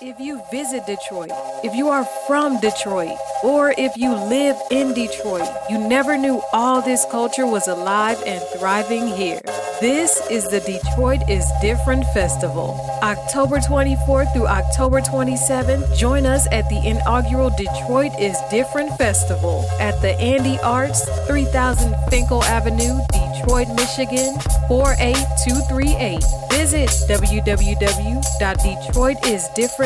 If 0.00 0.20
you 0.20 0.42
visit 0.50 0.84
Detroit, 0.84 1.30
if 1.64 1.74
you 1.74 1.88
are 1.88 2.04
from 2.26 2.60
Detroit, 2.60 3.16
or 3.42 3.72
if 3.78 3.96
you 3.96 4.12
live 4.12 4.56
in 4.70 4.92
Detroit, 4.92 5.48
you 5.70 5.78
never 5.78 6.18
knew 6.18 6.42
all 6.52 6.82
this 6.82 7.06
culture 7.10 7.46
was 7.46 7.66
alive 7.66 8.22
and 8.26 8.42
thriving 8.58 9.06
here. 9.06 9.40
This 9.80 10.20
is 10.30 10.44
the 10.48 10.60
Detroit 10.60 11.20
is 11.30 11.50
Different 11.62 12.04
Festival. 12.12 12.78
October 13.02 13.56
24th 13.56 14.34
through 14.34 14.48
October 14.48 15.00
27th, 15.00 15.96
join 15.96 16.26
us 16.26 16.46
at 16.52 16.68
the 16.68 16.86
inaugural 16.86 17.50
Detroit 17.56 18.12
is 18.20 18.36
Different 18.50 18.96
Festival 18.98 19.64
at 19.80 20.00
the 20.02 20.12
Andy 20.20 20.58
Arts, 20.60 21.08
3000 21.26 21.94
Fenkell 22.10 22.42
Avenue, 22.44 22.98
Detroit, 23.12 23.68
Michigan, 23.76 24.34
48238. 24.68 26.22
Visit 26.50 26.90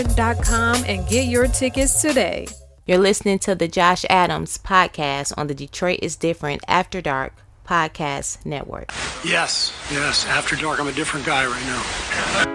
www.detroitisdifferent.com 0.05 0.85
and 0.87 1.09
get 1.09 1.27
your 1.27 1.47
tickets 1.47 2.01
today. 2.01 2.47
You're 2.87 2.99
listening 2.99 3.39
to 3.41 3.55
the 3.55 3.69
Josh 3.69 4.05
Adams 4.11 4.59
podcast 4.59 5.33
on 5.37 5.47
the 5.47 5.55
Detroit 5.55 6.01
is 6.03 6.17
Different 6.17 6.63
After 6.67 7.01
Dark 7.01 7.35
Podcast 7.67 8.45
Network. 8.45 8.91
Yes, 9.25 9.73
yes. 9.93 10.27
After 10.27 10.57
dark, 10.57 10.81
I'm 10.81 10.89
a 10.89 10.93
different 10.93 11.25
guy 11.25 11.47
right 11.47 11.67
now. 11.67 12.50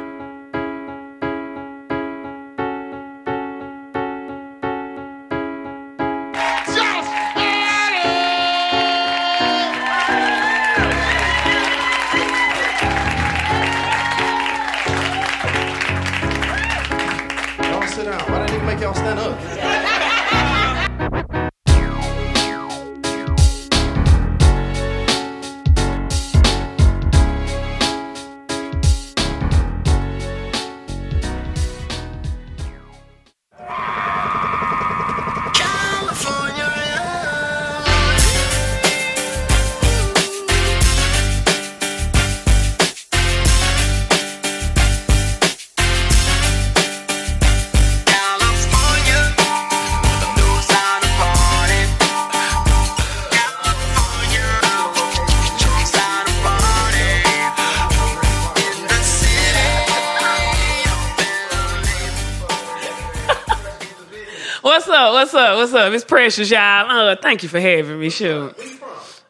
What's 64.76 64.90
up? 64.90 65.14
What's 65.14 65.34
up? 65.34 65.56
What's 65.56 65.74
up? 65.74 65.94
It's 65.94 66.04
Precious, 66.04 66.52
y'all. 66.52 66.60
Uh, 66.92 67.16
thank 67.16 67.44
you 67.44 67.48
for 67.48 67.62
having 67.62 67.98
me. 67.98 68.08
You 68.08 68.50
from? 68.50 68.54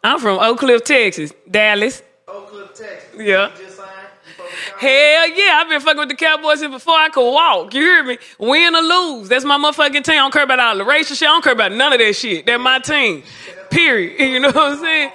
I'm 0.03 0.19
from 0.19 0.39
Oak 0.39 0.57
Cliff, 0.57 0.83
Texas. 0.83 1.33
Dallas. 1.47 2.01
Oak 2.27 2.47
Cliff, 2.47 2.73
Texas. 2.73 3.11
Yeah. 3.15 3.51
You 3.51 3.63
just 3.63 3.77
signed? 3.77 3.91
You 4.25 4.33
fucking 4.33 4.43
with 4.43 4.79
Hell 4.79 5.29
yeah, 5.29 5.61
I've 5.61 5.69
been 5.69 5.81
fucking 5.81 5.99
with 5.99 6.09
the 6.09 6.15
Cowboys 6.15 6.61
since 6.61 6.73
before 6.73 6.95
I 6.95 7.09
could 7.09 7.31
walk. 7.31 7.75
You 7.75 7.81
hear 7.81 8.03
me? 8.03 8.17
Win 8.39 8.75
or 8.75 8.81
lose. 8.81 9.29
That's 9.29 9.45
my 9.45 9.59
motherfucking 9.59 10.03
team. 10.03 10.15
I 10.15 10.15
don't 10.15 10.33
care 10.33 10.41
about 10.41 10.59
all 10.59 10.77
the 10.79 10.83
racial 10.83 11.15
shit. 11.15 11.27
I 11.27 11.31
don't 11.33 11.43
care 11.43 11.53
about 11.53 11.73
none 11.73 11.93
of 11.93 11.99
that 11.99 12.15
shit. 12.15 12.47
That's 12.47 12.59
my 12.59 12.79
team. 12.79 13.21
Period. 13.69 14.19
You 14.27 14.39
know 14.39 14.47
what 14.47 14.71
I'm 14.71 14.79
saying? 14.79 15.11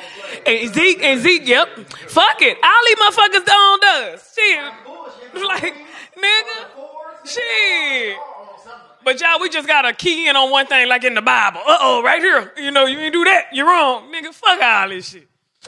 And 0.46 0.72
Zeke 0.72 1.02
and 1.02 1.20
Zeke, 1.20 1.48
yep. 1.48 1.76
Fuck 2.06 2.40
it. 2.42 2.56
All 2.62 2.82
these 2.86 2.96
motherfuckers 2.98 3.52
on 3.52 4.14
us. 4.14 4.32
Shit. 4.32 5.42
Like, 5.42 5.74
nigga. 6.16 7.26
Shit. 7.26 8.16
But 9.10 9.20
y'all, 9.20 9.40
we 9.40 9.48
just 9.48 9.66
gotta 9.66 9.92
key 9.92 10.28
in 10.28 10.36
on 10.36 10.52
one 10.52 10.68
thing, 10.68 10.88
like 10.88 11.02
in 11.02 11.14
the 11.14 11.20
Bible. 11.20 11.58
Uh 11.66 11.78
oh, 11.80 12.00
right 12.00 12.22
here. 12.22 12.52
You 12.56 12.70
know, 12.70 12.86
you 12.86 12.96
ain't 12.96 13.12
do 13.12 13.24
that. 13.24 13.46
You're 13.52 13.66
wrong, 13.66 14.04
nigga. 14.12 14.32
Fuck 14.32 14.62
all 14.62 14.88
this 14.88 15.10
shit. 15.10 15.26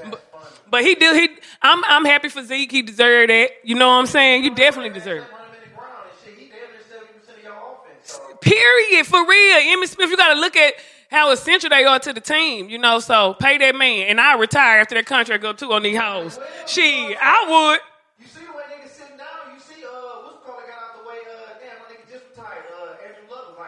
But, 0.08 0.24
but 0.70 0.84
he 0.84 0.94
did. 0.94 1.16
He, 1.16 1.36
I'm, 1.60 1.82
I'm 1.86 2.04
happy 2.04 2.28
for 2.28 2.44
Zeke. 2.44 2.70
He 2.70 2.82
deserved 2.82 3.30
that. 3.30 3.50
You 3.64 3.74
know 3.74 3.88
what 3.88 3.94
I'm 3.94 4.06
saying? 4.06 4.44
You 4.44 4.54
definitely 4.54 4.90
deserve 4.90 5.24
it. 5.24 5.32
Run 5.32 5.40
him 5.40 5.56
in 5.56 5.70
the 5.70 5.76
ground 5.76 5.92
and 6.08 6.18
shit. 6.24 6.38
He 6.38 6.50
damn 6.50 6.70
near 6.70 7.34
70% 7.34 7.36
of 7.36 7.42
your 7.42 7.52
offense. 7.52 8.12
So, 8.12 8.36
Period. 8.36 9.06
For 9.06 9.26
real. 9.26 9.76
Emmitt 9.76 9.88
Smith, 9.88 10.08
you 10.08 10.16
gotta 10.16 10.38
look 10.38 10.56
at 10.56 10.74
how 11.10 11.32
essential 11.32 11.68
they 11.68 11.84
are 11.84 11.98
to 11.98 12.12
the 12.12 12.20
team. 12.20 12.68
You 12.68 12.78
know, 12.78 13.00
so 13.00 13.34
pay 13.34 13.58
that 13.58 13.74
man, 13.74 14.06
and 14.06 14.20
I 14.20 14.36
retire 14.36 14.78
after 14.78 14.94
that 14.94 15.06
contract 15.06 15.42
go 15.42 15.52
too 15.52 15.72
on 15.72 15.82
these 15.82 15.98
hoes. 15.98 16.38
Shit, 16.68 17.18
I 17.20 17.80
you 18.22 18.28
see 18.28 18.46
the 18.46 18.54
way 18.54 18.62
niggas 18.70 18.94
sitting 18.94 19.18
down? 19.18 19.50
You 19.50 19.58
see, 19.58 19.82
uh, 19.82 20.22
what's 20.22 20.46
called 20.46 20.62
got 20.62 20.78
out 20.78 21.02
the 21.02 21.08
way? 21.10 21.26
Uh, 21.26 21.58
damn, 21.58 21.74
my 21.82 21.90
nigga 21.90 22.06
just 22.06 22.30
retired. 22.30 22.70
Uh, 22.70 23.02
Andrew 23.02 23.26
Luck 23.26 23.50
was 23.50 23.58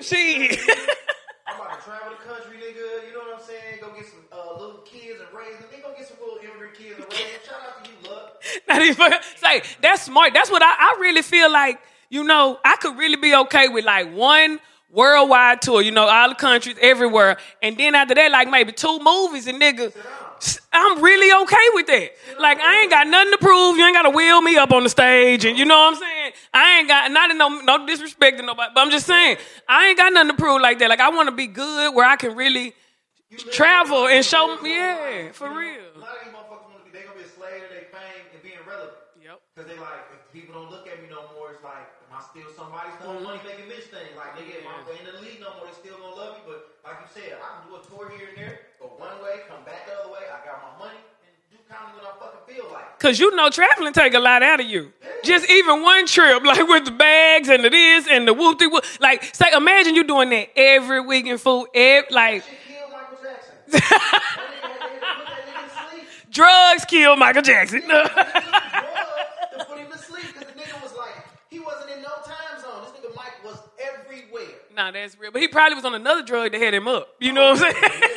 like, 0.00 0.20
I'm 0.20 0.26
out 0.26 0.36
of 0.36 0.40
here. 0.40 0.50
would. 0.50 0.60
Shit. 0.60 0.60
I'm 1.46 1.60
about 1.60 1.78
to 1.78 1.84
travel 1.84 2.10
the 2.10 2.24
country, 2.28 2.56
nigga. 2.58 3.06
You 3.08 3.12
know 3.14 3.20
what 3.20 3.40
I'm 3.40 3.46
saying? 3.46 3.78
Go 3.80 3.94
get 3.94 4.06
some 4.06 4.24
uh, 4.32 4.60
little 4.60 4.82
kids 4.82 5.20
and 5.20 5.28
raise 5.38 5.58
them. 5.58 5.68
They 5.72 5.80
go 5.80 5.94
get 5.96 6.08
some 6.08 6.18
little 6.20 6.38
immigrant 6.42 6.74
kids 6.74 6.96
and 6.98 7.06
raise 7.10 7.18
them. 7.18 7.40
Shout 7.46 7.60
out 7.66 7.84
to 7.84 7.90
you, 7.90 8.10
Luck. 8.10 8.42
Not 8.68 8.82
even 8.82 9.12
say 9.36 9.62
that's 9.80 10.02
smart. 10.02 10.34
That's 10.34 10.50
what 10.50 10.62
I, 10.62 10.66
I 10.68 10.98
really 11.00 11.22
feel 11.22 11.50
like. 11.52 11.80
You 12.08 12.24
know, 12.24 12.58
I 12.64 12.76
could 12.76 12.98
really 12.98 13.16
be 13.16 13.34
okay 13.34 13.68
with 13.68 13.84
like 13.84 14.12
one 14.12 14.58
worldwide 14.90 15.62
tour. 15.62 15.82
You 15.82 15.92
know, 15.92 16.06
all 16.06 16.28
the 16.28 16.34
countries, 16.34 16.76
everywhere, 16.80 17.36
and 17.62 17.76
then 17.76 17.94
after 17.94 18.14
that, 18.14 18.30
like 18.32 18.50
maybe 18.50 18.72
two 18.72 18.98
movies 19.00 19.46
and 19.46 19.60
nigga. 19.60 19.92
I'm 20.72 21.02
really 21.02 21.42
okay 21.42 21.66
with 21.74 21.86
that. 21.86 22.10
Like 22.38 22.58
I 22.58 22.82
ain't 22.82 22.90
got 22.90 23.06
nothing 23.06 23.32
to 23.32 23.38
prove. 23.38 23.76
You 23.76 23.84
ain't 23.84 23.94
got 23.94 24.02
to 24.02 24.10
wheel 24.10 24.40
me 24.40 24.56
up 24.56 24.72
on 24.72 24.84
the 24.84 24.88
stage, 24.88 25.44
and 25.44 25.58
you 25.58 25.64
know 25.64 25.78
what 25.78 25.94
I'm 25.94 26.00
saying. 26.00 26.32
I 26.54 26.78
ain't 26.78 26.88
got 26.88 27.10
not 27.10 27.30
in 27.30 27.38
no 27.38 27.60
no 27.60 27.86
disrespect 27.86 28.38
to 28.38 28.44
nobody, 28.44 28.72
but 28.74 28.80
I'm 28.80 28.90
just 28.90 29.06
saying 29.06 29.36
I 29.68 29.88
ain't 29.88 29.98
got 29.98 30.12
nothing 30.12 30.30
to 30.30 30.36
prove 30.36 30.60
like 30.60 30.78
that. 30.78 30.88
Like 30.88 31.00
I 31.00 31.10
want 31.10 31.28
to 31.28 31.34
be 31.34 31.46
good 31.46 31.94
where 31.94 32.06
I 32.06 32.16
can 32.16 32.36
really 32.36 32.74
travel 33.52 34.08
and 34.08 34.24
show. 34.24 34.58
Yeah, 34.64 35.32
for 35.32 35.48
real. 35.50 35.78
A 35.94 35.98
lot 35.98 36.16
of 36.16 36.24
these 36.24 36.34
motherfuckers 36.34 36.66
want 36.66 36.82
to 36.82 36.90
be, 36.90 36.98
they 36.98 37.04
gonna 37.04 37.18
be 37.18 37.24
a 37.24 37.30
slave 37.30 37.62
to 37.62 37.68
their 37.70 37.86
fame 37.94 38.26
and 38.34 38.42
being 38.42 38.62
relevant. 38.66 38.98
Yep. 39.22 39.38
Cause 39.54 39.66
they 39.70 39.78
like, 39.78 40.02
if 40.10 40.20
people 40.32 40.58
don't 40.58 40.70
look 40.70 40.88
at 40.88 40.98
me 40.98 41.06
no 41.12 41.30
more, 41.36 41.54
it's 41.54 41.62
like, 41.62 41.86
am 42.10 42.18
I 42.18 42.20
still 42.24 42.50
somebody's 42.56 42.96
throwing 42.98 43.22
mm-hmm. 43.22 43.38
money 43.38 43.42
making 43.46 43.70
bitch 43.70 43.86
thing? 43.92 44.10
Like, 44.18 44.34
nigga, 44.34 44.58
if 44.58 44.66
I'm 44.66 44.82
in 44.90 45.06
the 45.06 45.16
league 45.22 45.38
no 45.38 45.54
more, 45.54 45.70
they 45.70 45.76
still 45.78 46.00
gonna 46.00 46.18
love 46.18 46.40
me. 46.40 46.42
But 46.48 46.58
like 46.82 46.98
you 47.06 47.08
said, 47.14 47.38
I 47.38 47.46
can 47.46 47.62
do 47.70 47.78
a 47.78 47.82
tour 47.86 48.10
here 48.10 48.34
and 48.34 48.38
there, 48.38 48.69
go 48.80 48.86
one 48.96 49.22
way, 49.22 49.40
come 49.48 49.62
back 49.64 49.86
the 49.86 49.92
other 50.00 50.10
way. 50.12 50.20
I 50.26 50.44
got 50.46 50.62
my 50.62 50.86
money 50.86 50.98
and 50.98 51.32
do 51.50 51.58
comedy 51.68 51.98
when 51.98 52.06
I 52.06 52.12
fucking 52.18 52.54
feel 52.54 52.64
like. 52.72 52.82
it. 52.82 52.98
Cause 52.98 53.18
you 53.20 53.34
know 53.36 53.48
traveling 53.50 53.92
take 53.92 54.14
a 54.14 54.18
lot 54.18 54.42
out 54.42 54.60
of 54.60 54.66
you. 54.66 54.92
Just 55.24 55.48
even 55.50 55.82
one 55.82 56.06
trip, 56.06 56.42
like 56.44 56.66
with 56.66 56.84
the 56.86 56.90
bags 56.92 57.48
and 57.48 57.62
the 57.64 57.68
this 57.70 58.06
and 58.08 58.26
the 58.26 58.34
whoop 58.34 58.58
whoop. 58.60 58.84
Like, 59.00 59.34
say, 59.34 59.46
imagine 59.54 59.94
you 59.94 60.04
doing 60.04 60.30
that 60.30 60.48
every 60.56 61.00
week 61.00 61.26
in 61.26 61.38
food. 61.38 61.68
Every, 61.74 62.08
like, 62.14 62.42
Shit 62.42 62.52
killed 62.68 62.90
Michael 62.92 63.18
Jackson. 63.22 63.54
that 63.70 63.80
nigga 64.50 64.62
had 64.62 65.10
to 65.10 65.16
put 65.16 65.26
that 65.26 65.46
nigga 65.46 65.86
to 65.86 65.90
sleep. 65.90 66.32
drugs 66.32 66.84
kill 66.86 67.16
Michael 67.16 67.42
Jackson. 67.42 67.80
Drugs 67.86 68.08
to 68.10 68.14
put 69.68 69.78
him 69.78 69.90
to 69.92 69.98
sleep 69.98 70.24
because 70.32 70.46
the 70.48 70.60
nigga 70.60 70.82
was 70.82 70.94
like, 70.96 71.14
he 71.50 71.58
wasn't 71.60 71.90
in 71.90 72.02
no 72.02 72.08
time 72.24 72.60
zone. 72.60 72.82
This 72.84 72.92
nigga 73.00 73.14
Mike 73.16 73.44
was 73.44 73.58
everywhere. 73.78 74.56
nah, 74.74 74.90
that's 74.90 75.18
real. 75.18 75.30
But 75.32 75.42
he 75.42 75.48
probably 75.48 75.74
was 75.76 75.84
on 75.84 75.94
another 75.94 76.22
drug 76.22 76.52
that 76.52 76.60
had 76.60 76.74
him 76.74 76.88
up. 76.88 77.08
You 77.20 77.32
know 77.32 77.52
what 77.52 77.62
I'm 77.62 77.72
saying? 77.74 78.09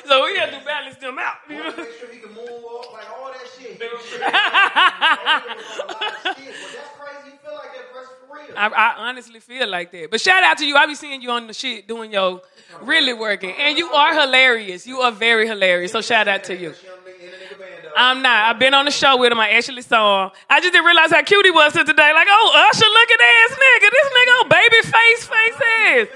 so 0.06 0.24
we 0.24 0.36
had 0.36 0.50
to 0.50 0.64
balance 0.64 0.96
them 0.96 1.18
out. 1.18 1.36
You 1.48 1.56
know? 1.56 1.64
Make 1.76 1.92
sure 1.98 2.12
he 2.12 2.20
can 2.20 2.30
moonwalk, 2.30 2.92
like 2.92 3.10
all 3.10 3.32
that 3.32 3.46
shit. 3.58 3.80
He 3.80 3.88
was 3.88 4.04
shit. 4.04 4.20
That 4.20 5.42
nigga 5.44 5.56
was 5.56 5.80
on 5.80 5.88
a 5.88 5.92
lot 5.92 6.02
of 6.02 6.36
shit, 6.36 6.54
but 6.54 6.72
that's 6.74 6.90
crazy. 6.98 7.30
You 7.30 7.38
feel 7.42 7.54
like 7.54 7.72
that, 7.74 7.92
bro, 7.92 8.02
for 8.02 8.34
real. 8.34 8.56
I, 8.56 8.68
I 8.68 9.08
honestly 9.08 9.40
feel 9.40 9.68
like 9.68 9.92
that. 9.92 10.10
But 10.10 10.20
shout 10.20 10.42
out 10.42 10.58
to 10.58 10.66
you. 10.66 10.76
I 10.76 10.86
be 10.86 10.94
seeing 10.94 11.22
you 11.22 11.30
on 11.30 11.46
the 11.46 11.54
shit 11.54 11.86
doing 11.86 12.12
your 12.12 12.42
really 12.82 13.12
working. 13.12 13.54
And 13.58 13.78
you 13.78 13.88
are 13.88 14.18
hilarious. 14.18 14.86
You 14.86 15.00
are 15.00 15.12
very 15.12 15.46
hilarious. 15.46 15.92
So 15.92 16.00
shout 16.00 16.28
out 16.28 16.44
to 16.44 16.54
you. 16.54 16.60
Young 16.60 16.74
nigga 16.74 17.20
in 17.20 17.28
a 17.28 17.32
nigga 17.32 17.58
band, 17.58 17.84
though. 17.84 17.90
I'm 17.96 18.22
not. 18.22 18.50
I've 18.50 18.58
been 18.58 18.74
on 18.74 18.84
the 18.84 18.90
show 18.90 19.16
with 19.18 19.32
him. 19.32 19.40
I 19.40 19.50
actually 19.50 19.82
saw 19.82 20.26
him. 20.26 20.30
I 20.48 20.60
just 20.60 20.72
didn't 20.72 20.86
realize 20.86 21.10
how 21.10 21.22
cute 21.22 21.44
he 21.44 21.50
was 21.50 21.72
till 21.72 21.84
today. 21.84 22.12
Like, 22.12 22.28
oh, 22.30 22.68
Usher 22.70 22.86
looking 22.86 23.18
ass 23.20 23.58
nigga. 23.58 23.90
This 23.90 24.08
nigga 24.12 24.40
on 24.40 24.48
baby 24.48 24.80
face, 24.82 25.24
face 25.24 25.60
ass. 25.86 26.08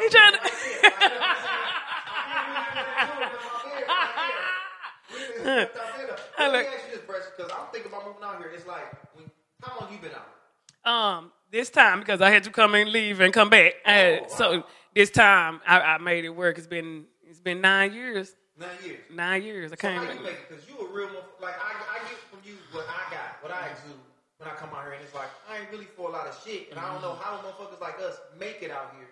He 0.00 0.08
trying 0.08 0.32
to. 0.32 1.52
Let 5.44 5.70
I 6.38 6.52
me 6.52 6.58
ask 6.58 6.86
you 6.86 6.96
this, 6.96 7.00
Brett, 7.06 7.22
because 7.36 7.50
I'm 7.52 7.66
thinking 7.72 7.90
about 7.92 8.06
moving 8.06 8.22
out 8.22 8.38
here. 8.38 8.50
It's 8.54 8.66
like, 8.66 8.84
when, 9.14 9.30
how 9.62 9.80
long 9.80 9.92
you 9.92 9.98
been 9.98 10.10
out? 10.12 10.90
um, 10.90 11.32
this 11.50 11.70
time 11.70 12.00
because 12.00 12.20
I 12.20 12.30
had 12.30 12.44
to 12.44 12.50
come 12.50 12.74
and 12.74 12.90
leave 12.90 13.20
and 13.20 13.32
come 13.32 13.48
back. 13.50 13.74
Had- 13.84 14.30
so 14.30 14.64
this 14.94 15.10
time 15.10 15.60
I, 15.66 15.80
I 15.80 15.98
made 15.98 16.24
it 16.24 16.30
work. 16.30 16.58
It's 16.58 16.66
been 16.66 17.06
it's 17.28 17.40
been 17.40 17.60
nine 17.60 17.92
years. 17.92 18.34
Nine 18.58 18.68
years. 18.84 19.00
Nine 19.12 19.42
years. 19.42 19.72
I 19.72 19.74
So 19.76 19.80
came. 19.80 19.96
how 19.96 20.12
you 20.12 20.20
make 20.20 20.32
it? 20.32 20.48
Because 20.48 20.64
you 20.68 20.74
a 20.78 20.88
real, 20.90 21.10
like, 21.42 21.54
I, 21.60 21.74
I 21.96 21.98
get 22.08 22.16
from 22.30 22.38
you 22.44 22.54
what 22.72 22.86
I 22.88 23.12
got, 23.12 23.42
what 23.42 23.52
I 23.52 23.68
exude 23.68 23.98
when 24.38 24.48
I 24.48 24.54
come 24.54 24.70
out 24.74 24.82
here 24.84 24.92
and 24.92 25.02
it's 25.02 25.14
like 25.14 25.28
I 25.50 25.58
ain't 25.60 25.70
really 25.70 25.84
for 25.96 26.08
a 26.08 26.12
lot 26.12 26.26
of 26.26 26.38
shit, 26.46 26.68
and 26.70 26.78
I 26.80 26.92
don't 26.92 27.02
know 27.02 27.14
how 27.20 27.36
motherfuckers 27.38 27.80
like 27.80 27.98
us 28.00 28.16
make 28.38 28.62
it 28.62 28.70
out 28.70 28.92
here. 28.96 29.08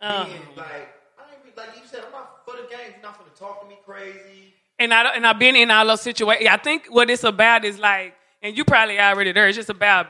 Uh, 0.00 0.24
Being 0.26 0.38
like 0.56 0.66
I 0.68 0.76
ain't 0.78 0.88
re- 0.88 0.99
like 1.56 1.68
you 1.76 1.82
said, 1.86 2.00
I'm 2.06 2.12
not 2.12 2.40
for 2.44 2.52
the 2.52 2.68
game. 2.68 2.92
You're 2.94 3.02
not 3.02 3.18
gonna 3.18 3.30
talk 3.38 3.62
to 3.62 3.68
me 3.68 3.78
crazy. 3.84 4.54
and 4.78 4.92
I 4.94 5.14
and 5.14 5.26
I've 5.26 5.38
been 5.38 5.56
in 5.56 5.70
all 5.70 5.86
those 5.86 6.00
situations. 6.02 6.48
I 6.50 6.56
think 6.56 6.86
what 6.88 7.10
it's 7.10 7.24
about 7.24 7.64
is 7.64 7.78
like, 7.78 8.14
and 8.42 8.56
you 8.56 8.64
probably 8.64 8.98
already 8.98 9.32
there. 9.32 9.48
It's 9.48 9.56
just 9.56 9.70
about 9.70 10.06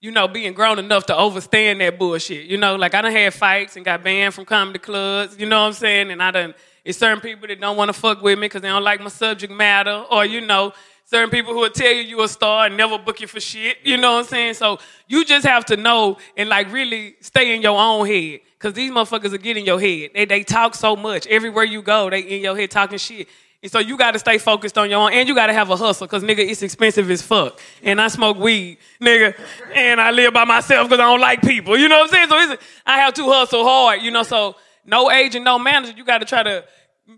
you 0.00 0.10
know 0.10 0.28
being 0.28 0.52
grown 0.52 0.78
enough 0.78 1.06
to 1.06 1.14
overstand 1.16 1.80
that 1.80 1.98
bullshit. 1.98 2.46
You 2.46 2.56
know, 2.58 2.76
like 2.76 2.94
I 2.94 3.02
done 3.02 3.12
had 3.12 3.34
fights 3.34 3.76
and 3.76 3.84
got 3.84 4.02
banned 4.02 4.34
from 4.34 4.44
comedy 4.44 4.78
clubs. 4.78 5.38
You 5.38 5.46
know 5.46 5.60
what 5.60 5.68
I'm 5.68 5.72
saying? 5.74 6.10
And 6.10 6.22
I 6.22 6.30
done. 6.30 6.54
It's 6.84 6.98
certain 6.98 7.20
people 7.20 7.46
that 7.46 7.60
don't 7.60 7.76
want 7.76 7.90
to 7.90 7.92
fuck 7.92 8.20
with 8.22 8.38
me 8.38 8.46
because 8.46 8.62
they 8.62 8.68
don't 8.68 8.82
like 8.82 9.00
my 9.00 9.08
subject 9.08 9.52
matter, 9.52 10.04
or 10.10 10.24
you 10.24 10.40
know, 10.40 10.72
certain 11.04 11.30
people 11.30 11.52
who 11.52 11.60
will 11.60 11.70
tell 11.70 11.92
you 11.92 12.02
you 12.02 12.20
a 12.22 12.28
star 12.28 12.66
and 12.66 12.76
never 12.76 12.98
book 12.98 13.20
you 13.20 13.28
for 13.28 13.38
shit. 13.38 13.78
You 13.84 13.96
know 13.98 14.14
what 14.14 14.18
I'm 14.20 14.24
saying? 14.24 14.54
So 14.54 14.80
you 15.06 15.24
just 15.24 15.46
have 15.46 15.64
to 15.66 15.76
know 15.76 16.18
and 16.36 16.48
like 16.48 16.72
really 16.72 17.14
stay 17.20 17.54
in 17.54 17.62
your 17.62 17.78
own 17.78 18.06
head. 18.06 18.40
Cause 18.62 18.74
these 18.74 18.92
motherfuckers 18.92 19.32
will 19.32 19.38
get 19.38 19.56
in 19.56 19.64
your 19.64 19.80
head. 19.80 20.12
They 20.14 20.24
they 20.24 20.44
talk 20.44 20.76
so 20.76 20.94
much. 20.94 21.26
Everywhere 21.26 21.64
you 21.64 21.82
go, 21.82 22.08
they 22.08 22.20
in 22.20 22.40
your 22.42 22.56
head 22.56 22.70
talking 22.70 22.96
shit. 22.96 23.26
And 23.60 23.72
so 23.72 23.80
you 23.80 23.96
gotta 23.98 24.20
stay 24.20 24.38
focused 24.38 24.78
on 24.78 24.88
your 24.88 25.00
own 25.00 25.12
and 25.12 25.28
you 25.28 25.34
gotta 25.34 25.52
have 25.52 25.68
a 25.70 25.76
hustle, 25.76 26.06
cause 26.06 26.22
nigga, 26.22 26.48
it's 26.48 26.62
expensive 26.62 27.10
as 27.10 27.22
fuck. 27.22 27.58
And 27.82 28.00
I 28.00 28.06
smoke 28.06 28.38
weed, 28.38 28.78
nigga, 29.00 29.34
and 29.74 30.00
I 30.00 30.12
live 30.12 30.32
by 30.32 30.44
myself 30.44 30.88
because 30.88 31.00
I 31.00 31.10
don't 31.10 31.20
like 31.20 31.42
people. 31.42 31.76
You 31.76 31.88
know 31.88 31.98
what 31.98 32.14
I'm 32.14 32.28
saying? 32.28 32.28
So 32.28 32.52
it's, 32.52 32.62
I 32.86 32.98
have 32.98 33.14
to 33.14 33.24
hustle 33.24 33.64
hard, 33.64 34.00
you 34.00 34.12
know, 34.12 34.22
so 34.22 34.54
no 34.86 35.10
agent, 35.10 35.44
no 35.44 35.58
manager, 35.58 35.94
you 35.96 36.04
gotta 36.04 36.24
try 36.24 36.44
to 36.44 36.64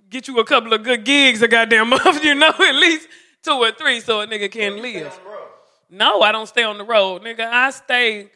get 0.08 0.26
you 0.26 0.38
a 0.38 0.44
couple 0.47 0.73
of 0.73 0.82
good 0.82 1.05
gigs 1.05 1.43
a 1.43 1.49
goddamn 1.49 1.88
month, 1.90 2.25
you 2.25 2.35
know, 2.35 2.49
at 2.49 2.75
least 2.75 3.06
two 3.43 3.52
or 3.52 3.70
three 3.70 4.00
so 4.00 4.23
a 4.23 4.26
nigga 4.26 4.50
can 4.50 4.81
live. 4.81 5.12
on 5.12 5.25
the 5.25 5.31
road. 5.31 5.49
No, 5.90 6.23
I 6.23 6.32
don't 6.32 6.47
stay 6.47 6.62
on 6.62 6.79
the 6.79 6.85
road, 6.85 7.23
nigga. 7.23 7.47
I 7.47 7.70
stay 7.70 8.31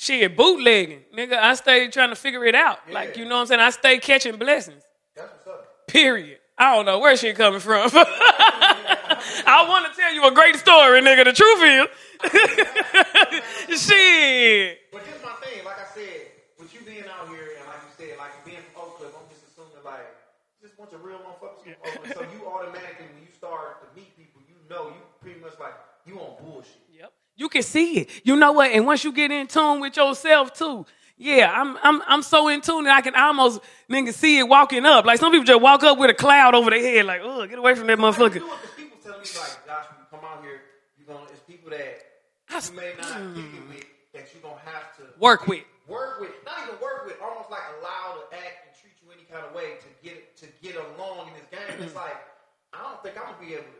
shit 0.00 0.34
bootlegging, 0.36 1.02
nigga. 1.14 1.34
I 1.34 1.54
stay 1.54 1.88
trying 1.88 2.08
to 2.08 2.16
figure 2.16 2.44
it 2.44 2.54
out. 2.54 2.78
Like 2.90 3.16
you 3.16 3.24
know 3.26 3.36
what 3.36 3.42
I'm 3.42 3.46
saying. 3.46 3.60
I 3.60 3.70
stay 3.70 3.98
catching 3.98 4.36
blessings. 4.36 4.82
That's 5.14 5.30
what's 5.32 5.46
up. 5.46 5.86
Period. 5.86 6.38
I 6.56 6.74
don't 6.74 6.86
know 6.86 6.98
where 6.98 7.16
she 7.16 7.32
coming 7.32 7.60
from. 7.60 7.90
I 7.94 9.64
want 9.68 9.92
to 9.92 9.92
tell 9.98 10.12
you 10.12 10.26
a 10.26 10.32
great 10.32 10.56
story, 10.56 11.00
nigga. 11.00 11.24
The 11.24 11.32
truth 11.32 11.62
is, 11.64 11.88
shit. 13.88 14.78
But 14.92 15.02
here's 15.04 15.22
my 15.22 15.32
thing. 15.40 15.64
Like 15.64 15.80
I 15.80 15.88
said, 15.92 16.32
with 16.58 16.72
you 16.74 16.80
being 16.80 17.04
out 17.08 17.28
here 17.28 17.56
and 17.60 17.66
like 17.68 17.80
you 17.84 17.92
said, 17.96 18.18
like 18.18 18.32
being 18.44 18.60
from 18.72 18.82
Oak 18.82 18.96
Cliff, 19.00 19.12
I'm 19.12 19.28
just 19.28 19.44
assuming 19.48 19.84
like 19.84 20.04
just 20.60 20.76
bunch 20.76 20.92
of 20.92 21.04
real 21.04 21.20
motherfuckers 21.24 21.64
from 21.64 21.76
Oak 21.84 21.96
Cliff. 22.04 22.16
So 22.16 22.24
you 22.32 22.44
automatically 22.48 23.08
when 23.12 23.24
you 23.24 23.32
start 23.32 23.80
to 23.84 23.88
meet 23.96 24.16
people, 24.16 24.40
you 24.48 24.56
know 24.68 24.88
you 24.88 25.00
pretty 25.20 25.40
much 25.40 25.56
like 25.60 25.76
you 26.04 26.20
on 26.20 26.36
bullshit. 26.44 26.89
You 27.40 27.48
can 27.48 27.62
see 27.62 28.00
it. 28.00 28.10
You 28.22 28.36
know 28.36 28.52
what? 28.52 28.70
And 28.70 28.84
once 28.84 29.02
you 29.02 29.12
get 29.12 29.30
in 29.30 29.46
tune 29.46 29.80
with 29.80 29.96
yourself 29.96 30.52
too, 30.52 30.84
yeah, 31.16 31.50
I'm 31.50 31.78
I'm 31.82 32.02
I'm 32.06 32.22
so 32.22 32.48
in 32.48 32.60
tune 32.60 32.84
that 32.84 32.94
I 32.98 33.00
can 33.00 33.14
almost 33.14 33.62
nigga 33.88 34.12
see 34.12 34.38
it 34.40 34.46
walking 34.46 34.84
up. 34.84 35.06
Like 35.06 35.18
some 35.18 35.32
people 35.32 35.46
just 35.46 35.62
walk 35.62 35.82
up 35.82 35.96
with 35.96 36.10
a 36.10 36.14
cloud 36.14 36.54
over 36.54 36.68
their 36.68 36.82
head, 36.82 37.06
like, 37.06 37.22
oh, 37.24 37.46
get 37.46 37.58
away 37.58 37.74
from 37.74 37.86
that 37.86 37.96
you 37.96 38.04
motherfucker. 38.04 38.34
do 38.34 38.44
it? 38.44 38.50
'Cause 38.50 38.76
people 38.76 38.98
me 39.12 39.16
like, 39.16 39.56
Josh, 39.64 39.86
you 39.88 40.04
come 40.10 40.20
out 40.22 40.44
here, 40.44 40.60
you 40.98 41.06
gonna 41.06 41.24
it's 41.32 41.40
people 41.48 41.70
that 41.70 42.04
I 42.50 42.60
you 42.60 42.76
may 42.76 42.92
not 43.00 43.08
it 43.08 43.24
with 43.72 43.80
mm. 43.80 43.84
that 44.12 44.34
you 44.34 44.40
gonna 44.42 44.60
have 44.66 44.94
to 44.98 45.02
Work 45.18 45.46
with. 45.46 45.64
work 45.88 46.20
with, 46.20 46.32
not 46.44 46.58
even 46.68 46.78
work 46.78 47.06
with, 47.06 47.16
almost 47.24 47.50
like 47.50 47.64
allow 47.80 48.20
to 48.20 48.36
act 48.36 48.68
and 48.68 48.72
treat 48.76 48.92
you 49.00 49.08
any 49.16 49.24
kind 49.32 49.46
of 49.48 49.54
way 49.54 49.80
to 49.80 49.88
get 50.04 50.36
to 50.36 50.46
get 50.60 50.76
along 50.76 51.28
in 51.28 51.34
this 51.40 51.48
game. 51.48 51.80
It's 51.80 51.94
mm. 51.94 52.04
like 52.04 52.20
I 52.74 52.82
don't 52.84 53.02
think 53.02 53.16
I'm 53.16 53.32
gonna 53.32 53.40
be 53.40 53.54
able 53.54 53.64
to. 53.64 53.79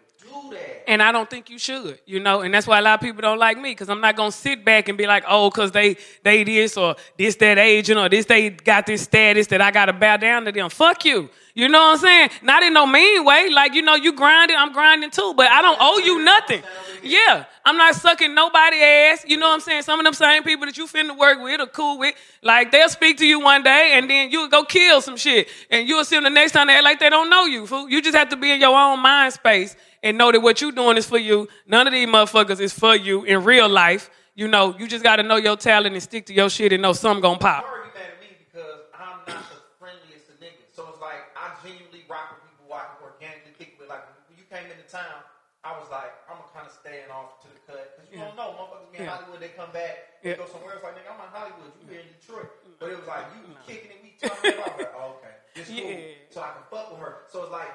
And 0.86 1.02
I 1.02 1.12
don't 1.12 1.30
think 1.30 1.50
you 1.50 1.58
should, 1.58 2.00
you 2.04 2.18
know, 2.18 2.40
and 2.40 2.52
that's 2.52 2.66
why 2.66 2.78
a 2.78 2.82
lot 2.82 2.94
of 2.94 3.00
people 3.00 3.22
don't 3.22 3.38
like 3.38 3.56
me 3.56 3.70
because 3.70 3.88
I'm 3.88 4.00
not 4.00 4.16
gonna 4.16 4.32
sit 4.32 4.64
back 4.64 4.88
and 4.88 4.98
be 4.98 5.06
like, 5.06 5.24
oh, 5.28 5.48
because 5.48 5.70
they 5.70 5.96
they 6.24 6.42
this 6.42 6.76
or 6.76 6.96
this 7.16 7.36
that 7.36 7.58
agent 7.58 7.98
or 7.98 8.08
this 8.08 8.26
they 8.26 8.50
got 8.50 8.86
this 8.86 9.02
status 9.02 9.46
that 9.48 9.60
I 9.60 9.70
gotta 9.70 9.92
bow 9.92 10.16
down 10.16 10.44
to 10.46 10.52
them. 10.52 10.68
Fuck 10.68 11.04
you. 11.04 11.30
You 11.54 11.68
know 11.68 11.78
what 11.78 11.92
I'm 11.94 11.98
saying? 11.98 12.30
Not 12.42 12.62
in 12.62 12.72
no 12.72 12.86
mean 12.86 13.24
way. 13.24 13.48
Like, 13.50 13.74
you 13.74 13.82
know, 13.82 13.94
you 13.94 14.12
grinding, 14.12 14.56
I'm 14.56 14.72
grinding 14.72 15.10
too, 15.10 15.34
but 15.36 15.50
I 15.50 15.62
don't 15.62 15.78
owe 15.80 15.98
you 15.98 16.22
nothing. 16.24 16.62
Yeah. 17.02 17.44
I'm 17.64 17.76
not 17.76 17.94
sucking 17.94 18.34
nobody 18.34 18.76
ass. 18.76 19.24
You 19.26 19.36
know 19.36 19.48
what 19.48 19.54
I'm 19.54 19.60
saying? 19.60 19.82
Some 19.82 20.00
of 20.00 20.04
them 20.04 20.14
same 20.14 20.42
people 20.42 20.66
that 20.66 20.76
you 20.76 20.86
finna 20.86 21.16
work 21.16 21.42
with 21.42 21.60
or 21.60 21.66
cool 21.66 21.98
with, 21.98 22.14
like 22.42 22.72
they'll 22.72 22.88
speak 22.88 23.18
to 23.18 23.26
you 23.26 23.40
one 23.40 23.62
day 23.62 23.92
and 23.94 24.08
then 24.08 24.30
you'll 24.30 24.48
go 24.48 24.64
kill 24.64 25.00
some 25.00 25.16
shit. 25.16 25.48
And 25.70 25.88
you'll 25.88 26.04
see 26.04 26.16
them 26.16 26.24
the 26.24 26.30
next 26.30 26.52
time 26.52 26.68
they 26.68 26.74
act 26.74 26.84
like 26.84 27.00
they 27.00 27.10
don't 27.10 27.30
know 27.30 27.44
you, 27.44 27.66
fool. 27.66 27.88
You 27.88 28.00
just 28.00 28.16
have 28.16 28.30
to 28.30 28.36
be 28.36 28.50
in 28.50 28.60
your 28.60 28.76
own 28.76 29.00
mind 29.00 29.34
space 29.34 29.76
and 30.02 30.16
know 30.16 30.32
that 30.32 30.40
what 30.40 30.60
you 30.60 30.72
doing 30.72 30.96
is 30.96 31.06
for 31.06 31.18
you. 31.18 31.48
None 31.66 31.86
of 31.86 31.92
these 31.92 32.08
motherfuckers 32.08 32.60
is 32.60 32.72
for 32.72 32.96
you 32.96 33.24
in 33.24 33.44
real 33.44 33.68
life. 33.68 34.10
You 34.34 34.48
know, 34.48 34.74
you 34.78 34.88
just 34.88 35.04
gotta 35.04 35.22
know 35.22 35.36
your 35.36 35.56
talent 35.56 35.94
and 35.94 36.02
stick 36.02 36.24
to 36.26 36.34
your 36.34 36.48
shit 36.48 36.72
and 36.72 36.80
know 36.80 36.94
something 36.94 37.20
gonna 37.20 37.38
pop. 37.38 37.64
Sorry 37.64 37.86
you 37.86 37.92
mad 37.92 38.08
at 38.14 38.20
me 38.20 38.36
because 38.40 38.80
I'm 38.96 39.20
not 39.28 39.44
the 39.50 39.60
friendliest 39.78 40.30
of 40.30 40.40
niggas. 40.40 40.72
So 40.72 40.88
it's 40.88 41.00
like 41.00 41.28
I 41.36 41.52
genuinely 41.62 42.08
rock 42.08 42.32
with 42.32 42.48
people 42.48 42.72
I 42.72 42.88
can 42.88 43.04
organically 43.04 43.52
kick 43.58 43.76
with. 43.78 43.90
Like 43.90 44.00
when 44.28 44.38
you 44.38 44.44
came 44.48 44.64
into 44.64 44.88
town, 44.88 45.28
I 45.62 45.76
was 45.76 45.90
like, 45.92 46.14
I'm 46.24 46.40
gonna 46.40 46.48
kind 46.56 46.64
of 46.64 46.69
staying 46.80 47.10
off 47.12 47.40
to 47.44 47.48
the 47.48 47.60
cut 47.68 47.96
because 47.96 48.08
you 48.10 48.18
don't 48.18 48.36
know, 48.36 48.56
motherfuckers 48.56 48.90
be 48.92 48.98
in 48.98 49.04
Yeah. 49.04 49.16
Hollywood, 49.16 49.40
they 49.40 49.52
come 49.52 49.72
back, 49.72 50.22
they 50.22 50.30
Yeah. 50.32 50.40
go 50.40 50.46
somewhere 50.48 50.74
else. 50.74 50.84
Like 50.84 50.96
nigga, 50.96 51.12
I'm 51.12 51.20
in 51.20 51.30
Hollywood, 51.32 51.72
you 51.80 51.86
here 51.88 52.00
in 52.00 52.10
Detroit. 52.16 52.50
Mm-hmm. 52.50 52.80
But 52.80 52.86
it 52.90 52.96
was 52.98 53.08
like 53.08 53.26
you 53.36 53.40
mm-hmm. 53.44 53.66
kicking 53.68 53.90
it, 53.92 54.00
we 54.02 54.10
talking 54.16 54.54
about. 54.56 54.78
Like, 54.78 54.94
oh, 54.96 55.16
okay, 55.20 55.34
this 55.54 55.68
cool. 55.72 55.76
Yeah. 55.76 56.32
So 56.32 56.38
I 56.40 56.50
can 56.56 56.64
fuck 56.72 56.86
with 56.90 57.00
her. 57.00 57.14
So 57.28 57.36
it's 57.44 57.52
like, 57.52 57.72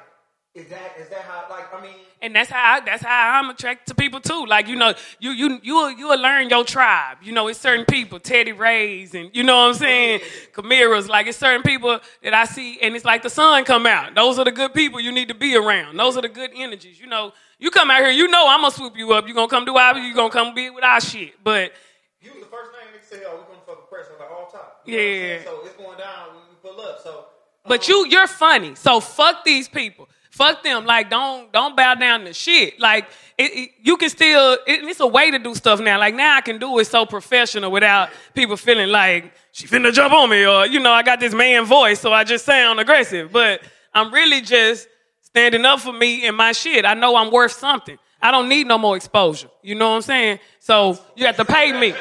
is 0.56 0.68
that 0.70 0.96
is 0.98 1.10
that 1.10 1.24
how? 1.24 1.46
Like 1.50 1.74
I 1.74 1.82
mean, 1.82 1.96
And 2.22 2.34
that's 2.34 2.50
how 2.50 2.76
I, 2.76 2.80
that's 2.80 3.04
how 3.04 3.40
I'm 3.40 3.50
attracted 3.50 3.88
to 3.88 3.96
people 3.96 4.22
too. 4.22 4.46
Like 4.46 4.70
you 4.70 4.78
know, 4.78 4.94
you 5.20 5.32
you 5.32 5.60
you 5.62 5.88
you 5.90 6.08
will 6.08 6.20
learn 6.22 6.50
your 6.50 6.64
tribe. 6.64 7.18
You 7.22 7.34
know, 7.34 7.50
it's 7.50 7.60
certain 7.60 7.84
people, 7.84 8.22
Teddy 8.22 8.54
Rays, 8.54 9.14
and 9.14 9.30
you 9.34 9.44
know 9.44 9.58
what 9.58 9.68
I'm 9.68 9.74
saying, 9.74 10.22
Camiras. 10.54 11.10
Like 11.10 11.28
it's 11.28 11.38
certain 11.38 11.62
people 11.62 12.00
that 12.24 12.34
I 12.34 12.46
see, 12.46 12.80
and 12.80 12.96
it's 12.96 13.04
like 13.04 13.22
the 13.22 13.30
sun 13.30 13.66
come 13.66 13.86
out. 13.86 14.16
Those 14.16 14.40
are 14.40 14.46
the 14.46 14.52
good 14.52 14.74
people 14.74 15.02
you 15.02 15.12
need 15.12 15.28
to 15.28 15.34
be 15.34 15.58
around. 15.58 15.98
Those 15.98 16.16
are 16.18 16.22
the 16.22 16.30
good 16.30 16.52
energies. 16.56 17.02
You 17.02 17.08
know, 17.08 17.34
you 17.60 17.70
come 17.70 17.92
out 17.92 18.00
here, 18.00 18.12
you 18.12 18.30
know 18.30 18.48
I'm 18.48 18.62
gonna 18.62 18.74
swoop 18.74 18.96
you 18.96 19.12
up. 19.12 19.28
You 19.28 19.34
gonna 19.34 19.50
come 19.50 19.66
do 19.66 19.76
our, 19.76 19.98
you 19.98 20.16
gonna 20.16 20.30
come 20.30 20.56
be 20.56 20.70
with 20.70 20.86
our 20.86 21.02
shit. 21.02 21.34
But 21.44 21.74
you 22.22 22.32
was 22.32 22.44
the 22.44 22.50
first 22.50 22.72
name 22.72 22.98
nigga 22.98 23.04
said, 23.04 23.24
oh, 23.28 23.40
we 23.42 23.54
gonna 23.54 23.66
fuck 23.66 23.90
press. 23.90 24.06
Like, 24.18 24.32
all 24.32 24.48
top. 24.48 24.84
You 24.86 24.96
know 24.96 25.04
what 25.04 25.12
I'm 25.12 25.22
Yeah. 25.22 25.44
So 25.44 25.66
it's 25.66 25.76
going 25.76 25.98
down 25.98 26.28
when 26.30 26.44
we 26.50 26.56
pull 26.62 26.80
up. 26.80 27.02
So. 27.04 27.26
But 27.68 27.82
um, 27.82 27.86
you, 27.90 28.08
you're 28.08 28.28
funny. 28.28 28.76
So 28.76 29.02
fuck 29.02 29.44
these 29.44 29.68
people. 29.68 30.08
Fuck 30.36 30.64
them. 30.64 30.86
Like 30.86 31.10
don't 31.10 31.50
don't 31.54 31.78
bow 31.78 31.96
down 31.96 32.26
to 32.26 32.34
shit. 32.34 32.78
Like 32.78 33.08
it, 33.38 33.52
it- 33.54 33.70
you 33.82 33.96
can 33.96 34.10
still. 34.10 34.54
It, 34.68 34.84
it's 34.84 35.00
a 35.00 35.08
way 35.08 35.32
to 35.32 35.40
do 35.40 35.56
stuff 35.56 35.80
now. 35.80 35.98
Like 35.98 36.14
now 36.14 36.36
I 36.36 36.42
can 36.42 36.58
do 36.58 36.78
it 36.80 36.88
so 36.88 37.06
professional 37.06 37.72
without 37.72 38.10
people 38.34 38.58
feeling 38.58 38.90
like 38.90 39.32
she 39.54 39.66
finna 39.66 39.94
jump 39.94 40.14
on 40.14 40.30
me 40.30 40.46
or 40.46 40.66
you 40.68 40.82
know 40.82 40.92
I 40.92 41.04
got 41.04 41.22
this 41.22 41.34
man 41.34 41.64
voice 41.64 42.02
so 42.02 42.12
I 42.12 42.26
just 42.26 42.44
sound 42.44 42.82
aggressive. 42.82 43.32
But 43.32 43.62
I'm 43.94 44.14
really 44.14 44.42
just 44.42 44.90
standing 45.22 45.64
up 45.66 45.80
for 45.80 45.94
me 45.94 46.28
and 46.28 46.36
my 46.36 46.52
shit. 46.52 46.84
I 46.84 46.96
know 46.96 47.16
I'm 47.16 47.32
worth 47.32 47.54
something. 47.54 47.98
I 48.22 48.32
don't 48.32 48.50
need 48.50 48.68
no 48.68 48.78
more 48.78 48.98
exposure. 48.98 49.48
You 49.62 49.76
know 49.76 49.90
what 49.92 49.96
I'm 49.98 50.02
saying? 50.02 50.40
So 50.60 50.98
you 51.16 51.26
have 51.28 51.38
to 51.38 51.46
pay 51.46 51.72
me. 51.80 51.94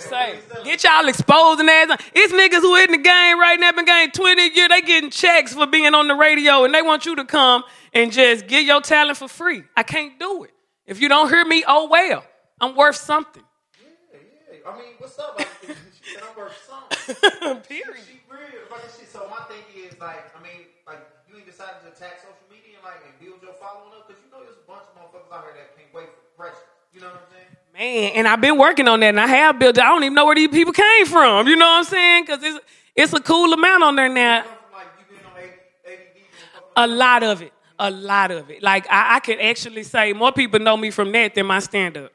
Say, 0.00 0.38
get 0.64 0.82
y'all 0.82 1.06
exposing 1.08 1.68
ass. 1.68 1.96
It's 2.14 2.32
niggas 2.32 2.60
who 2.60 2.74
in 2.76 2.90
the 2.90 2.98
game 2.98 3.38
right 3.38 3.58
now, 3.60 3.72
been 3.72 3.84
game 3.84 4.10
20 4.10 4.42
years. 4.42 4.68
They 4.68 4.80
getting 4.80 5.10
checks 5.10 5.52
for 5.52 5.66
being 5.66 5.94
on 5.94 6.08
the 6.08 6.14
radio, 6.14 6.64
and 6.64 6.74
they 6.74 6.82
want 6.82 7.04
you 7.04 7.16
to 7.16 7.24
come 7.24 7.64
and 7.92 8.10
just 8.10 8.46
get 8.46 8.64
your 8.64 8.80
talent 8.80 9.18
for 9.18 9.28
free. 9.28 9.62
I 9.76 9.82
can't 9.82 10.18
do 10.18 10.44
it. 10.44 10.52
If 10.86 11.00
you 11.00 11.08
don't 11.08 11.28
hear 11.28 11.44
me, 11.44 11.64
oh 11.68 11.88
well. 11.88 12.24
I'm 12.60 12.76
worth 12.76 12.96
something. 12.96 13.42
Yeah, 13.80 14.20
yeah. 14.52 14.70
I 14.70 14.76
mean, 14.76 14.92
what's 14.98 15.18
up? 15.18 15.38
Like, 15.38 15.48
she 15.64 16.12
said 16.12 16.22
I'm 16.28 16.36
worth 16.36 16.56
something. 16.60 17.60
Period. 17.68 18.04
She 18.04 18.20
real. 18.28 18.68
Like, 18.70 18.84
she, 18.92 19.08
so 19.08 19.24
my 19.32 19.40
thing 19.48 19.64
is 19.80 19.96
like, 19.96 20.28
I 20.36 20.40
mean, 20.44 20.68
like 20.86 21.00
you 21.24 21.40
ain't 21.40 21.48
decided 21.48 21.80
to 21.84 21.88
attack 21.88 22.20
social 22.20 22.44
media 22.52 22.76
and 22.76 22.84
like 22.84 23.00
and 23.00 23.16
build 23.16 23.40
your 23.40 23.56
following 23.56 23.96
up 23.96 24.08
because 24.08 24.20
you 24.20 24.28
know 24.28 24.44
there's 24.44 24.60
a 24.60 24.66
bunch 24.68 24.84
of 24.88 24.94
motherfuckers 24.96 25.32
out 25.32 25.48
here 25.48 25.56
that 25.56 25.72
can't 25.72 25.92
wait 25.96 26.12
for 26.12 26.20
pressure. 26.36 26.69
You 26.92 27.00
know 27.00 27.06
what 27.06 27.16
I'm 27.16 27.20
saying? 27.32 27.46
Man, 27.72 28.12
and 28.16 28.28
I've 28.28 28.40
been 28.40 28.58
working 28.58 28.88
on 28.88 29.00
that, 29.00 29.08
and 29.08 29.20
I 29.20 29.26
have 29.26 29.58
built. 29.58 29.78
it. 29.78 29.82
I 29.82 29.88
don't 29.88 30.02
even 30.02 30.14
know 30.14 30.26
where 30.26 30.34
these 30.34 30.48
people 30.48 30.72
came 30.72 31.06
from. 31.06 31.46
You 31.46 31.56
know 31.56 31.66
what 31.66 31.78
I'm 31.78 31.84
saying? 31.84 32.24
Because 32.24 32.42
it's 32.42 32.58
it's 32.96 33.12
a 33.12 33.20
cool 33.20 33.52
amount 33.52 33.82
on 33.82 33.96
there 33.96 34.08
now. 34.08 34.42
Come 34.42 34.52
from 34.52 34.72
like 34.72 34.86
you 34.98 35.16
being 35.16 35.24
on 35.24 35.38
AD, 35.38 35.92
ADD 35.92 36.16
and 36.16 36.50
fuck 36.52 36.72
A 36.76 36.86
lot 36.86 37.22
of 37.22 37.42
it. 37.42 37.52
A 37.78 37.90
lot 37.90 38.30
of 38.30 38.50
it. 38.50 38.62
Like 38.62 38.86
I, 38.90 39.16
I 39.16 39.20
can 39.20 39.40
actually 39.40 39.84
say 39.84 40.12
more 40.12 40.32
people 40.32 40.58
know 40.60 40.76
me 40.76 40.90
from 40.90 41.12
that 41.12 41.34
than 41.34 41.46
my 41.46 41.60
stand 41.60 41.96
up. 41.96 42.12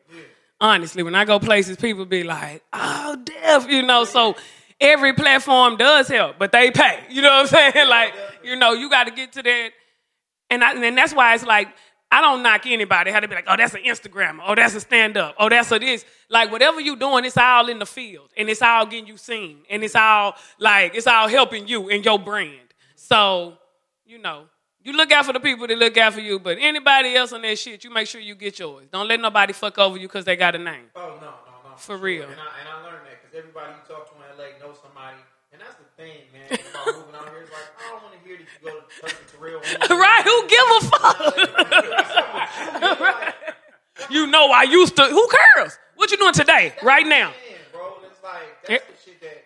Honestly, 0.61 1.03
when 1.03 1.15
I 1.15 1.25
go 1.25 1.39
places, 1.39 1.77
people 1.77 2.05
be 2.05 2.23
like, 2.23 2.61
"Oh, 2.71 3.17
deaf," 3.23 3.67
you 3.69 3.81
know. 3.81 4.03
So 4.05 4.35
every 4.79 5.13
platform 5.13 5.77
does 5.77 6.07
help, 6.07 6.37
but 6.37 6.51
they 6.51 6.69
pay. 6.71 6.99
You 7.09 7.21
know 7.21 7.29
what 7.29 7.53
I'm 7.53 7.73
saying? 7.73 7.87
Like, 7.89 8.13
you 8.43 8.55
know, 8.55 8.73
you 8.73 8.89
got 8.89 9.05
to 9.05 9.11
get 9.11 9.33
to 9.33 9.43
that. 9.43 9.69
And 10.49 10.63
I, 10.63 10.73
and 10.79 10.97
that's 10.97 11.13
why 11.13 11.33
it's 11.33 11.45
like 11.45 11.69
I 12.15 12.21
don't 12.21 12.41
knock 12.43 12.65
anybody. 12.65 13.11
How 13.11 13.19
to 13.19 13.27
be 13.27 13.35
like, 13.35 13.45
oh, 13.47 13.57
that's 13.57 13.73
an 13.73 13.81
Instagrammer. 13.83 14.39
Oh, 14.47 14.55
that's 14.55 14.73
a 14.73 14.79
stand 14.79 15.17
up. 15.17 15.35
Oh, 15.37 15.49
that's 15.49 15.69
a 15.71 15.79
this. 15.79 16.05
Like 16.29 16.49
whatever 16.49 16.79
you're 16.79 16.95
doing, 16.95 17.25
it's 17.25 17.35
all 17.37 17.67
in 17.67 17.79
the 17.79 17.85
field, 17.85 18.29
and 18.37 18.49
it's 18.49 18.61
all 18.61 18.85
getting 18.85 19.07
you 19.07 19.17
seen, 19.17 19.63
and 19.69 19.83
it's 19.83 19.95
all 19.95 20.35
like 20.57 20.95
it's 20.95 21.07
all 21.07 21.27
helping 21.27 21.67
you 21.67 21.89
and 21.89 22.05
your 22.05 22.17
brand. 22.17 22.69
So, 22.95 23.57
you 24.05 24.17
know, 24.19 24.45
You 24.85 24.93
look 24.93 25.11
out 25.11 25.25
for 25.25 25.33
the 25.33 25.39
people 25.39 25.65
that 25.67 25.77
look 25.79 25.97
out 25.97 26.13
for 26.13 26.21
you, 26.21 26.37
but 26.39 26.57
anybody 26.61 27.15
else 27.15 27.33
on 27.33 27.41
that 27.41 27.57
shit, 27.57 27.83
you 27.83 27.89
make 27.89 28.07
sure 28.07 28.21
you 28.21 28.35
get 28.35 28.59
yours. 28.59 28.85
Don't 28.91 29.07
let 29.07 29.19
nobody 29.19 29.51
fuck 29.51 29.79
over 29.79 29.97
you 29.97 30.07
because 30.07 30.25
they 30.25 30.35
got 30.35 30.53
a 30.55 30.59
name. 30.59 30.85
Oh 30.95 31.17
no, 31.19 31.25
no, 31.25 31.71
no. 31.71 31.75
For 31.75 31.97
real. 31.97 32.23
And 32.29 32.33
I 32.39 32.45
and 32.61 32.69
I 32.69 32.75
learned 32.85 33.05
that 33.07 33.17
because 33.19 33.35
everybody 33.35 33.73
you 33.73 33.81
talk 33.95 34.05
to 34.09 34.13
in 34.15 34.37
LA 34.37 34.59
knows 34.61 34.77
somebody, 34.85 35.17
and 35.51 35.59
that's 35.59 35.73
the 35.81 35.84
thing, 35.97 36.27
man. 36.31 36.47
About 36.51 36.85
moving 36.85 37.15
out 37.15 37.29
here, 37.29 37.41
it's 37.41 37.51
like 37.51 37.69
I 37.79 37.91
don't 37.91 38.03
want 38.03 38.13
to 38.15 38.21
hear 38.27 38.37
that 38.37 38.47
you 38.51 38.69
go 38.69 39.07
to 39.07 39.15
Terrell. 39.31 39.61
right? 39.99 40.23
Who 40.23 40.35
give 40.47 40.67
a 40.69 40.79
fuck? 40.91 41.19
right. 42.99 43.33
you 44.09 44.27
know, 44.27 44.51
I 44.51 44.63
used 44.63 44.95
to. 44.97 45.03
Who 45.03 45.27
cares? 45.55 45.77
What 45.95 46.11
you 46.11 46.17
doing 46.17 46.33
today? 46.33 46.73
Right 46.83 47.07
now? 47.07 47.31
Man, 47.31 47.59
bro, 47.71 47.97
it's 48.03 48.21
like 48.23 48.43
that's 48.67 48.83
eh. 48.83 48.87
the 48.91 49.11
shit 49.11 49.21
that 49.21 49.43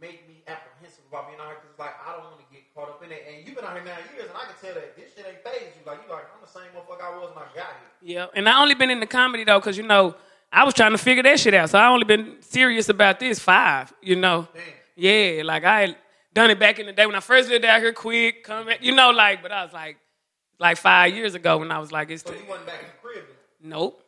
make 0.00 0.26
me 0.28 0.42
apprehensive 0.46 1.04
about 1.10 1.28
being 1.28 1.40
out 1.40 1.48
here 1.48 1.58
because 1.62 1.78
like 1.78 1.94
I 2.06 2.14
don't 2.14 2.24
want 2.30 2.38
to 2.38 2.46
get 2.54 2.62
caught 2.74 2.88
up 2.88 3.02
in 3.02 3.10
it. 3.10 3.26
And 3.26 3.46
you've 3.46 3.56
been 3.56 3.64
out 3.64 3.74
here 3.74 3.84
nine 3.84 4.06
years, 4.14 4.30
and 4.30 4.38
I 4.38 4.46
can 4.46 4.56
tell 4.62 4.74
that 4.74 4.94
this 4.96 5.10
shit 5.14 5.26
ain't 5.26 5.42
phased 5.42 5.74
you. 5.74 5.82
Like 5.86 6.06
you 6.06 6.12
like 6.12 6.30
I'm 6.30 6.40
the 6.40 6.50
same 6.50 6.70
motherfucker 6.70 7.02
I 7.02 7.18
was 7.18 7.34
when 7.34 7.42
I 7.42 7.50
got 7.50 7.74
here. 7.74 7.90
Yeah, 8.02 8.26
and 8.34 8.48
I 8.48 8.62
only 8.62 8.74
been 8.74 8.90
in 8.90 9.00
the 9.00 9.10
comedy 9.10 9.42
though, 9.44 9.60
cause 9.60 9.76
you 9.76 9.82
know 9.82 10.14
I 10.52 10.64
was 10.64 10.74
trying 10.74 10.92
to 10.92 10.98
figure 10.98 11.22
that 11.24 11.40
shit 11.40 11.54
out. 11.54 11.70
So 11.70 11.78
I 11.78 11.88
only 11.88 12.04
been 12.04 12.38
serious 12.40 12.88
about 12.88 13.18
this 13.18 13.38
five. 13.38 13.92
You 14.00 14.16
know, 14.16 14.46
Damn. 14.54 14.62
Yeah, 14.96 15.42
like 15.44 15.64
I 15.64 15.80
had 15.80 15.96
done 16.32 16.50
it 16.50 16.58
back 16.58 16.78
in 16.78 16.86
the 16.86 16.92
day 16.92 17.06
when 17.06 17.14
I 17.14 17.20
first 17.20 17.48
lived 17.48 17.64
out 17.64 17.80
here. 17.80 17.92
Quick, 17.92 18.44
come, 18.44 18.66
back, 18.66 18.82
you 18.82 18.94
know, 18.94 19.10
like, 19.10 19.42
but 19.42 19.52
I 19.52 19.64
was 19.64 19.72
like, 19.72 19.98
like 20.58 20.76
five 20.76 21.14
years 21.14 21.34
ago 21.34 21.58
when 21.58 21.70
I 21.70 21.78
was 21.78 21.90
like, 21.90 22.10
it's 22.10 22.22
So 22.22 22.32
you 22.32 22.40
wasn't 22.48 22.66
back 22.66 22.80
in 22.80 22.86
the 22.86 23.08
crib. 23.08 23.24
Then. 23.60 23.70
nope. 23.70 24.02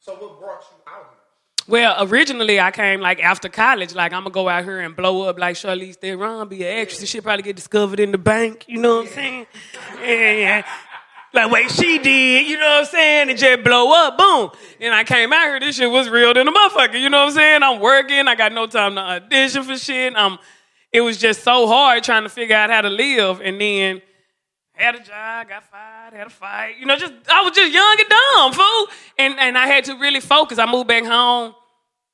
So 0.00 0.14
what 0.14 0.38
brought 0.38 0.64
you 0.70 0.92
out 0.92 1.10
here? 1.10 1.18
Well, 1.66 1.96
originally 2.06 2.60
I 2.60 2.70
came 2.70 3.00
like 3.00 3.22
after 3.22 3.48
college, 3.48 3.94
like 3.94 4.12
I'm 4.12 4.24
gonna 4.24 4.34
go 4.34 4.48
out 4.48 4.64
here 4.64 4.80
and 4.80 4.94
blow 4.94 5.22
up 5.22 5.38
like 5.38 5.56
Charlize 5.56 5.96
Theron, 5.96 6.46
be 6.48 6.62
an 6.62 6.80
actress. 6.80 7.00
And 7.00 7.08
she'll 7.08 7.22
probably 7.22 7.42
get 7.42 7.56
discovered 7.56 8.00
in 8.00 8.12
the 8.12 8.18
bank. 8.18 8.66
You 8.68 8.80
know 8.80 8.96
what 8.96 9.06
I'm 9.06 9.12
saying? 9.12 9.46
Yeah. 10.02 10.66
Like 11.34 11.50
way 11.50 11.66
she 11.66 11.98
did, 11.98 12.46
you 12.46 12.56
know 12.56 12.64
what 12.64 12.80
I'm 12.80 12.84
saying? 12.86 13.30
And 13.30 13.38
just 13.38 13.64
blow 13.64 13.92
up, 13.92 14.16
boom. 14.16 14.50
And 14.80 14.94
I 14.94 15.02
came 15.02 15.32
out 15.32 15.46
here, 15.46 15.60
this 15.60 15.76
shit 15.76 15.90
was 15.90 16.08
real 16.08 16.32
than 16.32 16.46
a 16.46 16.52
motherfucker. 16.52 17.00
You 17.00 17.10
know 17.10 17.18
what 17.18 17.28
I'm 17.28 17.34
saying? 17.34 17.62
I'm 17.62 17.80
working, 17.80 18.28
I 18.28 18.36
got 18.36 18.52
no 18.52 18.66
time 18.66 18.94
to 18.94 19.00
audition 19.00 19.64
for 19.64 19.76
shit. 19.76 20.16
Um, 20.16 20.38
it 20.92 21.00
was 21.00 21.18
just 21.18 21.42
so 21.42 21.66
hard 21.66 22.04
trying 22.04 22.22
to 22.22 22.28
figure 22.28 22.54
out 22.54 22.70
how 22.70 22.82
to 22.82 22.88
live. 22.88 23.40
And 23.40 23.60
then 23.60 24.00
had 24.74 24.94
a 24.94 24.98
job, 24.98 25.48
got 25.48 25.64
fired, 25.70 26.14
had 26.14 26.26
a 26.26 26.30
fight. 26.30 26.76
You 26.78 26.86
know, 26.86 26.96
just 26.96 27.12
I 27.28 27.42
was 27.42 27.52
just 27.52 27.72
young 27.72 27.96
and 27.98 28.08
dumb, 28.08 28.52
fool. 28.52 28.86
And 29.18 29.38
and 29.38 29.58
I 29.58 29.66
had 29.66 29.84
to 29.84 29.94
really 29.96 30.20
focus. 30.20 30.58
I 30.58 30.70
moved 30.70 30.88
back 30.88 31.04
home, 31.04 31.54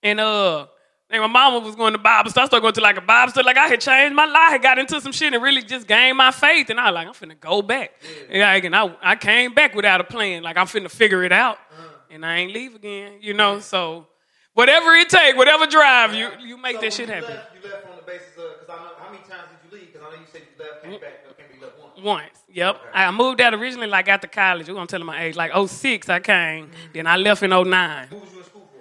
and 0.02 0.20
uh, 0.20 0.66
and 1.11 1.21
my 1.23 1.26
mama 1.26 1.59
was 1.59 1.75
going 1.75 1.93
to 1.93 1.99
Bible 1.99 2.31
study. 2.31 2.45
I 2.45 2.47
started 2.47 2.62
going 2.62 2.75
to 2.75 2.81
like 2.81 2.97
a 2.97 3.00
Bible 3.00 3.33
study. 3.33 3.47
Like 3.47 3.57
I 3.57 3.67
had 3.67 3.81
changed 3.81 4.14
my 4.14 4.26
life, 4.26 4.52
I 4.52 4.59
got 4.59 4.79
into 4.79 5.00
some 5.00 5.12
shit 5.12 5.33
and 5.35 5.43
really 5.43 5.62
just 5.62 5.87
gained 5.87 6.17
my 6.17 6.31
faith. 6.31 6.71
And 6.71 6.79
I 6.79 6.90
was 6.90 6.95
like, 6.95 7.07
I'm 7.09 7.14
finna 7.14 7.38
go 7.38 7.62
back. 7.62 7.93
And, 8.29 8.43
I, 8.43 8.57
and 8.57 8.76
I 8.76 8.97
I 9.02 9.17
came 9.17 9.55
back 9.55 9.75
without 9.75 10.00
a 10.00 10.05
plan. 10.05 10.43
Like 10.43 10.57
I'm 10.57 10.67
finna 10.67 10.90
figure 10.90 11.25
it 11.25 11.33
out, 11.33 11.57
uh-huh. 11.57 11.88
and 12.11 12.25
I 12.25 12.38
ain't 12.38 12.52
leave 12.52 12.75
again. 12.75 13.14
You 13.21 13.35
know, 13.35 13.61
so 13.61 14.07
whatever 14.55 14.95
it 14.95 15.09
take, 15.09 15.37
whatever 15.37 15.67
drive 15.67 16.14
you 16.14 16.31
you 16.40 16.57
make 16.57 16.76
So 16.76 16.83
that 16.83 16.93
shit 16.93 17.09
you 17.09 17.14
happen. 17.14 17.31
Left, 17.31 17.55
you 17.55 17.71
left 17.71 17.87
on 17.87 17.97
the 17.97 18.02
basis 18.02 18.29
of 18.38 18.61
because 18.61 18.69
I 18.69 18.76
know 18.76 18.90
how 18.99 19.11
many 19.11 19.25
times 19.25 19.49
did 19.50 19.71
you 19.71 19.79
leave? 19.79 19.93
Because 19.93 20.07
I 20.07 20.11
know 20.11 20.21
you 20.21 20.26
said 20.31 20.43
you 20.43 20.64
left, 20.64 20.83
came 20.83 21.00
back, 21.00 21.37
came 21.37 21.61
back, 21.61 21.62
left 21.62 21.79
once. 21.79 22.00
Once. 22.02 22.45
Yep. 22.52 22.81
I 22.95 23.11
moved 23.11 23.40
out 23.40 23.55
originally 23.55 23.87
like 23.87 24.09
after 24.09 24.26
college. 24.26 24.69
We're 24.69 24.75
gonna 24.75 24.87
tell 24.87 25.00
them 25.00 25.07
my 25.07 25.23
age. 25.23 25.37
Like 25.37 25.52
06 25.55 26.09
I 26.09 26.21
came. 26.21 26.67
Mm-hmm. 26.67 26.75
Then 26.95 27.07
I 27.07 27.17
left 27.17 27.43
in 27.43 27.50
09. 27.50 28.09
Who 28.09 28.17
was 28.17 28.33
you 28.33 28.38
in 28.38 28.45
school 28.45 28.69
for? 28.73 28.81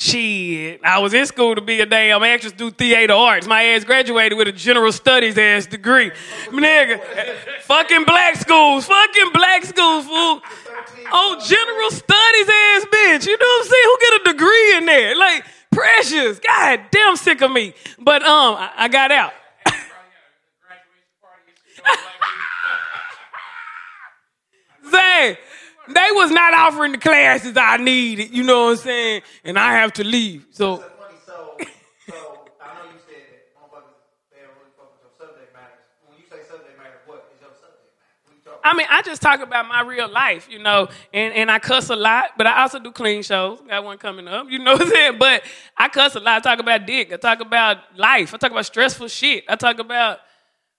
Shit. 0.00 0.80
I 0.84 1.00
was 1.00 1.12
in 1.12 1.26
school 1.26 1.56
to 1.56 1.60
be 1.60 1.80
a 1.80 1.86
damn 1.86 2.22
actress, 2.22 2.52
do 2.52 2.70
theater 2.70 3.14
arts. 3.14 3.48
My 3.48 3.64
ass 3.64 3.82
graduated 3.82 4.38
with 4.38 4.46
a 4.46 4.52
general 4.52 4.92
studies 4.92 5.36
ass 5.36 5.66
degree. 5.66 6.12
Nigga. 6.50 7.00
fucking 7.62 8.04
black 8.04 8.36
schools. 8.36 8.86
Fucking 8.86 9.30
black 9.34 9.64
schools, 9.64 10.06
fool. 10.06 10.40
Oh, 11.10 11.36
general 11.44 11.90
studies 11.90 12.48
ass 12.48 12.84
bitch. 12.84 13.26
You 13.26 13.36
know 13.36 13.44
what 13.44 13.64
I'm 13.64 13.70
saying? 13.70 13.84
Who 13.84 13.98
get 14.00 14.20
a 14.20 14.24
degree 14.32 14.76
in 14.76 14.86
there? 14.86 15.16
Like, 15.18 15.44
precious. 15.72 16.38
God 16.38 16.80
damn 16.92 17.16
sick 17.16 17.40
of 17.40 17.50
me. 17.50 17.74
But 17.98 18.22
um, 18.22 18.54
I, 18.54 18.70
I 18.76 18.86
got 18.86 19.10
out. 19.10 19.32
Say, 24.92 25.38
they 25.88 26.08
was 26.12 26.30
not 26.30 26.54
offering 26.54 26.92
the 26.92 26.98
classes 26.98 27.56
I 27.56 27.76
needed, 27.78 28.30
you 28.34 28.42
know 28.44 28.66
what 28.66 28.70
I'm 28.70 28.76
saying? 28.78 29.22
And 29.44 29.58
I 29.58 29.72
have 29.72 29.92
to 29.94 30.04
leave. 30.04 30.46
So 30.50 30.76
That's 30.76 30.92
funny. 30.98 31.14
So, 31.26 31.56
so 32.08 32.38
I 32.60 32.74
know 32.74 32.84
you 32.92 32.98
said 33.06 33.24
that 33.30 33.54
motherfuckers 33.56 33.96
they 34.30 34.40
don't 34.42 34.54
really 34.58 34.72
fuck 34.76 34.92
with 34.92 35.02
your 35.02 35.12
subject 35.28 35.52
matters. 35.54 35.80
When 36.06 36.18
you 36.18 36.24
say 36.28 36.42
subject 36.48 36.76
matter, 36.78 36.98
what 37.06 37.30
is 37.34 37.40
your 37.40 37.50
subject 37.52 37.92
matter? 37.96 38.16
What 38.24 38.36
you 38.36 38.42
talking 38.44 38.60
I 38.64 38.74
mean, 38.74 38.86
I 38.90 39.02
just 39.02 39.22
talk 39.22 39.40
about 39.40 39.68
my 39.68 39.82
real 39.82 40.08
life, 40.08 40.48
you 40.50 40.58
know, 40.58 40.88
and, 41.12 41.34
and 41.34 41.50
I 41.50 41.58
cuss 41.58 41.90
a 41.90 41.96
lot, 41.96 42.30
but 42.36 42.46
I 42.46 42.62
also 42.62 42.78
do 42.78 42.92
clean 42.92 43.22
shows. 43.22 43.60
Got 43.62 43.84
one 43.84 43.98
coming 43.98 44.28
up, 44.28 44.46
you 44.50 44.58
know 44.58 44.72
what 44.72 44.82
I'm 44.82 44.88
saying? 44.88 45.18
But 45.18 45.42
I 45.76 45.88
cuss 45.88 46.14
a 46.16 46.20
lot. 46.20 46.38
I 46.38 46.40
talk 46.40 46.58
about 46.58 46.86
dick. 46.86 47.12
I 47.12 47.16
talk 47.16 47.40
about 47.40 47.78
life. 47.96 48.34
I 48.34 48.36
talk 48.36 48.50
about 48.50 48.66
stressful 48.66 49.08
shit. 49.08 49.44
I 49.48 49.56
talk 49.56 49.78
about 49.78 50.20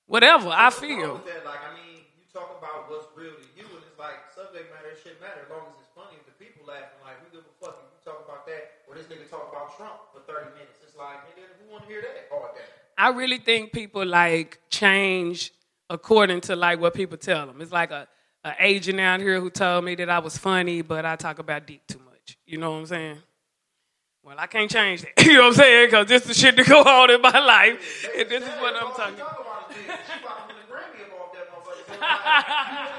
whatever 0.06 0.50
I 0.50 0.70
feel. 0.70 1.22
that? 1.26 1.46
Like, 1.46 1.62
I 1.62 1.74
mean, 1.78 2.02
you 2.18 2.26
talk 2.34 2.50
about 2.58 2.90
what's 2.90 3.06
real 3.16 3.34
to 3.38 3.48
you, 3.58 3.66
and 3.70 3.84
it's 3.86 4.00
like 4.00 4.26
subject 4.34 4.74
matter 4.74 4.98
shit 4.98 5.22
matter 5.22 5.46
as 5.46 5.50
long 5.54 5.70
as 5.70 5.78
it's 5.78 5.94
funny. 5.94 6.18
If 6.18 6.26
the 6.26 6.34
people 6.42 6.66
laughing, 6.66 6.98
like, 7.06 7.22
we 7.22 7.30
give 7.30 7.46
a 7.46 7.56
fuck 7.62 7.78
if 7.78 7.88
you 7.94 8.02
talk 8.02 8.26
about 8.26 8.50
that, 8.50 8.82
or 8.89 8.89
this 9.00 9.08
nigga 9.08 9.30
talk 9.30 9.48
about 9.50 9.78
Trump 9.78 9.94
for 10.14 10.20
30 10.32 10.52
minutes. 10.56 10.80
It's 10.86 10.98
like, 10.98 11.20
nigga, 11.20 11.46
who 11.64 11.72
want 11.72 11.84
to 11.84 11.90
hear 11.90 12.02
that 12.02 12.28
oh, 12.32 12.36
all 12.36 12.54
day? 12.54 12.62
I 12.98 13.10
really 13.10 13.38
think 13.38 13.72
people 13.72 14.06
like 14.06 14.60
change 14.70 15.54
according 15.90 16.42
to 16.42 16.56
like 16.56 16.82
what 16.82 16.94
people 16.94 17.18
tell 17.18 17.48
them. 17.48 17.62
It's 17.62 17.72
like 17.72 17.92
a, 17.92 18.08
a 18.44 18.54
agent 18.60 19.00
out 19.00 19.22
here 19.22 19.40
who 19.40 19.50
told 19.50 19.86
me 19.86 19.96
that 19.96 20.10
I 20.10 20.20
was 20.20 20.38
funny, 20.38 20.82
but 20.82 21.06
I 21.06 21.16
talk 21.16 21.40
about 21.40 21.66
dick 21.66 21.88
too 21.88 22.00
much. 22.00 22.38
You 22.46 22.58
know 22.58 22.72
what 22.72 22.78
I'm 22.80 22.86
saying? 22.88 23.18
Well, 24.22 24.36
I 24.38 24.48
can't 24.48 24.70
change 24.70 25.04
that. 25.04 25.14
you 25.26 25.36
know 25.36 25.44
what 25.44 25.48
I'm 25.48 25.54
saying? 25.54 25.88
Because 25.88 26.08
this 26.08 26.24
is 26.24 26.28
the 26.28 26.34
shit 26.34 26.58
that 26.58 26.68
go 26.68 26.82
on 26.82 27.10
in 27.10 27.22
my 27.22 27.40
life, 27.40 28.06
and 28.18 28.30
this 28.30 28.44
is 28.44 28.50
what 28.50 28.76
I'm 28.76 28.94
talking 28.94 29.16
about. 29.16 29.36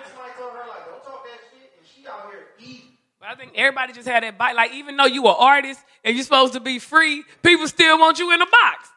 I 3.31 3.37
think 3.37 3.53
everybody 3.55 3.93
just 3.93 4.09
had 4.09 4.25
that 4.25 4.37
bite. 4.37 4.57
Like 4.57 4.73
even 4.75 4.97
though 4.97 5.07
you 5.07 5.25
an 5.29 5.37
artist 5.39 5.79
and 6.05 6.17
you're 6.17 6.25
supposed 6.25 6.55
to 6.55 6.61
be 6.61 6.81
free, 6.81 7.23
people 7.45 7.69
still 7.69 7.97
want 7.97 8.19
you 8.19 8.33
in 8.35 8.43
a 8.43 8.47
box, 8.47 8.89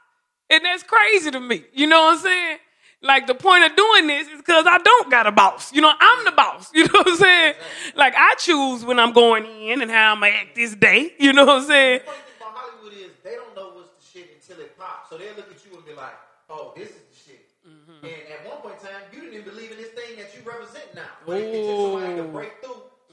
and 0.49 0.65
that's 0.65 0.81
crazy 0.81 1.29
to 1.29 1.39
me. 1.39 1.63
You 1.71 1.85
know 1.85 2.01
what 2.05 2.17
I'm 2.17 2.23
saying? 2.23 2.57
Like 3.03 3.27
the 3.27 3.35
point 3.35 3.63
of 3.63 3.75
doing 3.75 4.07
this 4.07 4.27
is 4.29 4.37
because 4.37 4.65
I 4.67 4.79
don't 4.79 5.11
got 5.11 5.27
a 5.27 5.31
boss. 5.31 5.71
You 5.71 5.81
know, 5.81 5.93
I'm 5.99 6.25
the 6.25 6.31
boss. 6.31 6.71
You 6.73 6.85
know 6.85 6.93
what 6.93 7.09
I'm 7.09 7.17
saying? 7.17 7.53
Like 7.95 8.15
I 8.17 8.33
choose 8.39 8.83
when 8.83 8.97
I'm 8.97 9.13
going 9.13 9.45
in 9.45 9.83
and 9.83 9.91
how 9.91 10.13
I'm 10.13 10.21
gonna 10.21 10.31
act 10.31 10.55
this 10.55 10.73
day. 10.73 11.13
You 11.19 11.33
know 11.33 11.45
what 11.45 11.61
I'm 11.61 11.67
saying? 11.67 11.99
The 11.99 12.05
funny 12.05 12.17
thing 12.25 12.35
about 12.41 12.53
Hollywood 12.57 12.93
is 12.93 13.11
they 13.23 13.35
don't 13.35 13.55
know 13.55 13.69
what's 13.75 13.91
the 13.93 14.19
shit 14.19 14.29
until 14.33 14.65
it 14.65 14.75
pops. 14.79 15.11
So 15.11 15.17
they'll 15.19 15.35
look 15.35 15.51
at 15.51 15.61
you 15.63 15.77
and 15.77 15.85
be 15.85 15.93
like, 15.93 16.17
oh, 16.49 16.73
this 16.75 16.89
is 16.89 16.95
the 16.95 17.17
shit. 17.29 17.45
Mm-hmm. 17.69 18.05
And 18.05 18.21
at 18.33 18.49
one 18.49 18.57
point 18.65 18.81
in 18.81 18.87
time, 18.87 19.03
you 19.13 19.21
didn't 19.21 19.35
even 19.37 19.53
believe 19.53 19.69
in 19.69 19.77
this 19.77 19.93
thing 19.93 20.17
that 20.17 20.33
you 20.33 20.41
represent 20.41 20.95
now. 20.95 21.13
But 21.27 21.37
it, 21.37 21.53
it's 21.53 21.67
just 21.67 21.81
somebody 21.83 22.15
to 22.15 22.23
break. 22.23 22.62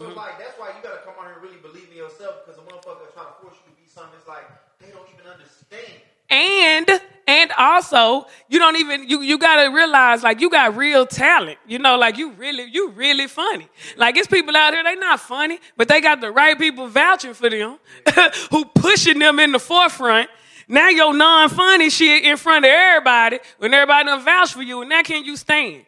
So 0.01 0.07
Mm-hmm. 0.07 0.17
like, 0.17 0.39
that's 0.39 0.59
why 0.59 0.69
you 0.69 0.83
gotta 0.83 1.03
come 1.05 1.13
out 1.21 1.27
here 1.27 1.35
and 1.35 1.43
really 1.43 1.59
believe 1.59 1.89
in 1.91 1.97
yourself 1.97 2.47
because 2.47 2.59
a 2.59 2.63
motherfucker 2.63 3.13
trying 3.13 3.27
to 3.27 3.37
force 3.43 3.55
you 3.61 3.71
to 3.71 3.77
be 3.79 3.87
something. 3.87 4.15
It's 4.19 4.27
like, 4.27 4.45
they 4.81 4.91
don't 4.91 5.07
even 5.13 5.31
understand. 5.31 5.93
And 6.31 6.89
and 7.27 7.53
also 7.59 8.27
you 8.49 8.59
don't 8.59 8.77
even 8.77 9.07
you 9.11 9.21
you 9.21 9.37
gotta 9.37 9.71
realize 9.71 10.23
like 10.23 10.41
you 10.41 10.49
got 10.49 10.75
real 10.75 11.05
talent. 11.07 11.59
You 11.69 11.81
know, 11.81 11.99
like 11.99 12.17
you 12.17 12.31
really 12.33 12.65
you 12.73 12.89
really 12.93 13.27
funny. 13.27 13.69
Like 13.99 14.17
it's 14.17 14.27
people 14.27 14.57
out 14.57 14.73
here 14.73 14.83
they 14.83 14.95
not 14.95 15.21
funny, 15.21 15.59
but 15.77 15.87
they 15.89 16.01
got 16.01 16.23
the 16.23 16.31
right 16.31 16.59
people 16.59 16.87
vouching 16.87 17.35
for 17.35 17.51
them, 17.51 17.79
who 18.51 18.65
pushing 18.65 19.19
them 19.19 19.39
in 19.39 19.53
the 19.53 19.59
forefront. 19.59 20.31
Now 20.67 20.89
your 20.89 21.13
non-funny 21.13 21.91
shit 21.91 22.25
in 22.25 22.39
front 22.39 22.65
of 22.65 22.71
everybody 22.71 23.41
when 23.59 23.75
everybody 23.75 24.07
done 24.07 24.25
vouch 24.25 24.55
for 24.55 24.63
you, 24.63 24.81
and 24.81 24.89
now 24.89 25.03
can 25.03 25.27
you 25.27 25.37
stand? 25.37 25.85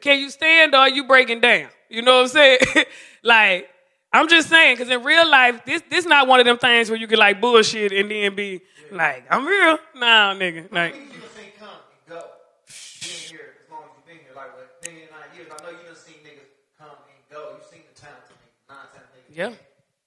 Can 0.00 0.18
you 0.18 0.30
stand 0.30 0.74
or 0.74 0.78
are 0.78 0.88
you 0.88 1.04
breaking 1.04 1.40
down? 1.40 1.68
You 1.92 2.00
know 2.00 2.22
what 2.22 2.22
I'm 2.22 2.28
saying? 2.28 2.58
like 3.22 3.68
I'm 4.10 4.26
just 4.26 4.48
saying, 4.48 4.76
because 4.76 4.90
in 4.90 5.04
real 5.04 5.28
life, 5.28 5.62
this 5.66 5.82
this 5.90 6.06
not 6.06 6.26
one 6.26 6.40
of 6.40 6.46
them 6.46 6.56
things 6.56 6.88
where 6.88 6.98
you 6.98 7.06
can 7.06 7.18
like 7.18 7.38
bullshit 7.38 7.92
and 7.92 8.10
then 8.10 8.34
be 8.34 8.62
like, 8.90 9.26
I'm 9.28 9.44
real. 9.44 9.76
Nah, 9.96 10.32
nigga. 10.32 10.72
Like, 10.72 10.96
you 10.96 11.20
done 11.20 11.20
seen 11.36 11.52
come 11.60 11.68
and 11.68 12.00
go. 12.08 12.16
You 12.16 13.12
been 13.28 13.28
here 13.28 13.60
as 13.60 13.68
long 13.68 13.84
as 13.84 13.92
you 13.92 14.02
been 14.08 14.24
here, 14.24 14.32
like 14.32 14.56
what, 14.56 14.72
nine 14.80 15.36
years. 15.36 15.52
I 15.52 15.56
know 15.60 15.68
you 15.68 15.84
done 15.84 16.00
seen 16.00 16.24
niggas 16.24 16.48
come 16.80 16.96
and 16.96 17.20
go. 17.28 17.60
You 17.60 17.64
seen 17.68 17.84
the 17.84 18.00
talented 18.00 18.40
niggas, 18.40 18.72
non-talented 18.72 19.20
niggas. 19.28 19.36
Yeah. 19.36 19.52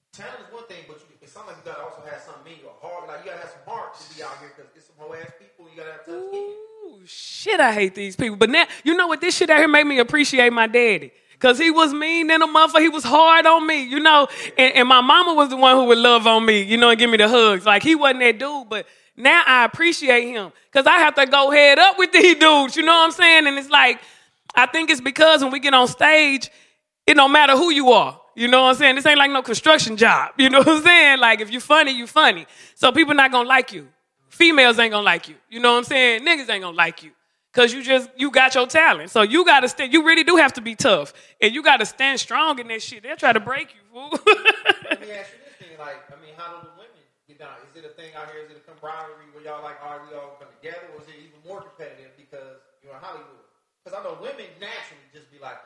Talent 0.10 0.42
is 0.42 0.50
one 0.50 0.66
thing, 0.66 0.90
but 0.90 0.98
you, 1.06 1.14
it 1.22 1.30
sounds 1.30 1.54
like 1.54 1.62
you 1.62 1.70
gotta 1.70 1.86
also 1.86 2.02
have 2.02 2.18
something 2.18 2.50
in 2.50 2.66
you, 2.66 2.70
a 2.74 2.78
heart. 2.82 3.06
Like 3.06 3.22
you 3.22 3.30
gotta 3.30 3.46
have 3.46 3.54
some 3.54 3.66
heart 3.70 3.94
to 3.94 4.04
be 4.10 4.26
out 4.26 4.42
here 4.42 4.50
because 4.58 4.74
it's 4.74 4.90
some 4.90 4.98
whole 4.98 5.14
ass 5.14 5.38
people. 5.38 5.70
You 5.70 5.78
gotta 5.78 6.02
have 6.02 6.06
tough 6.10 6.34
skin. 6.34 6.50
Ooh, 6.50 7.06
shit, 7.06 7.62
I 7.62 7.70
hate 7.78 7.94
these 7.94 8.18
people. 8.18 8.42
But 8.42 8.50
now, 8.50 8.66
you 8.82 8.98
know 8.98 9.06
what? 9.06 9.22
This 9.22 9.38
shit 9.38 9.54
out 9.54 9.62
here 9.62 9.70
made 9.70 9.86
me 9.86 10.02
appreciate 10.02 10.50
my 10.50 10.66
daddy. 10.66 11.14
Cause 11.40 11.60
he 11.60 11.70
was 11.70 11.94
mean 11.94 12.28
than 12.28 12.42
a 12.42 12.48
motherfucker. 12.48 12.82
He 12.82 12.90
was 12.90 13.04
hard 13.04 13.46
on 13.46 13.68
me, 13.68 13.84
you 13.84 14.00
know. 14.00 14.28
And, 14.58 14.76
and 14.76 14.88
my 14.88 15.02
mama 15.02 15.34
was 15.34 15.50
the 15.50 15.58
one 15.58 15.76
who 15.76 15.86
would 15.86 15.98
love 15.98 16.28
on 16.28 16.46
me, 16.46 16.62
you 16.62 16.78
know, 16.78 16.90
and 16.90 17.00
give 17.00 17.10
me 17.10 17.18
the 17.18 17.28
hugs. 17.28 17.66
Like 17.66 17.84
he 17.84 17.96
wasn't 17.96 18.22
that 18.22 18.40
dude, 18.40 18.70
but 18.70 18.86
now 19.18 19.44
I 19.46 19.66
appreciate 19.66 20.28
him. 20.28 20.52
Cause 20.72 20.86
I 20.86 20.98
have 21.00 21.16
to 21.16 21.26
go 21.26 21.52
head 21.52 21.78
up 21.80 21.98
with 21.98 22.12
these 22.12 22.36
dudes, 22.36 22.76
you 22.76 22.84
know 22.84 22.94
what 22.94 23.06
I'm 23.06 23.12
saying? 23.12 23.48
And 23.48 23.58
it's 23.58 23.70
like, 23.70 24.00
I 24.56 24.66
think 24.66 24.90
it's 24.90 25.02
because 25.02 25.44
when 25.44 25.52
we 25.52 25.60
get 25.60 25.74
on 25.74 25.88
stage, 25.88 26.50
it 27.06 27.14
don't 27.16 27.32
matter 27.32 27.54
who 27.54 27.70
you 27.72 27.92
are. 27.92 28.20
You 28.36 28.48
know 28.50 28.64
what 28.64 28.70
I'm 28.70 28.76
saying? 28.76 28.96
This 28.96 29.06
ain't 29.06 29.18
like 29.18 29.32
no 29.32 29.42
construction 29.42 29.98
job. 29.98 30.32
You 30.38 30.50
know 30.50 30.60
what 30.60 30.68
I'm 30.68 30.84
saying? 30.84 31.20
Like 31.20 31.42
if 31.42 31.52
you're 31.52 31.62
funny, 31.62 31.92
you're 31.92 32.08
funny. 32.08 32.46
So 32.76 32.92
people 32.92 33.14
not 33.14 33.32
gonna 33.32 33.48
like 33.48 33.72
you. 33.72 33.88
Females 34.30 34.78
ain't 34.80 34.92
gonna 34.92 35.04
like 35.04 35.30
you. 35.30 35.36
You 35.50 35.60
know 35.62 35.72
what 35.74 35.80
I'm 35.80 35.84
saying? 35.86 36.26
Niggas 36.26 36.50
ain't 36.50 36.62
gonna 36.64 36.72
like 36.76 37.04
you. 37.04 37.12
Cause 37.56 37.72
you 37.74 37.82
just 37.82 38.10
you 38.18 38.30
got 38.32 38.54
your 38.54 38.68
talent. 38.68 39.10
So 39.10 39.22
you 39.22 39.46
gotta 39.46 39.70
stand 39.70 39.94
you 39.94 40.04
really 40.04 40.26
do 40.26 40.36
have 40.36 40.52
to 40.54 40.62
be 40.62 40.76
tough. 40.76 41.14
And 41.42 41.56
you 41.56 41.64
gotta 41.64 41.86
stand 41.86 42.20
strong 42.20 42.60
in 42.60 42.68
that 42.68 42.84
shit. 42.84 43.02
They'll 43.02 43.16
try 43.16 43.32
to 43.32 43.40
break 43.40 43.74
you, 43.74 43.80
fool. 43.88 44.12
Let 44.12 45.00
me 45.00 45.16
ask 45.16 45.32
you 45.32 45.40
this 45.40 45.56
thing, 45.56 45.80
like, 45.80 46.04
I 46.12 46.20
mean, 46.20 46.36
how 46.36 46.52
do 46.52 46.68
the 46.68 46.76
women 46.76 47.00
get 47.32 47.40
down? 47.40 47.56
Is 47.72 47.80
it 47.80 47.88
a 47.88 47.96
thing 47.96 48.12
out 48.12 48.28
here? 48.28 48.44
Is 48.44 48.52
it 48.52 48.60
a 48.60 48.66
camaraderie 48.68 49.32
where 49.32 49.44
y'all 49.48 49.64
like, 49.64 49.80
all 49.80 49.96
right, 49.96 50.04
we 50.04 50.12
all 50.20 50.36
come 50.36 50.52
together, 50.60 50.84
or 50.92 51.00
is 51.00 51.08
it 51.08 51.16
even 51.16 51.40
more 51.48 51.64
competitive 51.64 52.12
because 52.20 52.60
you're 52.84 52.92
in 52.92 53.00
Hollywood? 53.00 53.48
Because 53.80 53.96
I 53.96 54.04
know 54.04 54.20
women 54.20 54.52
naturally 54.60 55.08
just 55.16 55.32
be 55.32 55.40
like, 55.40 55.64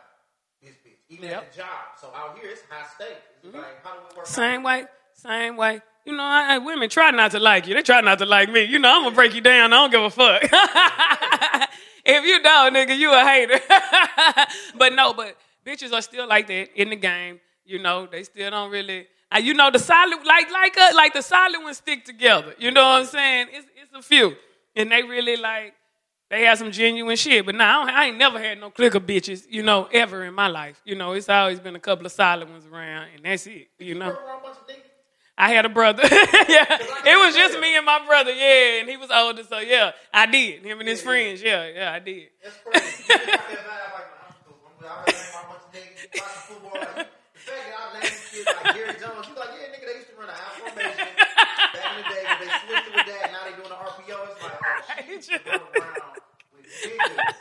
this 0.61 0.77
bitch, 0.85 1.01
even 1.09 1.29
Yep. 1.29 1.41
at 1.41 1.51
the 1.51 1.57
job. 1.57 1.97
So 1.97 2.13
out 2.13 2.37
here, 2.37 2.51
it's 2.51 2.61
high 2.69 2.85
stakes. 2.85 3.25
It's 3.41 3.49
mm-hmm. 3.49 3.57
like, 3.57 3.81
how 3.81 3.97
do 3.97 4.05
we 4.05 4.17
work? 4.17 4.27
Same 4.27 4.61
way, 4.61 4.85
same 5.13 5.57
way. 5.57 5.81
You 6.09 6.17
know, 6.17 6.23
I, 6.23 6.55
I- 6.55 6.57
women 6.57 6.89
try 6.89 7.11
not 7.11 7.29
to 7.31 7.39
like 7.39 7.67
you. 7.67 7.75
They 7.75 7.83
try 7.83 8.01
not 8.01 8.17
to 8.17 8.25
like 8.25 8.51
me. 8.51 8.63
You 8.63 8.79
know, 8.79 8.89
I'm 8.91 9.03
gonna 9.03 9.15
break 9.15 9.35
you 9.35 9.41
down. 9.41 9.71
I 9.71 9.75
don't 9.75 9.91
give 9.91 10.01
a 10.01 10.09
fuck. 10.09 10.41
if 12.03 12.25
you 12.25 12.41
don't, 12.41 12.73
nigga, 12.73 12.97
you 12.97 13.13
a 13.13 13.23
hater. 13.23 13.59
but 14.75 14.93
no, 14.93 15.13
but 15.13 15.37
bitches 15.63 15.93
are 15.93 16.01
still 16.01 16.27
like 16.27 16.47
that 16.47 16.69
in 16.75 16.89
the 16.89 16.95
game. 16.95 17.39
You 17.63 17.77
know, 17.77 18.07
they 18.07 18.23
still 18.23 18.49
don't 18.49 18.71
really. 18.71 19.05
Uh, 19.31 19.37
you 19.37 19.53
know, 19.53 19.69
the 19.69 19.77
solid 19.77 20.25
like 20.25 20.49
like 20.49 20.75
uh, 20.79 20.89
like 20.95 21.13
the 21.13 21.21
solid 21.21 21.61
ones 21.61 21.77
stick 21.77 22.05
together. 22.05 22.55
You 22.57 22.71
know 22.71 22.81
what 22.81 23.01
I'm 23.01 23.05
saying? 23.05 23.49
It's 23.51 23.67
it's 23.79 23.93
a 23.93 24.01
few, 24.01 24.35
and 24.75 24.91
they 24.91 25.03
really 25.03 25.37
like. 25.37 25.75
They 26.31 26.45
have 26.45 26.57
some 26.57 26.71
genuine 26.71 27.17
shit, 27.17 27.43
but 27.45 27.55
now 27.55 27.85
I, 27.85 27.89
I, 27.89 28.05
ain't 28.05 28.17
never 28.17 28.39
had 28.39 28.59
no 28.59 28.69
clique 28.69 28.93
of 28.93 29.01
bitches, 29.01 29.47
you 29.49 29.63
know, 29.63 29.89
ever 29.91 30.25
in 30.25 30.35
my 30.35 30.47
life. 30.47 30.79
You 30.85 30.93
know, 30.93 31.13
it's 31.13 31.27
always 31.27 31.59
been 31.59 31.75
a 31.75 31.79
couple 31.79 32.05
of 32.05 32.11
solid 32.11 32.47
ones 32.47 32.67
around, 32.67 33.07
and 33.15 33.25
that's 33.25 33.47
it. 33.47 33.69
You 33.79 33.95
know. 33.95 34.15
I 35.39 35.51
had 35.51 35.65
a 35.65 35.69
brother. 35.69 36.03
yeah, 36.11 36.11
it 36.11 37.25
was 37.25 37.33
just 37.33 37.57
me 37.61 37.77
and 37.77 37.85
my 37.85 38.05
brother. 38.05 38.33
Yeah, 38.33 38.81
and 38.81 38.89
he 38.89 38.97
was 38.97 39.09
older, 39.09 39.43
so 39.43 39.59
yeah, 39.59 39.93
I 40.13 40.25
did. 40.25 40.65
Him 40.65 40.81
and 40.81 40.89
his 40.89 41.01
friends. 41.01 41.41
Yeah, 41.41 41.69
yeah, 41.73 41.93
I 41.93 41.99
did. 41.99 42.27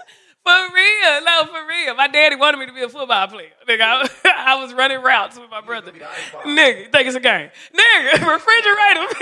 You 0.48 0.54
you 0.54 0.64
and. 0.64 0.70
For 0.70 0.74
real, 0.74 1.24
no, 1.24 1.46
for 1.46 1.68
real. 1.68 1.94
My 1.94 2.08
daddy 2.08 2.36
wanted 2.36 2.58
me 2.58 2.66
to 2.66 2.72
be 2.72 2.82
a 2.82 2.88
football 2.88 3.28
player. 3.28 3.50
Nigga, 3.68 3.82
I, 3.82 4.08
I 4.54 4.54
was 4.62 4.74
running 4.74 5.02
routes 5.02 5.38
with 5.38 5.50
my 5.50 5.60
brother. 5.60 5.92
be. 5.92 6.00
Nigga, 6.44 6.92
think 6.92 7.08
it's 7.08 7.16
a 7.16 7.20
game. 7.20 7.50
Nigga, 7.74 8.12
refrigerator. 8.34 9.06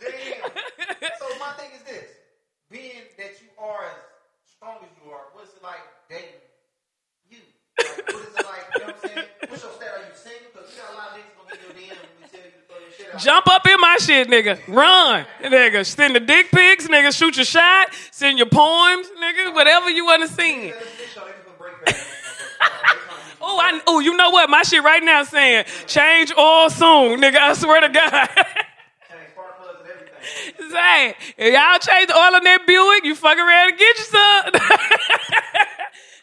Damn. 0.00 1.10
So 1.18 1.26
my 1.40 1.52
thing 1.58 1.70
is 1.76 1.82
this: 1.84 2.04
being 2.70 3.02
that 3.18 3.32
you 3.42 3.48
are 3.58 3.84
as 3.84 3.96
strong 4.56 4.76
as 4.82 4.90
you 5.04 5.10
are, 5.12 5.22
what's 5.34 5.54
it 5.54 5.62
like 5.62 5.80
dating 6.08 6.40
you? 7.30 7.38
Like, 7.78 8.12
what 8.12 8.28
is 8.28 8.34
it 8.36 8.46
like? 8.46 8.66
You 8.74 8.80
know 8.80 8.86
what 8.86 9.04
I'm 9.04 9.10
saying? 9.10 9.26
What's 9.48 9.62
your 9.62 9.72
stat? 9.72 9.88
Are 9.96 10.00
you 10.00 10.14
single? 10.14 10.50
Because 10.52 10.70
we 10.72 10.78
got 10.78 10.92
a 10.92 10.96
lot 10.96 11.08
of 11.10 11.16
niggas 11.20 11.36
gonna 11.36 11.50
get 11.50 11.60
your 11.62 11.74
DM 11.76 11.98
we 12.20 12.28
tell 12.28 12.40
you 12.40 12.65
Jump 13.18 13.46
up 13.46 13.66
in 13.66 13.80
my 13.80 13.96
shit, 13.98 14.28
nigga. 14.28 14.60
Run, 14.68 15.26
nigga. 15.42 15.84
Send 15.86 16.16
the 16.16 16.20
dick 16.20 16.50
pics, 16.50 16.86
nigga. 16.86 17.16
Shoot 17.16 17.36
your 17.36 17.44
shot. 17.44 17.88
Send 18.10 18.38
your 18.38 18.48
poems, 18.48 19.08
nigga. 19.20 19.54
Whatever 19.54 19.90
you 19.90 20.04
want 20.04 20.28
to 20.28 20.34
sing. 20.34 20.72
Oh, 23.48 23.60
I 23.60 23.80
oh, 23.86 24.00
you 24.00 24.16
know 24.16 24.30
what? 24.30 24.50
My 24.50 24.62
shit 24.62 24.82
right 24.82 25.02
now 25.02 25.22
saying 25.22 25.66
change 25.86 26.32
oil 26.36 26.68
soon, 26.68 27.20
nigga. 27.20 27.36
I 27.36 27.52
swear 27.52 27.80
to 27.80 27.88
God. 27.88 28.28
And. 28.36 28.46
Say, 30.72 31.14
if 31.36 31.54
y'all 31.54 31.78
change 31.78 32.08
the 32.08 32.16
oil 32.16 32.34
on 32.34 32.42
that 32.42 32.66
Buick, 32.66 33.04
you 33.04 33.14
fucking 33.14 33.46
ready 33.46 33.72
to 33.72 33.78
get 33.78 33.98
you 33.98 34.04
some. 34.04 34.50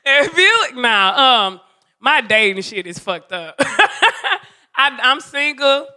that 0.05 0.35
Buick, 0.35 0.75
nah. 0.81 1.47
Um, 1.47 1.61
my 2.01 2.19
dating 2.19 2.61
shit 2.63 2.85
is 2.87 2.99
fucked 2.99 3.31
up. 3.31 3.55
I, 4.75 4.99
I'm 5.01 5.21
single, 5.21 5.87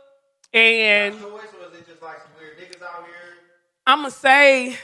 and 0.53 1.15
Choice 1.15 1.23
or 1.23 1.73
is 1.73 1.81
it 1.81 1.89
just 1.89 2.03
like 2.03 2.19
some 2.19 2.31
weird 2.39 2.59
niggas 2.59 2.83
out 2.83 3.05
here? 3.05 3.15
I'ma 3.87 4.09
say, 4.09 4.77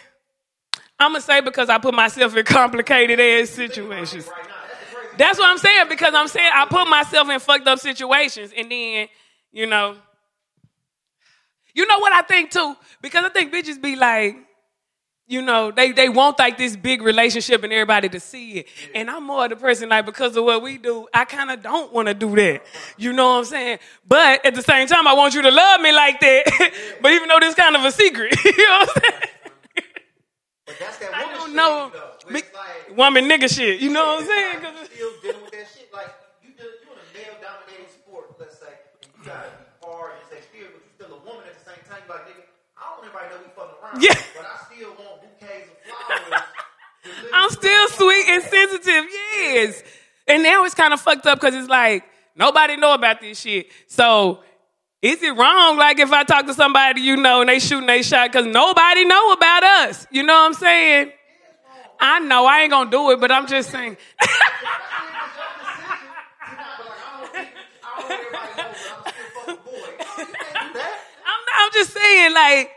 I'ma 0.98 1.18
say 1.18 1.40
because 1.40 1.68
I 1.68 1.78
put 1.78 1.94
myself 1.94 2.36
in 2.36 2.44
complicated 2.44 3.18
ass 3.18 3.50
situations. 3.50 4.26
Right 4.26 4.46
that's. 4.46 5.18
That's 5.18 5.38
what 5.38 5.50
I'm 5.50 5.58
saying 5.58 5.86
because 5.88 6.14
I'm 6.14 6.28
saying 6.28 6.50
I 6.54 6.66
put 6.66 6.88
myself 6.88 7.28
in 7.28 7.40
fucked 7.40 7.66
up 7.66 7.78
situations 7.78 8.52
and 8.56 8.70
then, 8.70 9.08
you 9.50 9.66
know, 9.66 9.96
you 11.74 11.86
know 11.86 11.98
what 11.98 12.12
I 12.12 12.22
think 12.22 12.50
too? 12.50 12.76
Because 13.00 13.24
I 13.24 13.28
think 13.30 13.52
bitches 13.52 13.80
be 13.80 13.96
like, 13.96 14.36
you 15.32 15.40
know, 15.42 15.70
they, 15.70 15.92
they 15.92 16.08
want 16.10 16.38
like 16.38 16.58
this 16.58 16.76
big 16.76 17.00
relationship 17.00 17.64
and 17.64 17.72
everybody 17.72 18.08
to 18.10 18.20
see 18.20 18.58
it. 18.58 18.66
And 18.94 19.08
I'm 19.10 19.24
more 19.24 19.48
the 19.48 19.56
person 19.56 19.88
like 19.88 20.04
because 20.04 20.36
of 20.36 20.44
what 20.44 20.62
we 20.62 20.76
do, 20.76 21.08
I 21.14 21.24
kind 21.24 21.50
of 21.50 21.62
don't 21.62 21.90
want 21.92 22.08
to 22.08 22.14
do 22.14 22.36
that. 22.36 22.62
You 22.98 23.12
know 23.14 23.28
what 23.32 23.38
I'm 23.38 23.44
saying? 23.46 23.78
But 24.06 24.44
at 24.44 24.54
the 24.54 24.62
same 24.62 24.86
time, 24.88 25.08
I 25.08 25.14
want 25.14 25.34
you 25.34 25.40
to 25.42 25.50
love 25.50 25.80
me 25.80 25.90
like 25.92 26.20
that. 26.20 26.72
but 27.02 27.12
even 27.12 27.28
though 27.28 27.40
this 27.40 27.54
kind 27.54 27.74
of 27.76 27.82
a 27.84 27.90
secret, 27.92 28.36
you 28.44 28.68
know 28.68 28.78
what 28.86 28.90
I'm 28.96 29.02
saying? 29.02 29.22
But 30.66 30.76
that's 30.78 30.96
that 30.98 31.14
I 31.14 31.22
woman 31.24 31.36
don't 31.38 31.46
shit, 31.48 31.56
know. 31.56 31.90
though. 31.92 32.36
It's 32.36 32.54
like, 32.54 32.96
Woman 32.96 33.24
nigga 33.24 33.48
shit. 33.52 33.80
You 33.80 33.90
know 33.90 34.04
what 34.06 34.20
I'm 34.22 34.26
saying? 34.28 34.60
'Cause 34.60 34.74
you 34.78 34.86
still 34.94 35.12
dealing 35.22 35.42
with 35.42 35.52
that 35.52 35.66
shit. 35.74 35.88
Like 35.92 36.12
you, 36.44 36.50
do, 36.56 36.62
you 36.62 36.92
in 36.92 36.98
a 37.00 37.06
male-dominated 37.16 37.90
sport, 37.90 38.36
let's 38.38 38.58
say, 38.60 38.68
and 39.02 39.10
you 39.16 39.24
gotta 39.26 39.48
be 39.48 39.64
hard 39.82 40.12
and 40.20 40.24
say 40.30 40.38
spirit, 40.44 40.70
but 40.76 40.82
you 40.84 40.90
still 40.94 41.16
a 41.16 41.20
woman 41.26 41.42
at 41.48 41.56
the 41.58 41.64
same 41.66 41.80
time. 41.88 42.04
You 42.06 42.12
like, 42.14 42.28
nigga, 42.30 42.44
I 42.78 42.82
don't 42.94 43.02
want 43.02 43.10
everybody 43.10 43.26
to 43.26 43.34
know 43.34 43.42
we 43.42 43.50
fucking 43.58 43.78
around. 43.82 43.98
Yeah. 44.06 44.16
But 44.38 44.46
I 44.46 44.56
still 44.70 44.92
want 44.94 45.18
bouquets 45.18 45.66
of 45.66 45.76
flowers. 45.76 45.81
delivered 45.81 45.81
I'm 47.34 47.50
still 47.50 47.88
sweet 47.88 48.28
and 48.28 48.42
sensitive, 48.42 49.04
yes. 49.10 49.82
And 50.26 50.42
now 50.42 50.64
it's 50.64 50.74
kind 50.74 50.92
of 50.92 51.00
fucked 51.00 51.26
up 51.26 51.40
because 51.40 51.54
it's 51.54 51.68
like 51.68 52.04
nobody 52.36 52.76
know 52.76 52.94
about 52.94 53.20
this 53.20 53.40
shit. 53.40 53.66
So 53.86 54.42
is 55.00 55.22
it 55.22 55.36
wrong? 55.36 55.76
Like 55.76 55.98
if 55.98 56.12
I 56.12 56.24
talk 56.24 56.46
to 56.46 56.54
somebody 56.54 57.00
you 57.00 57.16
know 57.16 57.40
and 57.40 57.48
they 57.48 57.58
shooting 57.58 57.86
they 57.86 58.02
shot 58.02 58.30
because 58.30 58.46
nobody 58.46 59.04
know 59.04 59.32
about 59.32 59.64
us. 59.64 60.06
You 60.10 60.22
know 60.22 60.34
what 60.34 60.46
I'm 60.46 60.54
saying? 60.54 61.12
I 62.00 62.18
know 62.18 62.46
I 62.46 62.62
ain't 62.62 62.70
gonna 62.70 62.90
do 62.90 63.10
it, 63.12 63.20
but 63.20 63.30
I'm 63.30 63.46
just 63.46 63.70
saying. 63.70 63.96
I'm, 71.60 71.70
just 71.72 71.92
saying, 71.92 72.34
like, 72.34 72.70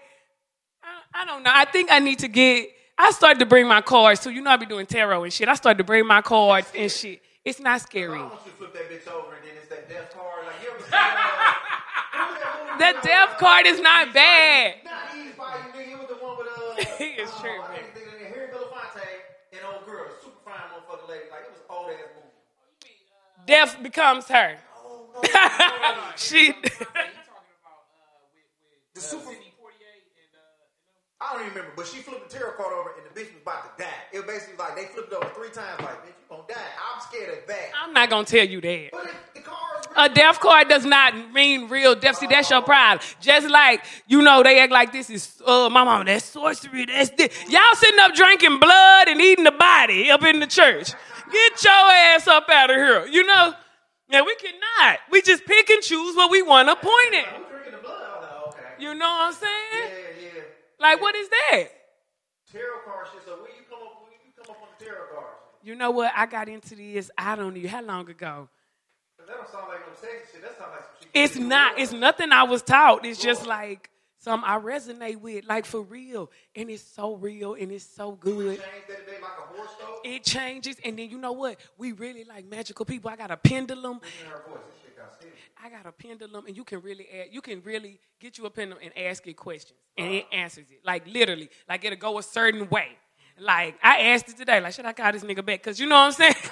I, 0.83 1.21
I 1.21 1.25
don't 1.25 1.43
know. 1.43 1.51
I 1.53 1.65
think 1.65 1.91
I 1.91 1.99
need 1.99 2.19
to 2.19 2.27
get. 2.27 2.69
I 2.97 3.11
started 3.11 3.39
to 3.39 3.45
bring 3.45 3.67
my 3.67 3.81
cards. 3.81 4.21
So 4.21 4.29
you 4.29 4.41
know 4.41 4.51
I 4.51 4.57
be 4.57 4.65
doing 4.65 4.85
tarot 4.85 5.23
and 5.23 5.33
shit. 5.33 5.47
I 5.49 5.55
started 5.55 5.77
to 5.79 5.83
bring 5.83 6.07
my 6.07 6.21
cards 6.21 6.71
and 6.75 6.91
shit. 6.91 7.21
It's 7.43 7.59
not 7.59 7.81
scary. 7.81 8.17
I 8.17 8.23
want 8.23 8.39
you 8.45 8.51
flip 8.53 8.73
that 8.73 8.89
bitch 8.89 9.07
over 9.11 9.35
and 9.35 9.43
then 9.45 9.53
it's 9.57 9.69
that 9.69 9.87
death 9.87 10.13
card. 10.13 10.45
Like, 10.45 10.55
you 10.63 10.69
ever 10.69 10.79
seen 10.83 10.91
that? 10.91 11.65
That 12.79 13.03
death 13.03 13.37
card 13.37 13.67
is 13.67 13.79
not 13.79 14.13
bad. 14.13 14.75
Not 14.83 15.15
Eve's 15.15 15.37
Bayou, 15.37 15.71
nigga. 15.71 15.91
It 15.91 15.99
was 15.99 16.07
the 16.07 16.15
one 16.15 16.37
with 16.37 16.47
uh. 16.47 16.95
He 16.97 17.05
is 17.21 17.29
oh, 17.31 17.39
tripping. 17.41 17.61
I 17.61 17.75
can't 17.75 17.93
think 17.93 18.07
of 18.07 18.13
the 18.13 18.19
name. 18.19 18.33
Harry 18.33 18.47
Belafonte 18.47 19.07
and 19.53 19.61
old 19.71 19.85
girl, 19.85 20.07
super 20.23 20.37
fine 20.43 20.55
motherfucking 20.73 21.09
lady. 21.09 21.29
Like 21.29 21.41
it 21.41 21.51
was 21.51 21.61
old 21.69 21.91
ass 21.91 21.99
movie. 22.15 22.95
Death 23.45 23.77
becomes 23.83 24.27
her. 24.27 24.57
Oh 24.83 25.07
no. 25.13 25.99
she. 26.15 26.53
the 28.93 29.01
super. 29.01 29.44
I 31.21 31.31
don't 31.31 31.41
even 31.43 31.53
remember, 31.53 31.73
but 31.77 31.87
she 31.87 31.99
flipped 31.99 32.29
the 32.29 32.37
tarot 32.37 32.57
card 32.57 32.73
over 32.73 32.91
and 32.97 33.05
the 33.05 33.19
bitch 33.19 33.31
was 33.33 33.41
about 33.41 33.77
to 33.77 33.83
die. 33.83 33.89
It 34.11 34.17
was 34.19 34.27
basically 34.27 34.57
like 34.57 34.75
they 34.75 34.85
flipped 34.85 35.13
it 35.13 35.15
over 35.15 35.29
three 35.33 35.49
times. 35.49 35.79
Like, 35.79 36.03
bitch, 36.03 36.07
you 36.07 36.25
gonna 36.29 36.43
die. 36.47 36.55
I'm 36.55 37.01
scared 37.01 37.37
of 37.37 37.47
that. 37.47 37.69
I'm 37.81 37.93
not 37.93 38.09
gonna 38.09 38.25
tell 38.25 38.45
you 38.45 38.59
that. 38.59 38.89
But 38.91 39.05
it, 39.05 39.13
the 39.33 39.39
cards. 39.39 39.87
A 39.95 40.09
death 40.09 40.41
card 40.41 40.67
does 40.67 40.85
not 40.85 41.31
mean 41.31 41.69
real 41.69 41.95
death. 41.95 42.17
See, 42.17 42.27
that's 42.27 42.49
your 42.49 42.61
problem. 42.61 43.05
Just 43.21 43.49
like, 43.49 43.85
you 44.07 44.21
know, 44.21 44.43
they 44.43 44.59
act 44.59 44.73
like 44.73 44.91
this 44.91 45.09
is, 45.09 45.41
uh, 45.45 45.69
my 45.69 45.85
mama, 45.85 46.03
that's 46.03 46.25
sorcery, 46.25 46.85
that's 46.85 47.11
this. 47.11 47.31
Y'all 47.49 47.75
sitting 47.75 47.99
up 48.01 48.13
drinking 48.13 48.59
blood 48.59 49.07
and 49.07 49.21
eating 49.21 49.45
the 49.45 49.51
body 49.51 50.11
up 50.11 50.21
in 50.23 50.41
the 50.41 50.47
church. 50.47 50.91
Get 51.31 51.63
your 51.63 51.73
ass 51.73 52.27
up 52.27 52.49
out 52.49 52.69
of 52.69 52.75
here, 52.75 53.07
you 53.07 53.25
know? 53.25 53.53
Yeah, 54.09 54.21
we 54.21 54.35
cannot. 54.35 54.99
We 55.09 55.21
just 55.21 55.45
pick 55.45 55.69
and 55.69 55.81
choose 55.81 56.15
what 56.15 56.29
we 56.29 56.41
want 56.41 56.67
to 56.67 56.75
point 56.75 57.15
at. 57.15 57.49
Drinking 57.49 57.71
the 57.71 57.77
blood. 57.77 58.03
I 58.03 58.19
was 58.19 58.53
like, 58.53 58.63
okay. 58.63 58.83
You 58.83 58.93
know 58.93 59.05
what 59.05 59.27
I'm 59.27 59.33
saying? 59.33 59.51
Yeah, 59.73 60.23
yeah. 60.35 60.41
Like, 60.79 61.01
what 61.01 61.15
is 61.15 61.29
that? 61.29 61.67
Tarot 62.51 62.63
shit. 63.11 63.21
So 63.25 63.31
when 63.35 63.51
you 63.57 63.63
come 63.69 63.79
up, 63.85 64.03
when 64.03 64.11
you 64.25 64.31
come 64.35 64.55
up 64.55 64.61
on 64.61 64.67
the 64.77 64.85
tarot 64.85 65.07
cards, 65.13 65.37
You 65.63 65.75
know 65.75 65.91
what? 65.91 66.11
I 66.15 66.25
got 66.25 66.47
into 66.49 66.75
this, 66.75 67.09
I 67.17 67.35
don't 67.35 67.55
know, 67.55 67.69
how 67.69 67.81
long 67.81 68.09
ago. 68.09 68.49
that 69.17 69.27
don't 69.27 69.49
sound 69.49 69.67
like 69.69 69.79
no 69.87 69.93
sexy 69.99 70.33
shit. 70.33 70.41
That 70.41 70.57
sounds 70.57 70.71
like 70.71 70.81
some 70.81 70.99
shit. 71.01 71.09
It's 71.13 71.35
not. 71.37 71.79
It's 71.79 71.91
nothing 71.91 72.31
I 72.31 72.43
was 72.43 72.61
taught. 72.61 73.05
It's 73.05 73.19
just 73.21 73.47
like 73.47 73.89
something 74.19 74.47
I 74.47 74.57
resonate 74.59 75.17
with, 75.19 75.45
like 75.45 75.65
for 75.65 75.81
real. 75.81 76.29
And 76.55 76.69
it's 76.69 76.83
so 76.83 77.15
real 77.15 77.53
and 77.55 77.71
it's 77.71 77.85
so 77.85 78.11
good. 78.13 78.57
Change 78.59 78.61
that 78.87 78.99
it 78.99 79.07
made 79.07 79.21
like 79.21 79.31
a 79.39 79.55
horse 79.55 79.71
though. 79.79 79.99
It 80.03 80.23
changes, 80.23 80.77
and 80.85 80.99
then 80.99 81.09
you 81.09 81.17
know 81.17 81.31
what? 81.31 81.59
We 81.77 81.93
really 81.93 82.25
like 82.25 82.45
magical 82.45 82.85
people. 82.85 83.09
I 83.09 83.15
got 83.15 83.31
a 83.31 83.37
pendulum. 83.37 84.01
Listen 85.65 85.77
to 85.77 85.83
her 85.83 85.83
voice. 85.83 85.83
This 85.83 85.83
shit 85.83 85.83
got 85.83 85.83
serious. 85.83 85.83
I 85.83 85.83
got 85.83 85.85
a 85.85 85.91
pendulum, 85.91 86.45
and 86.47 86.57
you 86.57 86.63
can 86.63 86.81
really 86.81 87.07
add, 87.09 87.27
you 87.31 87.41
can 87.41 87.61
really 87.63 87.99
get 88.19 88.37
you 88.37 88.45
a 88.45 88.49
pendulum 88.49 88.83
and 88.83 88.97
ask 88.97 89.27
it 89.27 89.33
questions, 89.35 89.79
and 89.97 90.13
it 90.13 90.25
answers 90.31 90.65
it. 90.71 90.79
Like 90.85 91.07
literally, 91.07 91.49
like 91.67 91.83
it'll 91.85 91.97
go 91.97 92.19
a 92.19 92.23
certain 92.23 92.69
way. 92.69 92.89
Like 93.39 93.77
I 93.83 93.99
asked 94.01 94.29
it 94.29 94.37
today, 94.37 94.61
like 94.61 94.73
should 94.73 94.85
I 94.85 94.93
call 94.93 95.11
this 95.11 95.23
nigga 95.23 95.45
back? 95.45 95.63
Cause 95.63 95.79
you 95.79 95.87
know 95.87 95.95
what 95.95 96.07
I'm 96.07 96.11
saying. 96.13 96.35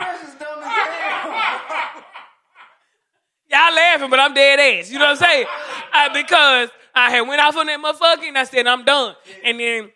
This 0.00 0.28
is 0.28 0.34
dumb 0.36 0.60
as 0.62 0.66
hell. 0.66 2.04
Y'all 3.50 3.74
laughing, 3.74 4.10
but 4.10 4.20
I'm 4.20 4.34
dead 4.34 4.60
ass. 4.60 4.90
You 4.90 4.98
know 4.98 5.06
what 5.06 5.22
I'm 5.22 5.28
saying? 5.28 5.46
I, 5.92 6.08
because 6.12 6.70
I 6.94 7.10
had 7.10 7.22
went 7.22 7.40
off 7.40 7.56
on 7.56 7.66
that 7.66 7.80
motherfucker 7.80 8.28
and 8.28 8.38
I 8.38 8.44
said 8.44 8.66
I'm 8.66 8.84
done. 8.84 9.14
And 9.44 9.60
then 9.60 9.90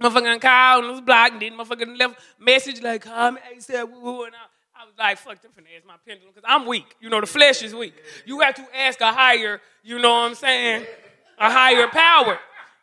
motherfucker 0.00 0.40
called 0.40 0.84
and 0.84 0.92
was 0.92 1.00
blocked. 1.02 1.32
And 1.34 1.42
then 1.42 1.52
motherfucker 1.52 1.98
left 1.98 2.20
message 2.38 2.82
like 2.82 3.02
call 3.02 3.32
me 3.32 3.40
ASAP. 3.56 3.90
woo, 3.90 4.00
woo," 4.00 4.24
And 4.24 4.34
I, 4.34 4.38
I 4.38 4.44
was 4.44 4.55
like, 4.98 5.18
fuck, 5.18 5.36
finna 5.42 5.76
ask 5.76 5.86
my 5.86 5.94
pendulum 6.06 6.32
because 6.34 6.48
I'm 6.48 6.66
weak. 6.66 6.96
You 7.00 7.10
know, 7.10 7.20
the 7.20 7.26
flesh 7.26 7.62
is 7.62 7.74
weak. 7.74 7.94
You 8.24 8.40
have 8.40 8.54
to 8.54 8.66
ask 8.74 9.00
a 9.00 9.12
higher, 9.12 9.60
you 9.82 9.98
know 9.98 10.10
what 10.10 10.30
I'm 10.30 10.34
saying, 10.34 10.86
a 11.38 11.50
higher 11.50 11.88
power. 11.88 12.38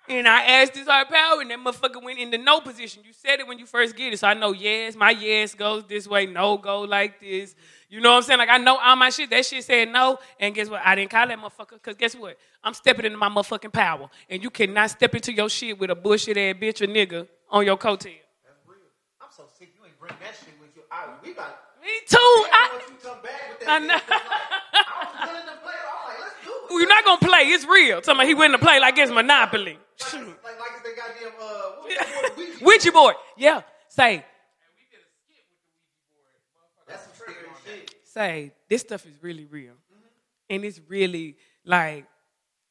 And 0.09 0.27
I 0.27 0.43
asked 0.43 0.73
this 0.73 0.85
higher 0.85 1.05
power, 1.05 1.39
and 1.39 1.49
that 1.49 1.59
motherfucker 1.59 2.03
went 2.03 2.19
into 2.19 2.37
no 2.37 2.59
position. 2.59 3.03
You 3.05 3.13
said 3.13 3.39
it 3.39 3.47
when 3.47 3.57
you 3.57 3.65
first 3.65 3.95
get 3.95 4.11
it, 4.11 4.19
so 4.19 4.27
I 4.27 4.33
know 4.33 4.51
yes, 4.51 4.95
my 4.95 5.11
yes 5.11 5.55
goes 5.55 5.85
this 5.85 6.07
way, 6.07 6.25
no 6.25 6.57
go 6.57 6.81
like 6.81 7.21
this. 7.21 7.55
You 7.89 8.01
know 8.01 8.11
what 8.11 8.17
I'm 8.17 8.23
saying? 8.23 8.39
Like 8.39 8.49
I 8.49 8.57
know 8.57 8.77
all 8.77 8.97
my 8.97 9.09
shit. 9.09 9.29
That 9.29 9.45
shit 9.45 9.63
said 9.63 9.89
no, 9.89 10.19
and 10.41 10.53
guess 10.53 10.67
what? 10.67 10.81
I 10.83 10.95
didn't 10.95 11.09
call 11.09 11.25
that 11.25 11.39
motherfucker 11.39 11.73
because 11.73 11.95
guess 11.95 12.15
what? 12.15 12.37
I'm 12.63 12.73
stepping 12.73 13.05
into 13.05 13.17
my 13.17 13.29
motherfucking 13.29 13.71
power, 13.71 14.09
and 14.29 14.43
you 14.43 14.49
cannot 14.49 14.89
step 14.89 15.15
into 15.15 15.31
your 15.31 15.49
shit 15.49 15.79
with 15.79 15.89
a 15.89 15.95
bullshit 15.95 16.37
ass 16.37 16.55
bitch 16.59 16.81
or 16.81 16.87
nigga 16.87 17.25
on 17.49 17.65
your 17.65 17.77
coattail. 17.77 18.19
That's 18.43 18.59
real. 18.67 18.79
I'm 19.21 19.29
so 19.31 19.43
sick. 19.57 19.69
You 19.79 19.85
ain't 19.85 19.97
bring 19.97 20.13
that 20.19 20.35
shit 20.35 20.53
with 20.59 20.75
you. 20.75 20.81
We 21.23 21.33
got. 21.33 21.62
Me 21.83 21.89
too. 22.07 22.17
I, 22.17 22.69
once 22.71 22.83
you 22.89 22.95
come 23.09 23.21
back 23.21 23.49
with 23.49 23.67
that, 23.67 23.69
I 23.69 23.79
shit, 23.79 23.87
know. 23.87 23.95
it's 23.95 24.09
like, 24.09 24.21
I 24.23 25.03
was 25.03 25.29
willing 25.29 25.47
to 25.47 25.57
play. 25.61 25.73
I'm 25.83 26.07
like, 26.07 26.19
let's 26.19 26.45
do 26.45 26.75
it. 26.75 26.79
you're 26.79 26.87
not 26.87 27.05
gonna 27.05 27.19
play. 27.19 27.41
It's 27.49 27.65
real. 27.65 28.01
Tell 28.01 28.15
me 28.15 28.25
he 28.25 28.33
went 28.33 28.53
to 28.53 28.59
play 28.59 28.79
like 28.79 28.97
it's 28.97 29.11
Monopoly. 29.11 29.73
Like, 29.73 30.13
like, 30.13 30.23
like 30.23 30.71
it's 30.75 30.83
the 30.83 30.95
goddamn 30.95 31.39
uh, 31.39 31.51
what, 31.81 32.37
what, 32.37 32.37
Ouija 32.37 32.59
Ouija 32.65 32.91
board. 32.91 33.15
Yeah. 33.37 33.61
Say, 33.89 34.25
That's 36.87 37.03
some 37.03 37.11
scary 37.13 37.35
shit. 37.65 37.95
say 38.05 38.51
this 38.69 38.81
stuff 38.81 39.05
is 39.05 39.13
really 39.21 39.45
real, 39.45 39.73
and 40.49 40.63
it's 40.65 40.79
really 40.87 41.35
like 41.65 42.05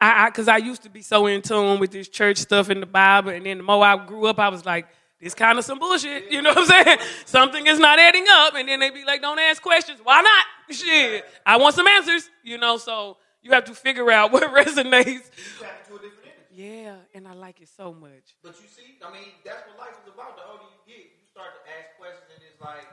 I, 0.01 0.27
I, 0.27 0.31
cause 0.31 0.48
I 0.48 0.57
used 0.57 0.83
to 0.83 0.90
be 0.90 1.01
so 1.03 1.27
in 1.27 1.42
tune 1.42 1.79
with 1.79 1.92
this 1.92 2.09
church 2.09 2.38
stuff 2.38 2.70
in 2.70 2.81
the 2.81 2.87
Bible, 2.87 3.31
and 3.31 3.46
then 3.46 3.59
the 3.59 3.62
more 3.62 3.85
I 3.85 4.05
grew 4.05 4.27
up, 4.27 4.40
I 4.40 4.48
was 4.48 4.66
like, 4.66 4.88
this 5.23 5.35
kind 5.35 5.57
of 5.57 5.65
some 5.65 5.79
bullshit. 5.79 6.31
You 6.33 6.43
know 6.43 6.51
what 6.51 6.69
I'm 6.69 6.85
saying? 6.85 6.99
Something 7.25 7.67
is 7.69 7.79
not 7.79 7.99
adding 7.99 8.27
up, 8.29 8.55
and 8.55 8.69
then 8.69 8.81
they 8.81 8.91
be 8.91 9.05
like, 9.05 9.23
don't 9.23 9.39
ask 9.39 9.63
questions. 9.63 10.01
Why 10.03 10.21
not? 10.21 10.77
Shit, 10.77 11.25
I 11.47 11.57
want 11.57 11.75
some 11.77 11.87
answers. 11.87 12.29
You 12.43 12.59
know, 12.59 12.77
so 12.77 13.17
you 13.41 13.53
have 13.53 13.65
to 13.67 13.75
figure 13.75 14.11
out 14.11 14.33
what 14.35 14.43
resonates. 14.51 15.07
You 15.07 15.63
tap 15.63 15.87
into 15.87 15.95
a 15.95 16.03
different 16.03 16.27
energy. 16.27 16.51
Yeah, 16.51 16.97
and 17.15 17.29
I 17.29 17.35
like 17.35 17.63
it 17.63 17.69
so 17.71 17.95
much. 17.95 18.35
But 18.43 18.59
you 18.61 18.67
see, 18.67 18.99
I 18.99 19.15
mean, 19.15 19.31
that's 19.47 19.63
what 19.71 19.79
life 19.79 19.95
is 20.03 20.11
about. 20.13 20.37
The 20.37 20.43
older 20.43 20.67
you 20.67 20.83
get, 20.91 21.07
you 21.15 21.25
start 21.31 21.55
to 21.55 21.63
ask 21.71 21.95
questions, 21.97 22.27
and 22.35 22.43
it's 22.43 22.59
like 22.59 22.91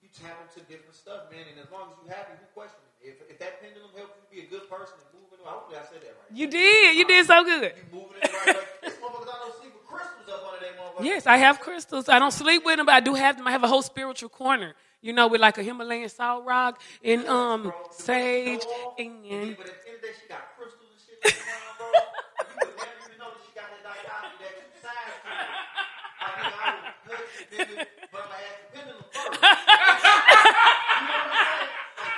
you 0.00 0.08
tap 0.16 0.40
into 0.48 0.64
different 0.64 0.96
stuff, 0.96 1.28
man. 1.28 1.44
And 1.44 1.60
as 1.60 1.68
long 1.68 1.92
as 1.92 2.00
you're 2.00 2.16
happy, 2.16 2.40
who 2.40 2.48
question 2.56 2.80
it? 3.04 3.12
If, 3.12 3.20
if 3.28 3.36
that 3.38 3.60
pendulum 3.60 3.92
helps 3.92 4.16
you 4.16 4.24
be 4.32 4.40
a 4.42 4.48
good 4.48 4.64
person 4.72 4.96
and 4.96 5.08
moving, 5.12 5.44
hopefully 5.44 5.76
I 5.76 5.84
said 5.84 6.00
that 6.00 6.16
right. 6.16 6.32
You 6.32 6.48
did. 6.48 6.96
You 6.96 7.04
did 7.04 7.28
so 7.28 7.44
good. 7.44 7.76
You 7.76 7.86
moving 7.92 8.16
in 8.16 8.32
the 8.32 8.32
right 8.32 8.56
way. 8.64 8.66
This 8.80 8.96
motherfuckers 8.96 9.28
I 9.28 9.38
don't 9.44 9.54
sleep 9.60 9.76
with 9.90 10.00
crystals 10.00 10.28
up 10.28 10.44
under 10.52 10.66
that 10.66 10.78
motherfucker. 10.78 11.04
Yes, 11.04 11.26
I 11.26 11.36
have 11.38 11.60
crystals. 11.60 12.08
I 12.08 12.18
don't 12.18 12.32
sleep 12.32 12.64
with 12.64 12.76
them, 12.76 12.86
but 12.86 12.94
I 12.94 13.00
do 13.00 13.14
have 13.14 13.36
them. 13.36 13.46
I 13.46 13.52
have 13.52 13.64
a 13.64 13.68
whole 13.68 13.82
spiritual 13.82 14.28
corner, 14.28 14.74
you 15.00 15.12
know, 15.12 15.28
with 15.28 15.40
like 15.40 15.58
a 15.58 15.62
Himalayan 15.62 16.08
salt 16.08 16.44
rock 16.44 16.80
and 17.04 17.26
um 17.26 17.72
sage 17.90 18.64
and 18.98 19.56
But 19.56 19.66
at 19.68 19.82
the 19.82 19.88
end 19.88 19.96
of 19.96 20.02
the 20.02 20.08
day, 20.08 20.12
she 20.20 20.28
got 20.28 20.56
crystals 20.56 20.90
and 20.90 21.00
shit 21.00 21.18
like 21.24 21.34
that, 21.34 21.78
bro. 21.78 21.86
You 21.86 22.66
would 22.66 22.76
never 22.76 22.90
even 23.06 23.18
know 23.18 23.30
that 23.30 23.40
she 23.44 23.52
got 23.54 23.68
that 23.70 23.82
dichotomy, 23.84 24.36
that 24.40 24.54
two 24.56 24.78
sides 24.82 25.14
to 25.22 25.28
it. 25.30 25.50
I 26.16 26.28
mean, 26.36 26.52
I 26.56 26.70
would 26.74 26.86
touch 27.06 27.30
the 27.38 27.54
pendulum, 27.54 27.94
but 28.12 28.22
I 28.26 28.40
asked 28.42 28.62
the 28.62 28.70
pendulum 28.76 29.04
first. 29.14 29.26
You 29.26 29.46
know 29.46 29.46
what 29.46 29.46
I'm 29.46 30.34
saying? 30.66 31.66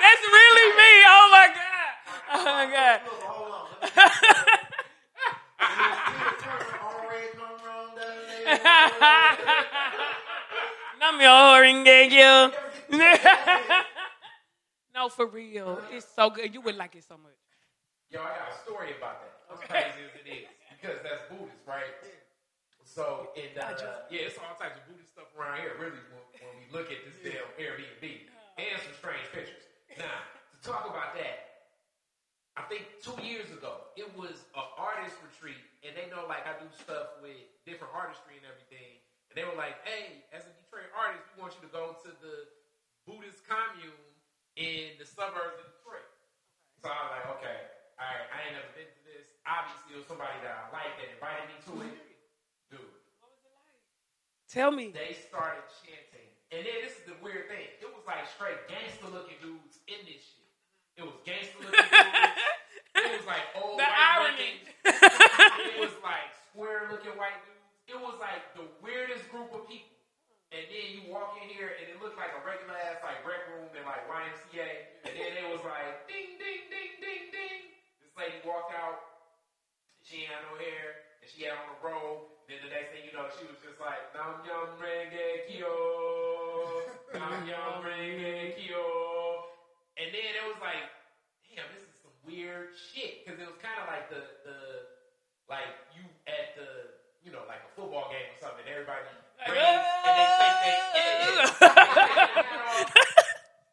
that's 0.01 0.25
really 0.33 0.67
me. 0.79 0.93
Oh 1.09 1.27
my 1.33 1.47
god. 1.59 1.93
Oh 2.33 2.45
my 2.45 2.67
god. 2.73 4.59
doesn't 8.79 9.03
it? 9.49 9.59
Nam 11.01 11.21
yo 11.21 12.51
No, 14.95 15.09
for 15.09 15.27
real. 15.27 15.81
It's 15.93 16.07
so 16.15 16.31
good. 16.31 16.53
You 16.55 16.61
would 16.63 16.77
like 16.77 16.97
it 16.97 17.05
so 17.07 17.17
much. 17.17 17.39
Yo, 18.11 18.21
I 18.21 18.35
got 18.35 18.51
a 18.51 18.59
story 18.65 18.97
about 18.99 19.23
that. 19.23 19.39
As 19.53 19.61
crazy 19.63 20.03
as 20.03 20.15
it 20.19 20.27
is, 20.27 20.49
because 20.75 20.99
that's 21.07 21.23
Buddhist, 21.31 21.63
right? 21.67 21.95
So, 22.83 23.31
in 23.37 23.53
uh, 23.55 23.79
yeah, 24.11 24.27
it's 24.27 24.41
all 24.41 24.57
types 24.59 24.81
of 24.81 24.85
Buddhist 24.89 25.13
stuff 25.13 25.31
around 25.39 25.61
here. 25.61 25.77
Really, 25.79 26.03
when, 26.11 26.25
when 26.41 26.55
we 26.59 26.67
look 26.73 26.91
at 26.91 27.05
this 27.05 27.15
damn 27.21 27.47
Airbnb 27.61 28.03
and 28.59 28.75
some 28.81 28.97
strange 28.97 29.29
pictures. 29.31 29.63
Now, 30.01 30.25
to 30.51 30.57
talk 30.65 30.89
about 30.89 31.15
that, 31.15 31.69
I 32.57 32.67
think 32.67 32.89
two 32.99 33.15
years 33.23 33.53
ago 33.55 33.93
it 33.95 34.09
was 34.19 34.51
an 34.57 34.67
artist 34.75 35.15
retreat, 35.23 35.63
and 35.87 35.93
they 35.95 36.07
know 36.11 36.27
like 36.27 36.45
I 36.47 36.55
do 36.59 36.67
stuff 36.75 37.19
with 37.23 37.39
different 37.69 37.95
artistry 37.95 38.37
and 38.41 38.47
everything, 38.49 38.99
and 39.31 39.35
they 39.39 39.45
were 39.47 39.55
like, 39.59 39.79
"Hey, 39.87 40.25
as 40.35 40.43
a 40.47 40.53
Detroit 40.59 40.91
artist, 40.97 41.25
we 41.35 41.43
want 41.43 41.55
you 41.59 41.63
to 41.67 41.73
go 41.73 41.95
to 42.05 42.11
the 42.23 42.37
Buddhist 43.07 43.43
commune 43.47 43.95
in 44.59 44.99
the 44.99 45.07
suburbs 45.07 45.59
of 45.63 45.67
Detroit." 45.79 46.09
So 46.83 46.87
I 46.91 46.99
was 47.07 47.11
like, 47.19 47.27
okay, 47.39 47.59
all 47.99 48.07
right, 48.07 48.27
I 48.31 48.37
ain't 48.47 48.55
never 48.55 48.71
been 48.79 48.87
to 48.87 49.03
this. 49.11 49.27
Obviously, 49.43 49.99
it 49.99 49.99
was 50.03 50.07
somebody 50.07 50.39
that 50.47 50.55
I 50.55 50.65
like 50.71 50.95
that 51.03 51.09
invited 51.11 51.45
me 51.51 51.57
to 51.67 51.73
it. 51.91 51.95
Dude, 52.71 52.95
Tell 54.47 54.71
me. 54.71 54.95
they 54.95 55.13
started 55.27 55.67
chanting. 55.83 56.31
And 56.55 56.65
then 56.65 56.79
this 56.81 56.97
is 56.97 57.05
the 57.05 57.19
weird 57.21 57.51
thing. 57.53 57.67
It 57.83 57.91
was 57.91 58.07
like 58.09 58.25
straight 58.31 58.63
gangster 58.71 59.11
looking 59.13 59.37
dudes 59.43 59.83
in 59.91 60.01
this 60.09 60.23
shit. 60.25 60.49
It 60.97 61.05
was 61.05 61.19
gangster 61.27 61.61
looking 61.67 61.83
dudes. 61.83 62.39
It 62.99 63.15
was 63.21 63.27
like 63.31 63.47
old 63.55 63.79
The 63.79 63.85
white 63.85 63.95
irony. 63.95 64.59
looking. 64.85 64.95
It 65.59 65.79
was 65.83 65.95
like 66.07 66.31
square 66.51 66.87
looking 66.91 67.19
white 67.19 67.39
dudes. 67.43 67.59
It 67.91 67.99
was 67.99 68.15
like 68.23 68.55
the 68.55 68.67
weirdest 68.83 69.27
group 69.33 69.51
of 69.51 69.67
people. 69.67 69.99
And 70.49 70.65
then 70.73 70.87
you 70.97 71.13
walk 71.13 71.37
in 71.45 71.49
here 71.53 71.77
and 71.77 71.93
it 71.93 72.01
looked 72.01 72.17
like 72.17 72.33
a 72.33 72.41
regular 72.41 72.73
ass 72.73 73.05
like 73.05 73.21
rec 73.21 73.45
room 73.53 73.69
and 73.69 73.85
like 73.85 74.01
YMCA. 74.09 74.71
And 75.05 75.13
then 75.13 75.33
it 75.37 75.47
was 75.53 75.61
like 75.61 76.09
ding 76.09 76.41
ding 76.41 76.73
ding 76.73 76.93
ding 77.05 77.25
ding. 77.29 77.61
This 78.01 78.13
lady 78.17 78.41
walked 78.49 78.73
out. 78.73 79.29
She 80.01 80.25
had 80.25 80.41
no 80.49 80.57
hair 80.57 81.05
and 81.21 81.29
she 81.29 81.45
had 81.45 81.53
on 81.53 81.69
a 81.69 81.77
robe. 81.85 82.33
Then 82.49 82.65
the 82.65 82.73
next 82.73 82.97
thing 82.97 83.05
you 83.05 83.13
know, 83.13 83.29
she 83.37 83.45
was 83.45 83.61
just 83.61 83.77
like 83.77 84.01
Nam 84.17 84.41
Yum 84.49 84.81
Renge 84.81 85.53
Kyo. 85.53 85.77
Nam 87.13 87.45
Yum 87.45 87.85
Renge 87.85 88.57
Kyo. 88.57 88.89
And 90.01 90.09
then 90.17 90.33
it 90.33 90.45
was 90.49 90.57
like, 90.65 90.89
damn, 91.45 91.69
this 91.77 91.85
is 91.85 91.93
some 92.01 92.17
weird 92.25 92.73
shit. 92.73 93.21
Cause 93.29 93.37
it 93.37 93.45
was 93.45 93.61
kind 93.61 93.77
of 93.85 93.87
like 93.93 94.09
the 94.09 94.25
the 94.49 94.88
like 95.49 95.69
you 95.97 96.05
at 96.29 96.55
the 96.57 96.69
you 97.25 97.33
know 97.33 97.43
like 97.49 97.61
a 97.65 97.71
football 97.77 98.09
game 98.13 98.29
or 98.33 98.39
something. 98.41 98.65
Everybody 98.69 99.03
brings 99.05 99.25
and 99.49 100.15
they 100.15 100.29
say 100.37 100.51
they. 100.63 100.77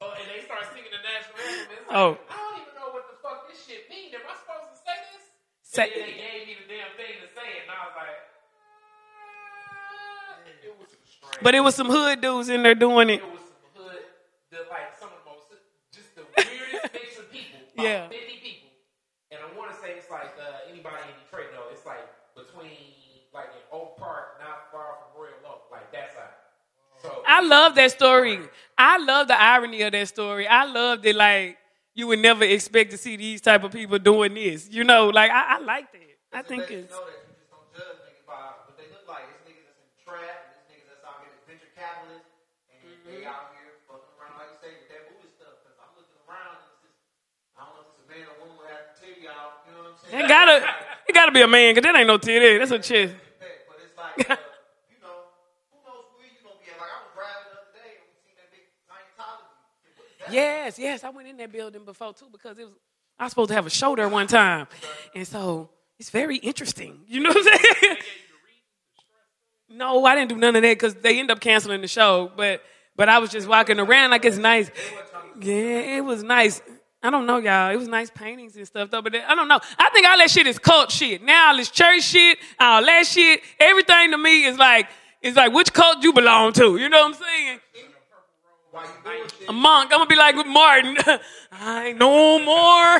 Oh, 0.02 0.12
and 0.12 0.28
they 0.28 0.44
start 0.44 0.68
singing 0.76 0.92
the 0.92 1.02
national 1.02 1.40
anthem. 1.40 1.72
It's 1.72 1.88
like, 1.88 1.96
Oh. 1.96 2.20
I 2.28 2.36
don't 2.36 2.60
even 2.62 2.76
know 2.76 2.92
what 2.92 3.08
the 3.10 3.16
fuck 3.24 3.48
this 3.50 3.58
shit 3.64 3.88
mean. 3.90 4.12
Am 4.14 4.22
I 4.28 4.36
supposed 4.36 4.70
to 4.76 4.78
say 4.84 4.96
this? 5.16 5.24
Say- 5.64 5.88
and 5.90 5.96
then 5.96 6.12
they 6.12 6.20
gave 6.20 6.42
me 6.52 6.54
the 6.60 6.68
damn 6.68 6.92
thing 7.00 7.16
to 7.24 7.30
say 7.32 7.48
it, 7.64 7.64
and 7.66 7.72
I 7.72 7.80
was 7.88 7.96
like, 7.96 8.20
ah. 9.26 10.44
it 10.68 10.76
was 10.78 10.92
strange. 11.08 11.42
But 11.42 11.56
it 11.56 11.64
was 11.64 11.74
some 11.74 11.88
hood 11.90 12.20
dudes 12.22 12.50
in 12.52 12.62
there 12.62 12.76
doing 12.76 13.10
it. 13.10 13.24
It 13.24 13.32
was 13.32 13.42
some 13.48 13.64
hood, 13.74 14.04
the, 14.52 14.68
like 14.70 14.94
some 15.00 15.10
of 15.16 15.18
the 15.24 15.28
most, 15.32 15.48
just 15.96 16.12
the 16.20 16.28
weirdest 16.36 16.92
mix 16.94 17.16
of 17.18 17.32
people. 17.32 17.60
Yeah. 17.80 18.12
50 18.12 18.20
people. 18.44 18.70
And 19.32 19.40
I 19.42 19.48
want 19.58 19.72
to 19.74 19.78
say 19.80 19.96
it's 19.96 20.12
like, 20.12 20.36
uh, 20.38 20.70
anybody 20.70 21.02
in 21.08 21.16
Detroit 21.24 21.56
know, 21.56 21.72
it's 21.72 21.88
like 21.88 22.04
between, 22.36 23.32
like 23.32 23.56
in 23.56 23.64
Oak 23.72 23.96
Park, 23.96 24.44
not 24.44 24.68
far 24.76 25.00
from 25.00 25.16
Royal 25.16 25.40
Oak, 25.48 25.72
like 25.72 25.88
that 25.96 26.12
side. 26.12 26.36
So, 27.00 27.15
I 27.28 27.42
love 27.42 27.76
that 27.76 27.92
story. 27.92 28.40
I 28.78 28.98
love 29.04 29.28
the 29.28 29.40
irony 29.40 29.82
of 29.84 29.92
that 29.94 30.08
story. 30.08 30.48
I 30.48 30.66
love 30.66 31.02
that 31.04 31.16
like 31.16 31.58
you 31.94 32.08
would 32.08 32.20
never 32.20 32.44
expect 32.44 32.92
to 32.92 32.98
see 32.98 33.16
these 33.16 33.42
type 33.42 33.64
of 33.64 33.72
people 33.72 33.98
doing 34.00 34.34
this. 34.34 34.70
You 34.72 34.84
know, 34.84 35.10
like 35.10 35.32
I, 35.32 35.56
I 35.56 35.60
like 35.60 35.92
that. 35.92 36.02
I 36.34 36.40
It's 36.40 36.48
think 36.50 36.62
let 36.64 36.72
you 36.72 36.78
it's 36.80 36.92
know 36.92 37.06
that 37.06 37.16
you 37.24 37.34
just 37.40 37.50
don't 37.50 37.68
judge 37.72 37.98
niggas 38.04 38.28
by 38.28 38.36
what 38.68 38.76
they 38.78 38.88
look 38.92 39.08
like. 39.08 39.24
It's 39.32 39.42
niggas 39.48 39.64
that's 39.66 39.80
in 39.80 39.96
trap, 40.04 40.52
it's 40.52 40.68
niggas 40.68 40.88
that's 40.92 41.04
out 41.08 41.24
here 41.24 41.32
that's 41.32 41.46
venture 41.48 41.72
capitalists, 41.72 42.30
and 42.70 42.84
they 43.08 43.24
out 43.24 43.56
here 43.56 43.80
fucking 43.88 44.12
around 44.20 44.36
like 44.44 44.52
you 44.52 44.60
say 44.60 44.72
with 44.76 44.90
that 44.92 45.02
Buddhist 45.08 45.36
stuff. 45.40 45.56
Because 45.64 45.78
I'm 45.80 45.92
looking 45.96 46.20
around, 46.28 46.60
and 46.60 46.68
it's 46.68 46.84
just 46.84 47.00
I 47.56 47.64
don't 47.64 47.80
know 47.80 47.84
if 47.88 47.96
it's 47.96 48.04
a 48.04 48.08
man 48.12 48.28
or 48.28 48.36
gotta, 50.28 50.56
it 51.08 51.14
gotta 51.16 51.32
be 51.32 51.42
a 51.42 51.48
man, 51.48 51.74
cause 51.76 51.84
that 51.84 51.96
ain't 51.96 52.08
no 52.08 52.18
titty. 52.18 52.58
That's 52.60 52.72
a 52.72 52.80
chest. 52.80 53.16
But 53.16 53.78
it's 53.84 53.96
like, 53.98 54.30
uh, 54.30 54.38
you 54.92 55.00
know, 55.00 55.32
who 55.72 55.78
knows 55.88 56.06
where 56.16 56.28
you 56.28 56.40
gonna 56.44 56.60
be 56.60 56.68
at? 56.72 56.78
Like 56.80 56.92
I 56.92 57.00
was 57.08 57.12
driving 57.16 57.48
the 57.52 57.58
other 57.64 57.72
day 57.72 58.04
and 58.04 58.06
we 58.10 58.14
seen 58.26 58.36
that 58.36 58.50
big 58.52 58.68
Scientology. 58.84 59.48
What 59.96 60.06
is 60.12 60.16
that? 60.20 60.25
Yes, 60.36 60.78
yes, 60.78 61.04
I 61.06 61.10
went 61.12 61.30
in 61.30 61.38
that 61.38 61.52
building 61.52 61.86
before 61.86 62.14
too 62.14 62.28
because 62.30 62.58
it 62.60 62.66
was 62.66 62.74
I 63.18 63.24
was 63.24 63.32
supposed 63.32 63.48
to 63.48 63.54
have 63.56 63.66
a 63.66 63.70
show 63.70 63.96
there 63.96 64.10
one 64.10 64.28
time, 64.28 64.68
and 65.14 65.26
so 65.26 65.70
it's 65.98 66.10
very 66.10 66.38
interesting. 66.38 67.00
You 67.08 67.22
know 67.22 67.30
what 67.30 67.38
I'm 67.38 67.60
saying? 67.82 67.98
No, 69.70 70.06
I 70.06 70.16
didn't 70.16 70.30
do 70.30 70.36
none 70.36 70.56
of 70.56 70.62
that 70.62 70.74
because 70.74 70.96
they 70.96 71.20
end 71.20 71.32
up 71.32 71.40
canceling 71.40 71.82
the 71.82 71.88
show. 71.88 72.32
But 72.36 72.62
but 72.96 73.08
I 73.08 73.20
was 73.20 73.30
just 73.30 73.48
walking 73.48 73.80
around 73.80 74.12
like 74.12 74.26
it's 74.26 74.38
nice. 74.38 74.70
Yeah, 75.40 75.98
it 75.98 76.04
was 76.04 76.24
nice. 76.24 76.62
I 77.02 77.10
don't 77.10 77.26
know, 77.26 77.38
y'all. 77.38 77.72
It 77.72 77.78
was 77.78 77.88
nice 77.88 78.10
paintings 78.10 78.56
and 78.58 78.68
stuff 78.68 78.90
though, 78.92 79.02
but 79.02 79.16
I 79.16 79.36
don't 79.36 79.48
know. 79.48 79.60
I 79.78 79.90
think 79.94 80.06
all 80.08 80.18
that 80.18 80.30
shit 80.30 80.48
is 80.48 80.60
cult 80.60 80.92
shit. 80.92 81.24
Now 81.24 81.50
all 81.50 81.58
this 81.58 81.72
church 81.72 82.04
shit, 82.04 82.38
all 82.60 82.86
that 82.86 83.08
shit, 83.08 83.42
everything 83.60 84.12
to 84.12 84.18
me 84.18 84.46
is 84.46 84.58
like 84.58 84.90
it's 85.22 85.38
like 85.38 85.54
which 85.54 85.72
cult 85.72 86.04
you 86.04 86.12
belong 86.12 86.52
to. 86.54 86.78
You 86.78 86.90
know 86.90 87.08
what 87.08 87.16
I'm 87.16 87.24
saying? 87.24 87.60
Why 88.76 88.92
you 88.92 89.00
bullshit? 89.08 89.48
A 89.48 89.56
monk. 89.56 89.96
I'm 89.96 90.04
gonna 90.04 90.12
be 90.12 90.20
like 90.20 90.36
with 90.36 90.52
Martin. 90.52 91.00
I 91.56 91.96
ain't 91.96 91.98
no 91.98 92.44
more. 92.44 93.00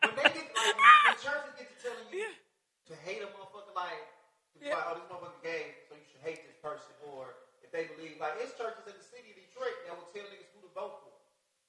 When 0.00 0.16
they 0.16 0.32
get 0.32 0.48
like 0.48 0.80
when 0.80 1.20
churches 1.20 1.52
get 1.60 1.68
to 1.68 1.76
telling 1.76 2.08
you 2.08 2.32
to 2.88 2.94
hate 3.04 3.20
a 3.20 3.28
motherfucker 3.36 3.76
like, 3.76 4.00
it's 4.56 4.72
like, 4.72 4.80
oh, 4.88 4.96
this 4.96 5.04
motherfucker 5.12 5.44
gay, 5.44 5.76
so 5.84 5.92
you 5.92 6.08
should 6.08 6.24
hate 6.24 6.40
this 6.48 6.56
person. 6.64 6.88
Or 7.04 7.36
if 7.60 7.68
they 7.68 7.92
believe 7.92 8.16
like 8.16 8.40
it's 8.40 8.56
churches 8.56 8.88
in 8.88 8.96
the 8.96 9.04
city 9.04 9.36
of 9.36 9.44
Detroit 9.44 9.76
that 9.84 9.92
will 9.92 10.08
tell 10.08 10.24
niggas 10.24 10.48
who 10.56 10.64
to 10.64 10.72
vote 10.72 11.04
for. 11.04 11.12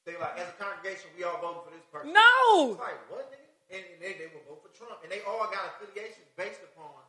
They 0.07 0.15
like 0.15 0.39
as 0.39 0.47
a 0.47 0.55
congregation, 0.55 1.11
we 1.19 1.27
all 1.27 1.43
voting 1.43 1.67
for 1.67 1.75
this 1.75 1.83
person. 1.91 2.15
No. 2.15 2.71
It's 2.71 2.79
like 2.79 3.03
what 3.11 3.27
nigga? 3.35 3.51
And, 3.67 3.83
and 3.83 3.99
they, 3.99 4.15
they 4.15 4.31
will 4.31 4.47
vote 4.47 4.63
for 4.63 4.71
Trump, 4.71 5.03
and 5.03 5.11
they 5.11 5.19
all 5.27 5.43
got 5.51 5.75
affiliations 5.75 6.31
based 6.39 6.63
upon 6.71 7.08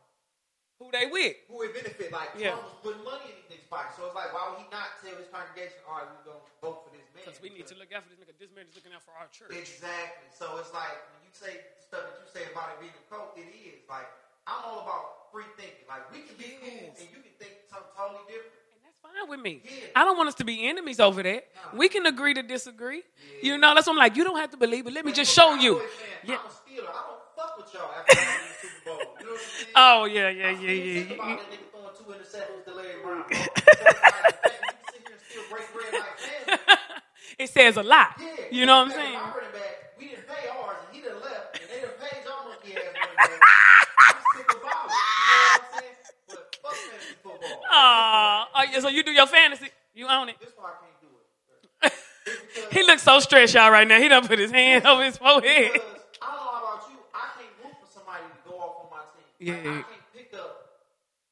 Who 0.81 0.89
they 0.89 1.05
with? 1.05 1.37
who 1.45 1.61
would 1.61 1.77
benefit. 1.77 2.09
Like 2.09 2.33
Yeah. 2.33 2.57
Trump 2.57 2.65
was 2.65 2.77
putting 2.81 3.05
money 3.05 3.29
in 3.37 3.45
these 3.53 3.61
pockets, 3.69 4.01
so 4.01 4.09
it's 4.09 4.17
like 4.17 4.33
why 4.33 4.49
would 4.49 4.65
he 4.65 4.67
not 4.73 4.97
tell 4.97 5.13
his 5.13 5.29
congregation, 5.29 5.77
all 5.85 6.01
right, 6.01 6.09
we're 6.09 6.25
gonna 6.33 6.41
vote 6.57 6.81
for 6.81 6.89
this 6.89 7.05
man? 7.13 7.21
Because 7.21 7.37
we 7.37 7.53
need 7.53 7.69
to 7.69 7.77
look 7.77 7.93
out 7.93 8.01
for 8.01 8.09
this 8.09 8.17
nigga. 8.17 8.33
This 8.41 8.49
man 8.49 8.65
is 8.65 8.73
looking 8.73 8.89
out 8.97 9.05
for 9.05 9.13
our 9.13 9.29
church. 9.29 9.53
Exactly. 9.53 10.25
So 10.33 10.57
it's 10.57 10.73
like 10.73 10.97
when 11.13 11.21
you 11.21 11.33
say 11.37 11.61
stuff 11.77 12.09
that 12.09 12.17
you 12.17 12.27
say 12.33 12.49
about 12.49 12.73
it 12.73 12.81
being 12.81 12.97
a 12.97 13.05
cult, 13.13 13.37
it 13.37 13.45
is. 13.53 13.85
Like 13.85 14.09
I'm 14.49 14.65
all 14.65 14.81
about 14.81 15.29
free 15.29 15.45
thinking. 15.53 15.85
Like 15.85 16.09
we 16.09 16.25
can 16.25 16.33
be 16.41 16.57
cool 16.57 16.97
and 16.97 17.05
you 17.13 17.21
can 17.21 17.33
think 17.37 17.61
something 17.69 17.93
totally 17.93 18.25
different. 18.25 18.57
And 18.73 18.81
that's 18.81 18.97
fine 19.05 19.29
with 19.29 19.37
me. 19.37 19.61
Yeah. 19.61 19.93
I 19.93 20.01
don't 20.01 20.17
want 20.17 20.33
us 20.33 20.37
to 20.41 20.45
be 20.49 20.65
enemies 20.65 20.97
over 20.97 21.21
that. 21.21 21.45
We 21.77 21.93
can 21.93 22.09
agree 22.09 22.33
to 22.33 22.41
disagree. 22.41 23.05
You 23.45 23.61
know, 23.61 23.77
that's 23.77 23.85
what 23.85 23.93
I'm 23.93 24.01
like. 24.01 24.17
You 24.17 24.25
don't 24.25 24.41
have 24.41 24.49
to 24.51 24.57
believe 24.57 24.89
it. 24.89 24.93
Let 24.97 25.05
me 25.05 25.13
just 25.13 25.29
show 25.29 25.53
you. 25.53 25.77
Yeah. 26.25 26.41
Yeah. 26.67 26.81
I'm 27.41 27.49
a 27.49 27.49
Steeler. 27.49 27.49
I 27.49 27.49
don't 27.49 27.49
fuck 27.49 27.57
with 27.57 27.73
y'all 27.73 27.89
after 27.97 28.15
the 28.15 28.21
Super 28.61 28.81
Bowl. 28.85 29.01
You 29.01 29.25
know 29.25 29.31
what 29.31 29.41
I'm 29.41 29.49
saying? 29.57 29.73
Oh 29.75 30.05
yeah, 30.05 30.29
yeah, 30.29 30.51
yeah, 30.51 30.71
yeah. 30.71 31.01
about 31.01 31.27
yeah. 31.27 31.35
that 31.35 31.49
nigga 31.49 31.67
throwing 31.71 31.95
two 31.97 32.05
interceptions 32.13 32.61
to 32.65 32.71
Larry 32.75 33.01
Brown. 33.01 33.25
bro. 33.27 33.37
So 33.37 33.41
it's 33.41 34.01
like, 34.01 34.21
man, 34.45 34.61
you 34.61 34.85
sit 34.91 35.01
here 35.01 35.11
and 35.11 35.21
still 35.25 35.45
break 35.49 35.67
bread 35.73 35.93
like 35.93 36.17
fans. 36.19 36.79
It 37.41 37.49
says 37.49 37.77
a 37.77 37.81
lot. 37.81 38.21
Yeah. 38.21 38.27
You 38.51 38.65
know 38.67 38.77
what 38.77 38.87
I'm 38.87 38.93
saying? 38.93 39.13
My 39.13 39.33
running 39.33 39.49
back, 39.49 39.97
we 39.97 40.09
didn't 40.09 40.27
pay 40.27 40.45
ours, 40.45 40.77
and 40.85 40.93
he 40.93 41.01
done 41.01 41.17
left, 41.25 41.57
and 41.57 41.65
they 41.73 41.81
done 41.81 41.97
paid 41.97 42.21
y'all 42.21 42.45
monkey 42.45 42.77
ass 42.77 42.93
running 42.93 43.17
back. 43.17 43.41
I'm 43.97 44.17
sick 44.37 44.45
about 44.45 44.85
it. 44.85 44.93
You 44.93 45.33
know 45.33 45.41
what 45.41 45.57
I'm 45.57 45.79
saying? 45.81 45.97
But 46.29 46.55
fuck 46.61 46.75
fantasy 46.77 47.15
football. 47.23 47.61
Aw, 47.71 48.47
oh, 48.53 48.63
yeah, 48.71 48.79
so 48.79 48.89
you 48.89 49.01
do 49.01 49.09
your 49.09 49.25
fantasy. 49.25 49.69
You 49.95 50.05
own 50.05 50.29
it. 50.29 50.37
This 50.39 50.53
I 50.53 50.69
can't 50.69 51.01
do 51.01 51.09
it. 51.09 51.93
He 52.71 52.83
looks 52.83 53.01
so 53.01 53.19
stressed 53.19 53.55
out 53.55 53.71
right 53.71 53.87
now. 53.87 53.99
He 53.99 54.07
done 54.07 54.27
put 54.27 54.37
his 54.37 54.51
hand 54.51 54.85
over 54.85 55.03
his 55.03 55.17
forehead. 55.17 55.73
Because 55.73 55.81
I 56.21 56.29
don't 56.29 56.45
know 56.45 56.61
about 56.61 56.85
you, 56.93 56.97
I 57.09 57.25
can't 57.33 57.49
root 57.65 57.73
for 57.81 57.89
somebody 57.89 58.21
to 58.29 58.49
go 58.49 58.55
off 58.61 58.85
on 58.85 58.91
my 59.41 59.53
team. 59.53 59.55
Like, 59.55 59.63
Yeah. 59.65 59.71
I 59.71 59.83
can't 59.83 60.13
pick 60.13 60.33
up, 60.37 60.67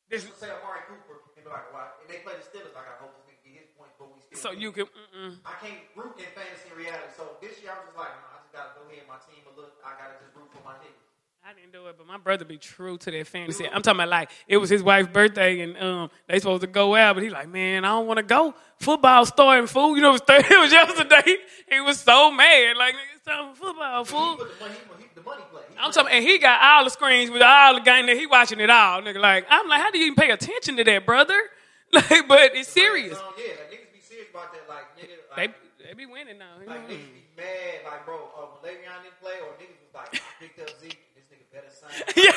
This- 0.09 0.25
let's 0.25 0.39
say 0.41 0.49
Amari 0.49 0.81
Cooper, 0.89 1.21
and 1.37 1.43
be 1.45 1.49
like, 1.49 1.69
well, 1.73 1.93
and 2.01 2.09
they 2.09 2.19
play 2.25 2.33
the 2.33 2.41
Steelers, 2.41 2.73
like, 2.73 2.89
I 2.89 2.97
hope 2.97 3.13
this 3.21 3.29
nigga 3.29 3.53
get 3.53 3.61
his 3.61 3.71
points, 3.77 3.93
but 3.99 4.09
we 4.09 4.19
still 4.25 4.39
So 4.41 4.49
win. 4.49 4.61
you 4.61 4.71
can. 4.73 4.85
Mm-mm. 4.89 5.37
I 5.45 5.53
can't 5.61 5.79
root 5.95 6.17
in 6.17 6.25
fantasy 6.33 6.69
and 6.69 6.77
reality. 6.77 7.13
So 7.15 7.37
this 7.41 7.61
year, 7.61 7.71
I'm 7.77 7.85
just 7.85 7.95
like, 7.97 8.09
no, 8.09 8.25
I 8.33 8.41
just 8.41 8.53
gotta 8.53 8.73
go 8.73 8.89
ahead, 8.89 9.05
and 9.05 9.07
my 9.07 9.21
team, 9.21 9.45
but 9.45 9.53
look, 9.55 9.77
I 9.85 9.93
gotta 10.01 10.17
just 10.17 10.33
root 10.35 10.49
for 10.51 10.65
my 10.65 10.73
niggas. 10.81 10.97
I 11.45 11.53
didn't 11.53 11.71
do 11.71 11.87
it, 11.87 11.95
but 11.97 12.05
my 12.05 12.17
brother 12.17 12.43
be 12.43 12.57
true 12.57 12.97
to 12.97 13.09
that 13.11 13.25
fantasy. 13.25 13.65
I'm 13.65 13.81
talking 13.81 13.99
about 14.01 14.09
like 14.09 14.29
it 14.47 14.57
was 14.57 14.69
his 14.69 14.83
wife's 14.83 15.07
birthday 15.09 15.61
and 15.61 15.77
um 15.77 16.11
they 16.27 16.37
supposed 16.37 16.61
to 16.61 16.67
go 16.67 16.95
out, 16.95 17.15
but 17.15 17.23
he 17.23 17.29
like, 17.29 17.47
man, 17.47 17.85
I 17.85 17.89
don't 17.89 18.05
want 18.07 18.17
to 18.17 18.23
go. 18.23 18.53
Football 18.77 19.25
starting 19.25 19.65
fool. 19.65 19.95
You 19.95 20.01
know, 20.03 20.09
it 20.09 20.11
was, 20.13 20.21
Thursday, 20.21 20.47
it 20.55 20.59
was 20.59 20.71
yesterday. 20.71 21.37
He 21.69 21.79
was 21.79 21.99
so 22.01 22.29
mad. 22.29 22.75
Like, 22.77 22.93
it's 23.15 23.25
time 23.25 23.53
for 23.55 23.67
football, 23.67 24.03
He 24.03 24.11
put 24.37 24.59
the 24.59 24.59
money, 24.59 24.75
he, 24.99 25.05
the 25.15 25.21
money 25.21 25.41
play. 25.41 25.47
He 25.48 25.48
I'm 25.79 25.91
talking, 25.91 26.11
and 26.11 26.23
he 26.23 26.37
got 26.39 26.61
all 26.61 26.83
the 26.83 26.89
screens 26.89 27.31
with 27.31 27.41
all 27.41 27.73
the 27.75 27.79
gang 27.81 28.05
that 28.07 28.17
he 28.17 28.25
watching 28.27 28.59
it 28.59 28.69
all, 28.69 29.01
nigga. 29.01 29.19
Like, 29.19 29.45
I'm 29.49 29.67
like, 29.67 29.81
how 29.81 29.91
do 29.91 29.97
you 29.97 30.05
even 30.11 30.15
pay 30.15 30.31
attention 30.31 30.75
to 30.77 30.83
that, 30.83 31.05
brother? 31.05 31.39
Like, 31.89 32.29
but 32.29 32.53
it's 32.53 32.69
serious. 32.69 33.17
Um, 33.17 33.33
yeah, 33.33 33.57
like, 33.65 33.73
niggas 33.73 33.89
be 33.89 33.97
serious 33.97 34.29
about 34.29 34.53
that. 34.53 34.69
Like, 34.69 34.93
nigga, 34.93 35.17
They 35.33 35.49
like, 35.49 35.57
they 35.81 35.93
be 35.97 36.05
winning 36.05 36.37
now. 36.37 36.61
like 36.69 36.85
niggas 36.85 37.09
be 37.09 37.25
mad. 37.33 37.81
Like, 37.81 38.05
bro, 38.05 38.29
uh, 38.37 38.45
when 38.61 38.61
Le'Veon 38.61 39.01
didn't 39.01 39.17
play, 39.17 39.41
or 39.41 39.57
niggas 39.57 39.81
was 39.81 39.89
like, 39.97 40.13
I 40.13 40.21
picked 40.37 40.61
up 40.61 40.69
Zeke, 40.77 41.01
this 41.17 41.25
nigga 41.33 41.49
better 41.49 41.73
sign. 41.73 41.89
Yeah. 42.13 42.29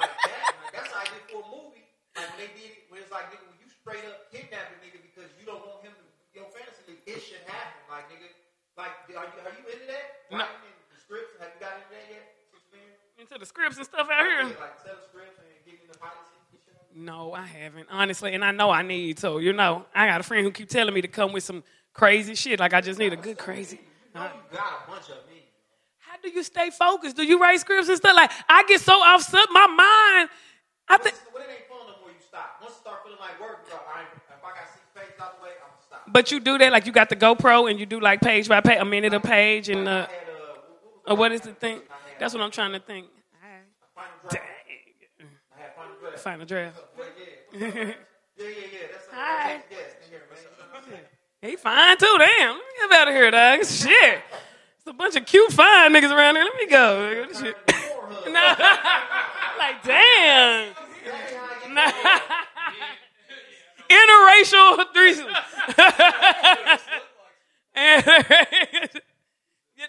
like 0.00 0.16
that. 0.16 0.56
Like, 0.64 0.72
that's 0.72 0.88
how 0.96 1.04
I 1.04 1.08
did 1.12 1.28
for 1.28 1.44
a 1.44 1.48
movie. 1.52 1.84
Like 2.16 2.24
when 2.32 2.40
they 2.40 2.50
did 2.56 2.72
it, 2.72 2.88
when 2.88 3.04
it's 3.04 3.12
like, 3.12 3.28
nigga, 3.36 3.44
when 3.52 3.60
you 3.60 3.68
straight 3.68 4.00
up 4.08 4.32
kidnap 4.32 4.64
a 4.72 4.80
nigga 4.80 4.96
because 5.04 5.28
you 5.36 5.44
don't 5.44 5.60
want 5.60 5.84
him 5.84 5.92
to 5.92 6.04
your 6.32 6.48
fantasy 6.48 6.88
league, 6.88 7.04
it 7.04 7.20
should 7.20 7.44
happen. 7.44 7.84
Like, 7.92 8.08
nigga, 8.08 8.32
like, 8.80 8.96
are 9.12 9.28
you 9.28 9.38
are 9.44 9.52
you 9.60 9.64
into 9.68 9.86
that? 9.92 10.24
No. 10.32 10.40
Writing 10.40 10.72
the 10.88 10.96
scripts, 10.96 11.36
have 11.36 11.52
you 11.52 11.60
got 11.60 11.76
into 11.84 11.92
that 11.92 12.06
yet? 12.08 12.24
Into 13.24 13.38
the 13.38 13.46
scripts 13.46 13.78
and 13.78 13.86
stuff 13.86 14.06
out 14.12 14.26
here. 14.26 14.40
Yeah, 14.40 14.44
like 14.44 14.84
tell 14.84 14.96
scripts 15.08 15.38
and 15.38 15.48
getting 15.64 15.88
the 15.90 15.96
pilot 15.96 16.12
seat 16.28 16.44
and 16.52 16.60
shit. 16.60 16.76
No, 16.94 17.32
I 17.32 17.46
haven't, 17.46 17.88
honestly, 17.90 18.34
and 18.34 18.44
I 18.44 18.50
know 18.50 18.68
I 18.68 18.82
need 18.82 19.16
to. 19.18 19.40
You 19.40 19.54
know, 19.54 19.86
I 19.94 20.06
got 20.06 20.20
a 20.20 20.22
friend 20.22 20.44
who 20.44 20.52
keep 20.52 20.68
telling 20.68 20.92
me 20.92 21.00
to 21.00 21.08
come 21.08 21.32
with 21.32 21.42
some 21.42 21.64
crazy 21.94 22.34
shit. 22.34 22.60
Like 22.60 22.74
I 22.74 22.82
just 22.82 22.98
need 22.98 23.14
a 23.14 23.16
good 23.16 23.38
crazy. 23.38 23.80
You 24.14 24.20
got 24.20 24.30
a 24.30 24.90
bunch 24.90 25.08
of 25.08 25.26
me. 25.30 25.40
How 26.00 26.18
do 26.22 26.28
you 26.28 26.42
stay 26.42 26.68
focused? 26.68 27.16
Do 27.16 27.24
you 27.24 27.40
write 27.40 27.60
scripts 27.60 27.88
and 27.88 27.96
stuff? 27.96 28.14
Like 28.14 28.30
I 28.46 28.62
get 28.64 28.82
so 28.82 28.92
offset, 28.92 29.46
my 29.52 29.68
mind. 29.68 30.28
I 30.86 30.98
think, 30.98 31.14
When 31.32 31.44
it 31.44 31.48
ain't 31.48 31.66
fun 31.66 31.78
no 31.86 32.06
you 32.06 32.20
stop. 32.28 32.58
Once 32.60 32.74
it 32.74 32.80
start 32.80 33.04
feeling 33.04 33.18
like 33.20 33.40
work, 33.40 33.66
bro, 33.70 33.78
I 33.88 34.00
ain't, 34.00 34.08
if 34.12 34.44
I 34.44 34.50
got 34.50 34.68
six 34.68 34.84
pages 34.94 35.18
out 35.18 35.38
the 35.38 35.44
way, 35.44 35.52
I'm 35.64 35.70
gonna 35.70 35.82
stop. 35.82 36.12
but 36.12 36.30
you 36.30 36.40
do 36.40 36.58
that 36.58 36.72
like 36.72 36.84
you 36.84 36.92
got 36.92 37.08
the 37.08 37.16
GoPro 37.16 37.70
and 37.70 37.80
you 37.80 37.86
do 37.86 38.00
like 38.00 38.20
page 38.20 38.50
by 38.50 38.60
page, 38.60 38.78
a 38.78 38.84
minute 38.84 39.14
a 39.14 39.20
page, 39.20 39.70
and 39.70 39.88
uh, 39.88 39.90
uh, 39.90 40.06
what 41.06 41.12
uh 41.12 41.14
what 41.16 41.32
is 41.32 41.40
the 41.40 41.52
thing? 41.54 41.80
That's 42.18 42.34
what 42.34 42.42
I'm 42.42 42.50
trying 42.50 42.72
to 42.72 42.80
think. 42.80 43.06
Final 43.94 44.10
draft. 44.28 44.46
Dang, 45.18 45.66
final 45.76 45.94
draft. 46.00 46.18
final 46.18 46.46
draft. 46.46 46.80
Yeah, 47.52 47.68
yeah, 47.68 47.84
yeah. 48.38 48.86
That's 48.92 50.08
here, 50.10 50.22
man. 50.90 51.00
He 51.42 51.56
fine 51.56 51.96
too. 51.98 52.16
Damn, 52.18 52.54
let 52.54 52.56
me 52.56 52.62
get 52.80 52.92
out 52.92 53.08
of 53.08 53.14
here, 53.14 53.30
dog. 53.30 53.64
Shit, 53.64 54.20
it's 54.78 54.86
a 54.86 54.92
bunch 54.92 55.14
of 55.14 55.26
cute 55.26 55.52
fine 55.52 55.92
niggas 55.92 56.10
around 56.10 56.36
here. 56.36 56.44
Let 56.44 56.56
me 56.56 56.66
go. 56.66 57.26
Shit? 57.32 57.56
Nah. 58.26 58.54
like 59.58 59.82
damn. 59.82 60.74
Nah. 61.72 61.92
Interracial 63.90 64.84
threesome. 64.94 65.28
and 67.74 68.90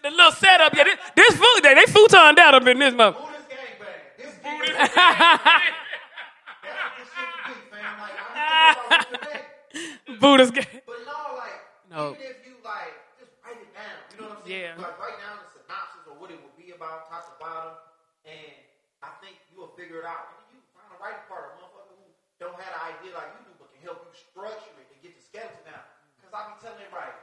the 0.02 0.10
little 0.10 0.32
setup. 0.32 0.74
Yeah, 0.76 0.84
this, 0.86 0.98
this 1.15 1.34
food, 1.38 1.62
they, 1.63 1.74
they 1.74 1.86
futoned 1.86 2.39
out 2.39 2.56
up 2.56 2.67
in 2.67 2.80
this 2.80 2.93
mother. 2.93 3.17
Who 3.17 3.28
this 3.32 3.45
gangbang? 3.45 4.02
This 4.17 4.34
gangbang. 4.41 4.78
That's 4.78 4.95
what 6.82 6.91
this 6.98 7.10
shit 7.13 7.30
be. 7.45 7.80
Like, 7.86 8.17
I'm 8.17 8.32
thinking 8.34 8.86
about 8.86 9.02
it 9.02 9.08
today. 9.13 10.19
Buddha's 10.19 10.52
gay. 10.52 10.67
But 10.86 11.00
no, 11.06 11.38
like, 11.38 11.60
No. 11.91 12.15
even 12.17 12.26
if 12.34 12.39
you 12.48 12.56
like, 12.65 12.95
just 13.19 13.32
write 13.45 13.60
it 13.62 13.69
down. 13.76 13.93
You 14.10 14.17
know 14.21 14.30
what 14.34 14.41
I'm 14.41 14.48
saying? 14.48 14.74
Yeah. 14.74 14.82
Like, 14.82 14.98
write 14.98 15.17
down 15.21 15.38
the 15.43 15.50
synopsis 15.54 16.04
or 16.10 16.15
what 16.17 16.30
it 16.34 16.39
would 16.41 16.58
be 16.58 16.74
about, 16.74 17.06
top 17.12 17.28
to 17.30 17.36
bottom, 17.38 17.78
and 18.26 18.56
I 19.06 19.13
think 19.21 19.38
you'll 19.54 19.74
figure 19.78 20.02
it 20.02 20.08
out. 20.08 20.34
And 20.34 20.58
you 20.58 20.60
find 20.74 20.89
the 20.89 20.98
right 20.98 21.19
part, 21.30 21.54
of 21.54 21.62
a 21.62 21.67
motherfucker 21.67 21.93
who 22.00 22.10
don't 22.41 22.58
have 22.58 22.74
an 22.74 22.84
idea 22.98 23.13
like 23.13 23.30
you 23.38 23.52
do, 23.52 23.54
but 23.62 23.69
can 23.76 23.84
help 23.86 24.02
you 24.08 24.12
structure 24.17 24.74
it 24.82 24.88
and 24.89 24.98
get 25.04 25.13
the 25.13 25.21
skeleton 25.21 25.67
out. 25.69 25.86
Because 26.17 26.32
I'll 26.34 26.50
be 26.50 26.58
telling 26.63 26.82
everybody, 26.82 27.13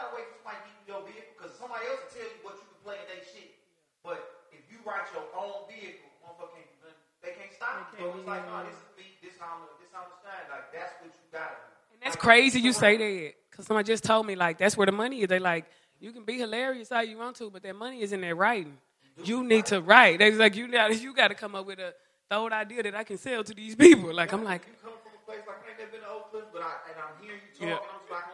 you 0.00 0.08
ain't 0.08 0.16
gotta 0.16 0.16
wait 0.16 0.26
for 0.32 0.36
somebody 0.40 0.56
to 0.56 0.64
give 0.64 0.76
you 0.80 0.86
your 0.88 1.02
vehicle, 1.04 1.32
because 1.36 1.52
somebody 1.60 1.84
else 1.84 2.00
will 2.00 2.12
tell 2.16 2.28
you 2.28 2.40
what 2.40 2.54
you 2.56 2.64
can 2.64 2.80
play 2.80 2.96
in 2.96 3.06
their 3.12 3.24
shit. 3.24 3.50
But 4.00 4.18
if 4.48 4.64
you 4.72 4.80
write 4.88 5.04
your 5.12 5.28
own 5.36 5.68
vehicle, 5.68 6.08
motherfucker 6.24 6.56
can't 6.56 6.70
do 6.72 6.78
nothing. 6.88 7.04
They 7.20 7.32
can't 7.36 7.52
stop 7.52 7.92
you. 7.92 8.00
So 8.00 8.16
it's 8.16 8.24
like, 8.24 8.44
no, 8.48 8.64
this 8.64 8.72
is 8.80 8.88
me, 8.96 9.06
this 9.20 9.36
is 9.36 9.40
how 9.40 9.60
I'm, 9.60 9.68
this 9.76 9.92
how 9.92 10.08
I'm 10.08 10.12
stand. 10.24 10.48
Like, 10.48 10.72
that's 10.72 10.92
what 11.04 11.12
you 11.12 11.24
gotta 11.28 11.52
do. 11.60 11.68
And 11.92 12.00
That's 12.00 12.16
crazy 12.16 12.58
you 12.64 12.72
say 12.72 12.96
that. 12.96 13.36
Because 13.52 13.68
somebody 13.68 13.84
just 13.84 14.04
told 14.04 14.24
me, 14.24 14.34
like, 14.40 14.56
that's 14.56 14.76
where 14.76 14.88
the 14.88 14.96
money 14.96 15.20
is. 15.20 15.28
They 15.28 15.38
like, 15.38 15.68
you 16.00 16.12
can 16.16 16.24
be 16.24 16.40
hilarious 16.40 16.88
how 16.88 17.04
you 17.04 17.18
want 17.20 17.36
to, 17.36 17.50
but 17.52 17.60
that 17.62 17.76
money 17.76 18.00
is 18.00 18.12
in 18.16 18.22
that 18.24 18.34
writing. 18.34 18.78
You 19.20 19.44
need 19.44 19.66
to 19.68 19.82
write. 19.84 20.16
They 20.18 20.30
was 20.30 20.38
like, 20.38 20.56
you 20.56 20.64
got 20.72 20.96
you 20.98 21.12
got 21.12 21.28
to 21.28 21.34
come 21.36 21.52
up 21.54 21.66
with 21.66 21.78
a 21.78 21.92
thought 22.30 22.54
idea 22.54 22.82
that 22.84 22.94
I 22.94 23.04
can 23.04 23.18
sell 23.18 23.44
to 23.44 23.52
these 23.52 23.76
people. 23.76 24.14
Like, 24.14 24.32
I'm 24.32 24.44
like, 24.44 24.64
you 24.64 24.72
come 24.80 24.96
from 25.04 25.12
a 25.12 25.20
place 25.28 25.44
like 25.44 25.60
I 25.60 25.68
ain't 25.68 25.78
never 25.78 25.92
been 25.92 26.00
to 26.00 26.08
Oak 26.08 26.30
Cliff, 26.32 26.44
but 26.54 26.62
I 26.62 26.72
and 26.88 26.96
I'm 26.96 27.12
hearing 27.20 27.44
you 27.44 27.52
talk, 27.52 27.68
Yeah. 27.68 27.84
and 27.84 27.92
I'm 27.92 28.00
just 28.00 28.12
like, 28.16 28.29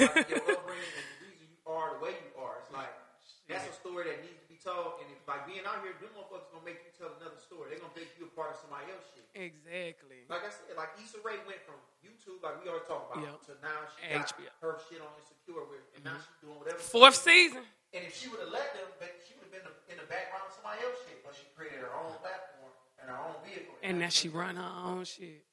upbringing 0.00 0.92
and 0.98 1.06
the 1.06 1.18
reason 1.22 1.46
you 1.46 1.60
are 1.66 1.94
the 1.96 2.00
way 2.02 2.14
you 2.14 2.32
are. 2.40 2.58
It's 2.62 2.72
like 2.72 2.90
that's 3.48 3.68
a 3.68 3.76
story 3.76 4.08
that 4.08 4.24
needs 4.24 4.40
to 4.40 4.48
be 4.48 4.56
told. 4.56 5.04
And 5.04 5.08
if 5.12 5.20
like 5.28 5.44
being 5.44 5.64
out 5.68 5.84
here, 5.84 5.92
them 6.00 6.12
motherfuckers 6.16 6.48
gonna 6.48 6.64
make 6.64 6.80
you 6.80 6.92
tell 6.96 7.12
another 7.20 7.36
story. 7.36 7.72
They're 7.72 7.82
gonna 7.82 7.96
make 7.96 8.12
you 8.16 8.24
a 8.24 8.32
part 8.32 8.56
of 8.56 8.58
somebody 8.64 8.88
else's 8.88 9.12
shit. 9.12 9.26
Exactly. 9.36 10.24
Like 10.32 10.48
I 10.48 10.50
said, 10.50 10.74
like 10.80 10.96
Issa 10.96 11.20
Rae 11.20 11.40
went 11.44 11.60
from 11.68 11.76
YouTube, 12.00 12.40
like 12.40 12.56
we 12.64 12.72
already 12.72 12.88
talked 12.88 13.12
about, 13.12 13.20
yep. 13.20 13.44
to 13.48 13.52
now 13.60 13.84
she 13.92 14.00
got 14.08 14.32
HBO. 14.32 14.48
her 14.64 14.74
shit 14.88 15.00
on 15.04 15.12
Insecure, 15.20 15.64
where 15.68 15.84
and 15.92 16.00
mm-hmm. 16.00 16.16
now 16.16 16.16
she's 16.16 16.38
doing 16.40 16.56
whatever. 16.56 16.80
Fourth 16.80 17.20
season. 17.20 17.64
And 17.92 18.02
if 18.02 18.16
she 18.16 18.26
would 18.32 18.42
have 18.42 18.50
let 18.50 18.74
them, 18.74 18.90
she 19.22 19.38
would 19.38 19.46
have 19.46 19.54
been 19.54 19.66
in 19.92 19.96
the 20.00 20.08
background 20.10 20.50
of 20.50 20.52
somebody 20.56 20.82
else's 20.82 21.04
shit, 21.06 21.22
but 21.22 21.36
she 21.36 21.46
created 21.54 21.84
her 21.84 21.94
own 21.94 22.10
platform 22.18 22.72
and 22.98 23.06
her 23.06 23.20
own 23.20 23.38
vehicle. 23.46 23.76
And, 23.84 24.00
and 24.00 24.08
now 24.08 24.10
she 24.10 24.32
run 24.32 24.56
her 24.56 24.74
own 24.82 25.04
shit. 25.06 25.44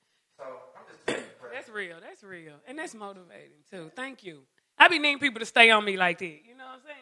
That's 1.61 1.75
real. 1.75 1.97
That's 2.01 2.23
real. 2.23 2.53
And 2.67 2.79
that's 2.79 2.95
motivating 2.95 3.61
too. 3.69 3.91
Thank 3.95 4.23
you. 4.23 4.39
I 4.79 4.87
be 4.87 4.97
needing 4.97 5.19
people 5.19 5.39
to 5.41 5.45
stay 5.45 5.69
on 5.69 5.85
me 5.85 5.95
like 5.95 6.17
that. 6.17 6.25
You 6.25 6.57
know 6.57 6.65
what 6.65 6.73
I'm 6.77 6.81
saying? 6.83 6.97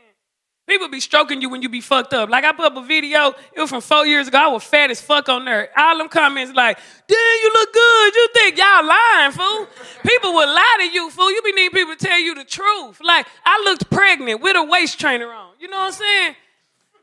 People 0.67 0.89
be 0.89 0.99
stroking 0.99 1.41
you 1.41 1.49
when 1.49 1.61
you 1.61 1.69
be 1.69 1.79
fucked 1.79 2.13
up. 2.13 2.29
Like 2.29 2.43
I 2.43 2.51
put 2.51 2.65
up 2.65 2.75
a 2.75 2.85
video, 2.85 3.29
it 3.53 3.61
was 3.61 3.69
from 3.69 3.79
four 3.79 4.05
years 4.05 4.27
ago. 4.27 4.37
I 4.37 4.47
was 4.47 4.65
fat 4.65 4.91
as 4.91 4.99
fuck 4.99 5.29
on 5.29 5.45
there. 5.45 5.69
All 5.77 5.97
them 5.97 6.09
comments 6.09 6.53
like, 6.53 6.77
damn, 7.07 7.17
you 7.17 7.51
look 7.53 7.73
good. 7.73 8.15
You 8.15 8.27
think 8.33 8.57
y'all 8.57 8.85
lying, 8.85 9.31
fool? 9.31 9.67
People 10.05 10.33
will 10.33 10.53
lie 10.53 10.77
to 10.79 10.89
you, 10.93 11.09
fool. 11.09 11.31
You 11.31 11.41
be 11.41 11.53
needing 11.53 11.71
people 11.71 11.95
to 11.95 12.05
tell 12.05 12.19
you 12.19 12.35
the 12.35 12.43
truth. 12.43 12.99
Like, 13.01 13.27
I 13.45 13.61
looked 13.63 13.89
pregnant 13.89 14.41
with 14.41 14.57
a 14.57 14.63
waist 14.65 14.99
trainer 14.99 15.31
on. 15.31 15.53
You 15.57 15.69
know 15.69 15.77
what 15.77 15.85
I'm 15.85 15.93
saying? 15.93 16.35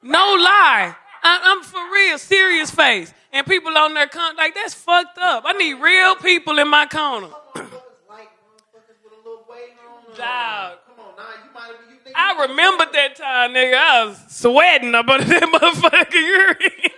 No 0.02 0.18
lie. 0.18 0.94
I'm 1.22 1.62
for 1.62 1.80
real, 1.92 2.18
serious 2.18 2.70
face. 2.70 3.12
And 3.32 3.46
people 3.46 3.76
on 3.76 3.94
there 3.94 4.06
come 4.06 4.36
like 4.36 4.54
that's 4.54 4.74
fucked 4.74 5.18
up. 5.18 5.44
I 5.46 5.52
need 5.52 5.74
real 5.74 6.14
people 6.16 6.58
in 6.58 6.68
my 6.68 6.86
corner. 6.86 7.26
Motherfuckers 7.26 7.70
like 8.08 8.28
motherfuckers 8.30 8.96
with 9.04 9.12
a 9.12 9.16
little 9.28 9.44
weight 9.50 9.74
on. 9.86 10.04
them. 10.04 10.05
Dog. 10.16 10.78
Come 10.86 11.00
on, 11.00 11.16
now 11.16 11.24
you 11.44 11.52
might 11.52 11.66
have 11.66 11.90
you 11.90 11.96
think 12.02 12.16
I 12.16 12.46
remember 12.48 12.86
that 12.92 13.16
time, 13.16 13.52
nigga. 13.52 13.74
I 13.74 14.04
was 14.06 14.18
sweating 14.28 14.94
up 14.94 15.08
under 15.08 15.24
that 15.28 15.42
motherfucking 15.42 16.14
urine. 16.14 16.90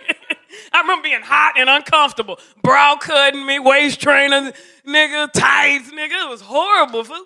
I 0.73 0.81
remember 0.81 1.03
being 1.03 1.21
hot 1.21 1.53
and 1.57 1.69
uncomfortable. 1.69 2.39
Brow 2.63 2.97
cutting 2.99 3.45
me, 3.45 3.59
waist 3.59 3.99
trainer, 4.01 4.51
nigga, 4.87 5.31
tights, 5.33 5.91
nigga. 5.91 6.25
It 6.25 6.29
was 6.29 6.41
horrible, 6.41 7.03
fool. 7.03 7.25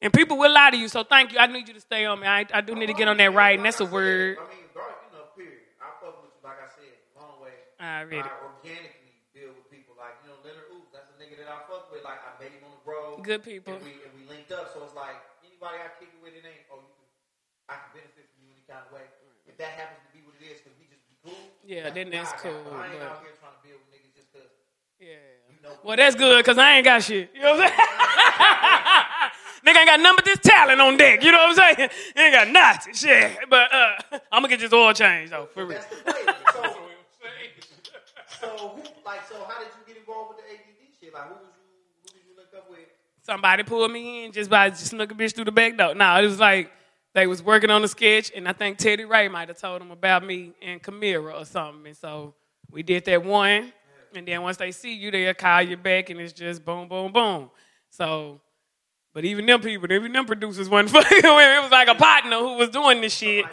And 0.00 0.12
people 0.12 0.36
will 0.36 0.52
lie 0.52 0.70
to 0.70 0.76
you, 0.76 0.88
so 0.88 1.04
thank 1.04 1.32
you. 1.32 1.38
I 1.38 1.46
need 1.46 1.68
you 1.68 1.74
to 1.74 1.80
stay 1.80 2.04
on 2.06 2.18
me. 2.18 2.26
I, 2.26 2.44
I 2.52 2.60
do 2.60 2.74
need 2.74 2.86
to 2.86 2.94
get 2.94 3.06
on 3.06 3.18
that 3.18 3.32
right, 3.32 3.56
and 3.56 3.64
that's 3.64 3.78
a 3.78 3.86
word. 3.86 4.36
I 4.36 4.50
mean, 4.50 4.66
bro, 4.74 4.82
you 4.82 5.14
know, 5.14 5.30
period. 5.38 5.62
I 5.78 5.94
fuck 6.02 6.18
with 6.26 6.34
you, 6.34 6.42
like 6.42 6.58
I 6.58 6.66
said, 6.74 6.90
long 7.14 7.38
way. 7.38 7.54
I 7.78 8.02
read 8.02 8.26
it. 8.26 8.32
Organically 8.42 9.14
deal 9.30 9.54
with 9.54 9.70
people 9.70 9.94
like 9.94 10.18
you 10.26 10.34
know 10.34 10.42
Leonard 10.42 10.74
Oops. 10.74 10.90
That's 10.90 11.06
a 11.06 11.16
nigga 11.22 11.38
that 11.38 11.54
I 11.54 11.62
fuck 11.70 11.86
with. 11.94 12.02
Like 12.02 12.18
I 12.18 12.32
met 12.92 13.00
him 13.00 13.08
on 13.08 13.16
the 13.16 13.16
road. 13.16 13.24
Good 13.24 13.42
people. 13.42 13.74
And 13.74 13.84
we, 13.84 13.96
and 14.04 14.12
we 14.12 14.22
linked 14.28 14.52
up, 14.52 14.68
so 14.72 14.84
it's 14.84 14.92
like 14.94 15.16
anybody 15.40 15.80
I 15.80 15.88
kick 15.96 16.12
it 16.12 16.20
with, 16.20 16.36
it 16.36 16.44
ain't 16.44 16.68
oh 16.68 16.84
you 16.84 16.92
can, 16.92 17.08
I 17.72 17.74
can 17.80 17.90
benefit 18.04 18.28
from 18.36 18.44
you 18.44 18.52
any 18.52 18.64
kind 18.68 18.84
of 18.84 18.92
way. 18.92 19.08
If 19.48 19.56
that 19.56 19.72
happens 19.74 20.04
to 20.04 20.10
be 20.12 20.20
what 20.24 20.36
it 20.36 20.44
is, 20.46 20.60
because 20.60 20.76
we 20.76 20.86
just 20.92 21.02
be 21.08 21.16
cool. 21.24 21.40
Yeah, 21.64 21.88
then 21.90 22.12
that's 22.12 22.32
cool, 22.40 22.52
But 22.68 22.76
I 22.76 22.92
ain't 22.92 23.00
out 23.02 23.24
here 23.24 23.32
trying 23.40 23.56
to 23.56 23.62
build 23.64 23.80
with 23.88 23.92
niggas 23.96 24.12
just 24.12 24.28
because. 24.32 24.52
Yeah. 25.00 25.16
know- 25.64 25.76
Well, 25.82 25.96
that's 25.96 26.14
good 26.16 26.44
because 26.44 26.58
I 26.60 26.76
ain't 26.80 26.84
got 26.86 27.02
shit. 27.02 27.32
You 27.34 27.42
know 27.42 27.56
what 27.56 27.68
I'm 27.68 27.72
saying? 27.72 27.88
Nigga 29.62 29.78
ain't 29.78 29.86
got 29.94 30.00
none 30.00 30.16
but 30.16 30.24
this 30.24 30.40
talent 30.42 30.80
on 30.80 30.96
deck. 30.96 31.22
You 31.22 31.30
know 31.30 31.38
what 31.38 31.56
I'm 31.56 31.76
saying? 31.76 31.90
Ain't 32.16 32.34
got 32.34 32.48
nothing. 32.50 32.94
Shit. 32.94 33.38
But 33.48 33.70
uh, 33.72 33.94
I'm 34.32 34.42
gonna 34.42 34.48
get 34.48 34.58
this 34.58 34.72
oil 34.72 34.92
change 34.92 35.30
though, 35.30 35.46
for 35.54 35.64
real. 35.66 35.78
That's. 35.78 35.86
So, 36.52 36.62
so 38.42 38.74
who, 38.74 38.82
like, 39.06 39.22
so 39.30 39.38
how 39.46 39.62
did 39.62 39.70
you 39.78 39.86
get 39.86 39.96
involved 40.02 40.34
with 40.34 40.42
the 40.42 40.50
ADD 40.50 40.82
shit? 40.98 41.14
Like, 41.14 41.30
who 41.30 41.34
was 41.46 41.54
you? 41.54 41.62
Who 42.02 42.08
did 42.10 42.22
you 42.26 42.34
link 42.36 42.50
up 42.58 42.66
with? 42.68 42.90
Somebody 43.22 43.62
pulled 43.62 43.92
me 43.92 44.24
in 44.24 44.32
just 44.32 44.50
by 44.50 44.70
just 44.70 44.86
snuck 44.86 45.12
a 45.12 45.14
bitch 45.14 45.34
through 45.34 45.44
the 45.44 45.52
back 45.52 45.76
door. 45.76 45.94
No, 45.94 46.16
it 46.16 46.26
was 46.26 46.40
like 46.40 46.70
they 47.14 47.26
was 47.26 47.42
working 47.42 47.70
on 47.70 47.82
the 47.82 47.88
sketch, 47.88 48.32
and 48.34 48.48
I 48.48 48.52
think 48.52 48.78
Teddy 48.78 49.04
Ray 49.04 49.28
might 49.28 49.48
have 49.48 49.58
told 49.58 49.80
them 49.80 49.90
about 49.90 50.24
me 50.24 50.52
and 50.62 50.82
Camira 50.82 51.40
or 51.40 51.44
something. 51.44 51.86
And 51.86 51.96
so 51.96 52.34
we 52.70 52.82
did 52.82 53.04
that 53.04 53.24
one, 53.24 53.72
and 54.14 54.26
then 54.26 54.42
once 54.42 54.56
they 54.56 54.72
see 54.72 54.94
you, 54.94 55.10
they'll 55.10 55.34
call 55.34 55.62
you 55.62 55.76
back, 55.76 56.10
and 56.10 56.20
it's 56.20 56.32
just 56.32 56.64
boom, 56.64 56.88
boom, 56.88 57.12
boom. 57.12 57.50
So, 57.90 58.40
but 59.12 59.24
even 59.24 59.44
them 59.44 59.60
people, 59.60 59.92
even 59.92 60.12
them 60.12 60.24
producers 60.24 60.68
wasn't 60.68 60.90
fucking. 61.04 61.18
It 61.18 61.62
was 61.62 61.70
like 61.70 61.88
a 61.88 61.94
partner 61.94 62.38
who 62.38 62.56
was 62.56 62.70
doing 62.70 63.00
this 63.00 63.14
shit. 63.14 63.44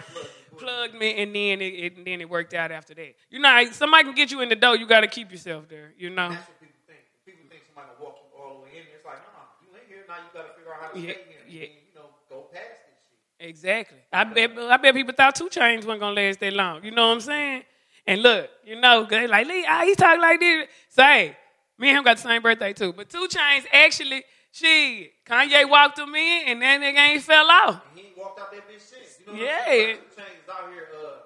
Plugged 0.58 0.96
me, 0.96 1.22
and 1.22 1.36
then 1.36 1.62
it, 1.62 1.74
it 1.74 1.98
and 1.98 2.08
then 2.08 2.22
it 2.22 2.30
worked 2.30 2.54
out 2.54 2.72
after 2.72 2.94
that. 2.94 3.16
You 3.30 3.40
know, 3.40 3.66
somebody 3.72 4.04
can 4.04 4.16
get 4.16 4.32
you 4.32 4.42
in 4.42 4.50
the 4.50 4.56
door. 4.56 4.76
You 4.76 4.88
got 4.88 5.02
to 5.02 5.08
keep 5.08 5.32
yourself 5.32 5.70
there. 5.70 5.94
You 5.98 6.10
know. 6.10 6.30
That's 6.30 6.48
what 6.48 6.60
people 6.60 6.76
think. 6.88 7.00
People 7.26 7.46
think 7.50 7.64
somebody 7.68 7.96
will 7.96 8.08
walk 8.08 8.18
you 8.20 8.36
all 8.36 8.56
the 8.56 8.64
way 8.64 8.70
in. 8.76 8.84
It's 8.92 9.06
like, 9.06 9.24
nah, 9.24 9.48
you 9.64 9.72
in 9.72 9.88
here 9.88 10.04
now. 10.08 10.20
You 10.80 10.88
got 10.88 10.94
to 10.94 11.00
figure 11.00 11.14
out 11.14 11.18
how 11.20 11.40
to 11.48 11.52
Yeah, 11.52 11.60
yeah. 11.60 11.62
And, 11.62 11.72
you 11.88 11.96
know, 11.96 12.06
go 12.30 12.42
past 12.52 12.64
this 12.88 12.98
shit. 13.40 13.50
Exactly. 13.50 13.98
I 14.12 14.24
bet 14.24 14.52
I 14.58 14.78
bet 14.78 14.94
people 14.96 15.14
thought 15.14 15.36
Two 15.36 15.50
Chainz 15.50 15.86
wasn't 15.86 16.00
gonna 16.02 16.16
last 16.16 16.40
that 16.40 16.54
long. 16.54 16.84
You 16.84 16.92
know 16.92 17.08
what 17.08 17.14
I'm 17.14 17.22
saying? 17.22 17.64
And 18.08 18.22
look, 18.22 18.50
you 18.66 18.80
know, 18.80 19.06
they 19.06 19.28
like 19.28 19.48
Lee, 19.48 19.66
ah, 19.68 19.84
he 19.84 19.96
talk 19.96 20.20
like 20.20 20.40
this. 20.40 20.68
Say, 20.90 21.38
me 21.78 21.90
and 21.90 21.98
him 22.00 22.04
got 22.04 22.18
the 22.18 22.24
same 22.24 22.42
birthday 22.42 22.74
too. 22.74 22.94
But 22.94 23.10
Two 23.10 23.28
Chainz 23.28 23.66
actually, 23.72 24.24
she 24.52 25.12
Kanye 25.26 25.70
walked 25.70 26.00
him 26.00 26.14
in 26.16 26.48
and 26.48 26.62
that 26.62 26.82
nigga 26.82 26.98
ain't 26.98 27.24
fell 27.24 27.50
off. 27.50 27.82
And 27.92 28.00
he 28.00 28.08
walked 28.18 28.40
out 28.40 28.52
that 28.52 28.68
bitch 28.68 28.82
since. 28.82 29.20
You 29.20 29.28
know 29.28 29.34
what 29.34 29.42
Yeah. 29.42 29.66
Two 29.66 30.00
Chainz 30.18 30.44
is 30.44 30.50
out 30.50 30.72
here 30.74 30.88
uh, 30.98 31.19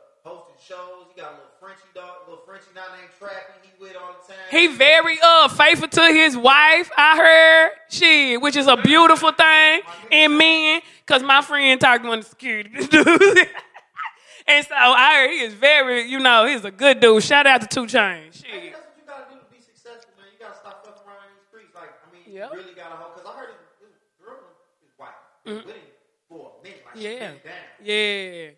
shows. 0.67 1.06
He 1.13 1.21
got 1.21 1.32
a 1.32 1.36
little 1.36 1.52
Frenchie 1.60 1.82
dog, 1.93 2.28
little 2.28 2.43
Frenchie 2.45 2.67
now 2.76 2.84
named 2.95 3.10
Trappy. 3.19 3.54
He 3.62 3.69
with 3.80 3.95
all 3.95 4.15
the 4.28 4.34
time. 4.34 4.41
He 4.52 4.67
very 4.67 5.17
uh 5.21 5.47
faithful 5.49 5.88
to 5.89 6.02
his 6.13 6.36
wife, 6.38 6.89
I 6.97 7.17
heard. 7.17 7.71
She, 7.89 8.38
which 8.38 8.56
is 8.56 8.67
a 8.67 8.78
beautiful 8.78 9.32
thing 9.32 9.82
in 10.12 10.38
men, 10.38 10.82
cause 11.06 11.21
my 11.23 11.41
friend 11.41 11.80
talked 11.80 12.04
to 12.04 12.10
one 12.10 12.19
of 12.19 12.26
the 12.26 12.30
security 12.30 12.69
dudes. 12.69 12.89
and 14.47 14.65
so 14.65 14.76
I 14.76 15.13
heard 15.15 15.30
he 15.32 15.39
is 15.41 15.54
very, 15.54 16.02
you 16.10 16.19
know, 16.19 16.45
he's 16.45 16.63
a 16.65 16.71
good 16.71 16.99
dude. 16.99 17.23
Shout 17.23 17.45
out 17.47 17.62
to 17.62 17.67
Two 17.67 17.86
Chainz. 17.86 18.43
Hey, 18.43 18.71
Shit. 18.71 18.73
that's 18.73 18.86
what 18.86 18.95
you 18.97 19.04
gotta 19.08 19.23
do 19.32 19.39
to 19.39 19.45
be 19.52 19.60
successful, 19.62 20.12
man. 20.17 20.28
You 20.34 20.39
gotta 20.45 20.58
stop 20.58 20.86
fucking 20.86 21.04
around 21.08 21.28
in 21.30 21.36
these 21.38 21.47
streets. 21.49 21.76
Like, 21.76 21.89
I 22.02 22.08
mean, 22.13 22.36
Yep. 22.36 22.49
you 22.54 22.58
really 22.60 22.73
gotta 22.76 22.95
hold. 22.95 23.15
Because 23.15 23.30
I 23.30 23.38
heard 23.39 23.49
this 23.82 23.93
girl 24.23 24.39
is 24.84 24.91
white. 24.97 25.17
With 25.45 25.65
him 25.65 25.84
for 26.30 26.52
a 26.60 26.63
minute. 26.63 26.82
Like, 26.86 26.95
Mm-hmm. 26.95 27.02
Yeah. 27.02 27.19
down. 27.19 27.38
Yeah. 27.84 28.49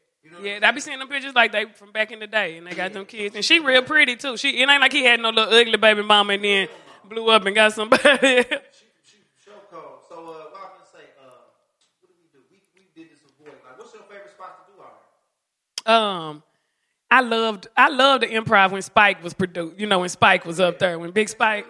Yeah, 0.42 0.60
I 0.62 0.72
be 0.72 0.82
seeing 0.82 1.00
them 1.00 1.08
pictures 1.08 1.34
like 1.34 1.52
they 1.52 1.66
from 1.66 1.92
back 1.92 2.12
in 2.12 2.20
the 2.20 2.28
day, 2.28 2.58
and 2.58 2.68
they 2.68 2.74
got 2.74 2.94
them 2.94 3.06
kids, 3.06 3.36
and 3.36 3.44
she 3.44 3.60
real 3.60 3.82
pretty 3.82 4.16
too. 4.16 4.38
She 4.38 4.62
it 4.62 4.70
ain't 4.70 4.82
like 4.82 4.94
he 4.94 5.04
had 5.04 5.20
no 5.20 5.30
little 5.30 5.54
ugly 5.54 5.78
baby 5.78 6.04
mama 6.04 6.34
and 6.34 6.44
then 6.44 6.68
blew 7.08 7.30
up 7.30 7.46
and 7.46 7.56
got 7.56 7.74
somebody. 7.74 8.04
She, 8.04 8.44
she 9.04 9.18
show 9.44 9.52
code. 9.72 10.00
So, 10.10 10.16
uh, 10.16 10.22
what 10.22 10.56
I'm 10.56 10.70
gonna 10.74 10.92
say, 10.92 11.06
uh, 11.20 11.30
what 12.02 12.10
did 12.10 12.16
we 12.20 12.28
do? 12.32 12.40
We, 12.52 12.58
we 12.76 13.04
did 13.04 13.12
this 13.12 13.20
avoid. 13.24 13.54
Like, 13.66 13.78
what's 13.78 13.94
your 13.94 14.04
favorite 14.04 14.32
spot 14.32 14.66
to 14.66 14.74
do 14.74 15.92
out 15.92 15.94
um, 15.94 16.44
I 17.10 17.22
loved 17.22 17.68
I 17.78 17.90
loved 17.90 18.24
the 18.24 18.28
improv 18.28 18.72
when 18.72 18.82
Spike 18.82 19.24
was 19.24 19.34
produced. 19.34 19.80
You 19.80 19.88
know 19.88 20.00
when 20.00 20.10
Spike 20.10 20.46
was 20.46 20.60
up 20.60 20.80
there 20.80 20.98
when 21.00 21.12
Big 21.12 21.30
Spike. 21.30 21.66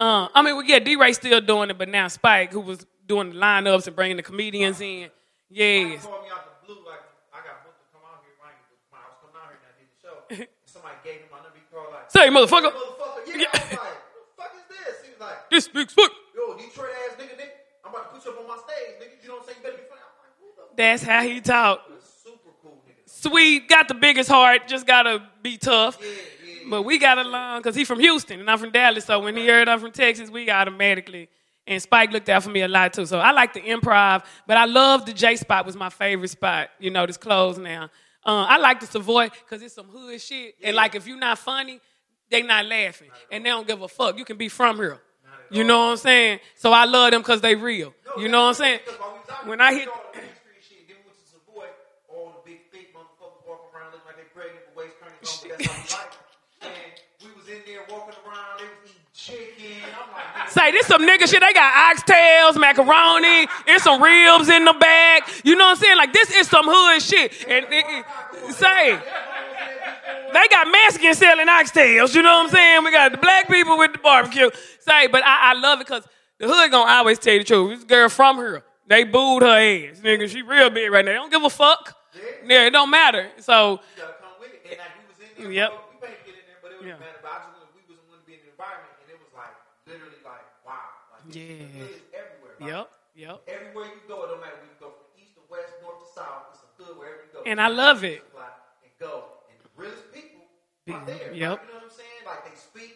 Um, 0.00 0.28
I 0.32 0.42
mean, 0.42 0.54
well, 0.54 0.64
yeah, 0.64 0.78
D. 0.78 0.94
Ray 0.94 1.12
still 1.12 1.40
doing 1.40 1.70
it, 1.70 1.78
but 1.78 1.88
now 1.88 2.06
Spike, 2.06 2.52
who 2.52 2.60
was 2.60 2.86
doing 3.06 3.30
the 3.30 3.36
lineups 3.36 3.88
and 3.88 3.96
bringing 3.96 4.16
the 4.16 4.22
comedians 4.22 4.80
in, 4.80 5.10
He 5.50 5.98
Say, 12.08 12.28
motherfucker, 12.30 12.72
motherfucker, 12.72 13.26
yeah. 13.26 13.46
I 13.52 13.58
was 13.58 13.70
like, 13.70 13.78
what 13.78 13.92
the 14.24 14.42
fuck 14.42 14.52
is 14.56 14.76
this? 14.76 15.04
He 15.04 15.10
was 15.12 15.20
like, 15.20 15.50
this 15.50 15.68
Big 15.68 15.90
Spike. 15.90 16.10
yo, 16.34 16.56
Detroit 16.56 16.88
ass 17.06 17.16
nigga, 17.20 17.36
nigga, 17.36 17.48
I'm 17.84 17.90
about 17.92 18.08
to 18.10 18.16
put 18.16 18.24
you 18.24 18.32
up 18.32 18.40
on 18.40 18.48
my 18.48 18.56
stage, 18.56 18.96
nigga. 19.00 19.22
You 19.22 19.28
know 19.28 19.34
what 19.34 19.42
I'm 19.42 19.46
saying? 19.48 19.58
You 19.58 19.64
better 19.64 19.76
be 19.76 19.88
funny. 19.88 20.00
Like, 20.58 20.76
That's 20.76 21.02
how 21.02 21.22
he 21.22 21.40
talked. 21.42 21.90
super 22.24 22.50
cool 22.62 22.78
nigga. 22.88 23.08
Sweet, 23.08 23.68
got 23.68 23.88
the 23.88 23.94
biggest 23.94 24.30
heart, 24.30 24.66
just 24.66 24.86
gotta 24.86 25.22
be 25.42 25.58
tough. 25.58 25.98
Yeah, 26.00 26.08
yeah. 26.08 26.54
But 26.70 26.82
we 26.82 26.98
got 26.98 27.18
along 27.18 27.60
because 27.60 27.74
he 27.76 27.84
from 27.84 28.00
Houston 28.00 28.40
and 28.40 28.50
I'm 28.50 28.58
from 28.58 28.70
Dallas. 28.70 29.04
So 29.04 29.20
when 29.20 29.36
he 29.36 29.46
heard 29.46 29.68
I'm 29.68 29.78
from 29.80 29.92
Texas, 29.92 30.30
we 30.30 30.50
automatically. 30.50 31.28
And 31.66 31.80
Spike 31.82 32.10
looked 32.12 32.30
out 32.30 32.42
for 32.42 32.50
me 32.50 32.62
a 32.62 32.68
lot 32.68 32.94
too. 32.94 33.04
So 33.04 33.18
I 33.18 33.32
like 33.32 33.52
the 33.52 33.60
improv, 33.60 34.24
but 34.46 34.56
I 34.56 34.64
love 34.64 35.04
the 35.04 35.12
J 35.12 35.36
spot 35.36 35.66
was 35.66 35.76
my 35.76 35.90
favorite 35.90 36.30
spot. 36.30 36.70
You 36.78 36.90
know, 36.90 37.04
this 37.06 37.18
closed 37.18 37.60
now. 37.60 37.90
Uh, 38.28 38.44
I 38.44 38.58
like 38.58 38.78
the 38.78 38.86
Savoy 38.86 39.30
because 39.30 39.62
it's 39.62 39.74
some 39.74 39.86
hood 39.86 40.20
shit. 40.20 40.56
And 40.62 40.76
like 40.76 40.94
if 40.94 41.06
you're 41.06 41.16
not 41.16 41.38
funny, 41.38 41.80
they 42.28 42.42
not 42.42 42.66
laughing. 42.66 43.08
And 43.32 43.42
they 43.42 43.48
don't 43.48 43.66
give 43.66 43.80
a 43.80 43.88
fuck. 43.88 44.18
You 44.18 44.26
can 44.26 44.36
be 44.36 44.50
from 44.50 44.76
here. 44.76 44.98
You 45.50 45.64
know 45.64 45.78
what 45.78 45.92
I'm 45.92 45.96
saying? 45.96 46.40
So 46.56 46.70
I 46.70 46.84
love 46.84 47.12
them 47.12 47.22
because 47.22 47.40
they 47.40 47.54
real. 47.54 47.94
You 48.18 48.28
know 48.28 48.42
what 48.42 48.48
I'm 48.48 48.54
saying? 48.54 48.80
Because 48.84 49.00
while 49.00 49.12
we 49.14 49.18
was 49.20 49.30
out 49.30 49.46
When 49.46 49.60
I 49.62 49.70
like. 49.70 49.88
Yeah, 49.88 50.20
we 57.24 57.32
hit 58.84 58.87
saw 59.28 59.36
all 59.36 59.44
the 59.44 59.52
Main 59.52 59.58
Street 59.58 59.58
shit, 59.58 59.58
then 59.58 59.68
we 59.68 59.82
went 59.82 59.84
to 59.84 59.88
Savoy, 59.88 59.94
all 59.94 60.06
the 60.06 60.14
big, 60.14 60.32
thick 60.32 60.48
motherfuckers 60.48 60.48
walking 60.48 60.64
around 60.64 60.74
looking 60.74 60.74
like 60.74 60.74
they 60.74 60.74
pregnant 60.74 60.82
with 60.82 60.88
waist 60.88 60.88
trainers 60.88 60.88
on, 60.88 60.88
but 60.88 60.88
that's 60.88 60.88
how 60.88 60.88
we 60.88 60.88
like 60.88 60.88
it. 60.88 60.88
And 60.88 60.88
we 60.88 60.88
was 60.88 60.88
in 60.88 60.88
there 60.88 60.88
walking 60.88 60.88
around, 60.88 60.88
they 60.88 60.88
was 60.88 60.88
eating 60.88 60.88
chicken. 60.88 60.88
I'm 60.88 60.88
like, 60.88 60.88
nigga, 60.88 60.88
Say 60.88 60.88
this 60.88 60.88
some 60.88 61.02
nigga 61.02 61.26
shit. 61.28 61.40
They 61.40 61.52
got 61.52 61.70
oxtails, 61.96 62.54
macaroni, 62.60 63.46
and 63.68 63.82
some 63.82 64.02
ribs 64.02 64.48
in 64.48 64.64
the 64.64 64.72
bag. 64.74 65.22
You 65.44 65.56
know 65.56 65.66
what 65.66 65.78
I'm 65.78 65.82
saying? 65.84 65.96
Like 65.96 66.12
this 66.12 66.30
is 66.34 66.48
some 66.48 66.64
hood 66.66 67.02
shit. 67.02 67.32
And 67.48 67.66
it, 67.68 67.84
it- 67.88 68.04
say 68.54 68.98
they 70.32 70.46
got 70.50 70.68
Mexicans 70.70 71.18
selling 71.18 71.48
oxtails. 71.48 72.14
You 72.14 72.22
know 72.22 72.32
what 72.38 72.44
I'm 72.46 72.50
saying? 72.50 72.84
We 72.84 72.90
got 72.92 73.12
the 73.12 73.18
black 73.18 73.48
people 73.48 73.76
with 73.78 73.92
the 73.92 73.98
barbecue. 73.98 74.50
Say, 74.80 75.06
but 75.08 75.22
I, 75.24 75.50
I 75.50 75.52
love 75.54 75.80
it 75.80 75.86
because 75.86 76.04
the 76.38 76.46
hood 76.48 76.70
gonna 76.70 76.90
always 76.90 77.18
tell 77.18 77.32
you 77.34 77.40
the 77.40 77.44
truth. 77.44 77.76
This 77.80 77.84
girl 77.84 78.08
from 78.08 78.36
here, 78.36 78.62
they 78.86 79.04
booed 79.04 79.42
her 79.42 79.48
ass, 79.48 80.00
nigga. 80.00 80.28
She 80.28 80.40
real 80.42 80.70
big 80.70 80.90
right 80.90 81.04
now. 81.04 81.10
They 81.12 81.16
don't 81.16 81.30
give 81.30 81.42
a 81.44 81.50
fuck. 81.50 81.94
Yeah, 82.46 82.66
it 82.66 82.70
don't 82.70 82.90
matter. 82.90 83.28
So 83.40 83.80
you 83.96 84.02
gotta 84.02 84.14
come 84.20 84.30
with 84.40 84.50
it. 84.64 84.78
you 85.38 85.50
Yep. 85.50 85.70
know, 85.70 85.76
we 86.00 86.06
paid 86.06 86.16
to 86.16 86.24
get 86.24 86.34
in 86.40 86.44
there, 86.48 86.56
but 86.62 86.72
it 86.72 86.78
was 86.78 86.86
Yeah. 86.88 86.96
matter. 86.96 87.20
But 87.22 87.30
I 87.32 87.36
just 87.44 87.52
wanted, 87.52 87.68
we 87.76 87.82
was 87.88 88.00
wanted 88.08 88.24
to 88.24 88.26
be 88.26 88.34
in 88.34 88.40
the 88.44 88.50
environment, 88.52 88.92
and 89.04 89.08
it 89.12 89.18
was 89.20 89.32
like 89.36 89.52
literally 89.86 90.20
like 90.24 90.44
it's- 91.28 91.36
Yeah. 91.36 91.58
the 91.58 91.78
hood 91.78 91.90
is 91.90 92.02
everywhere. 92.14 92.56
Like, 92.60 92.70
Yep. 92.70 92.86
Yep. 93.14 93.38
Everywhere 93.48 93.86
you 93.86 94.00
go, 94.08 94.24
it 94.24 94.28
don't 94.28 94.40
matter 94.40 94.56
where 94.62 94.70
you 94.70 94.78
go, 94.78 94.90
from 94.94 95.06
east 95.18 95.34
to 95.34 95.42
west, 95.50 95.72
north 95.82 95.98
to 96.02 96.08
south, 96.14 96.54
it's 96.54 96.62
a 96.62 96.70
hood 96.78 96.96
wherever 96.98 97.22
you 97.26 97.30
go. 97.32 97.42
And 97.44 97.60
I 97.60 97.68
love 97.68 98.04
it. 98.04 98.22
Supply 98.30 98.50
And 98.84 98.92
go, 98.98 99.42
and 99.50 99.58
the 99.60 99.70
realest 99.74 100.06
people 100.14 100.46
Be- 100.86 100.94
are 100.94 101.04
there. 101.04 101.32
yep. 101.34 101.58
Like, 101.58 101.66
you 101.66 101.68
know 101.74 101.82
what 101.82 101.82
I'm 101.82 101.90
saying? 101.90 102.22
Like 102.24 102.42
they 102.46 102.54
speak, 102.56 102.94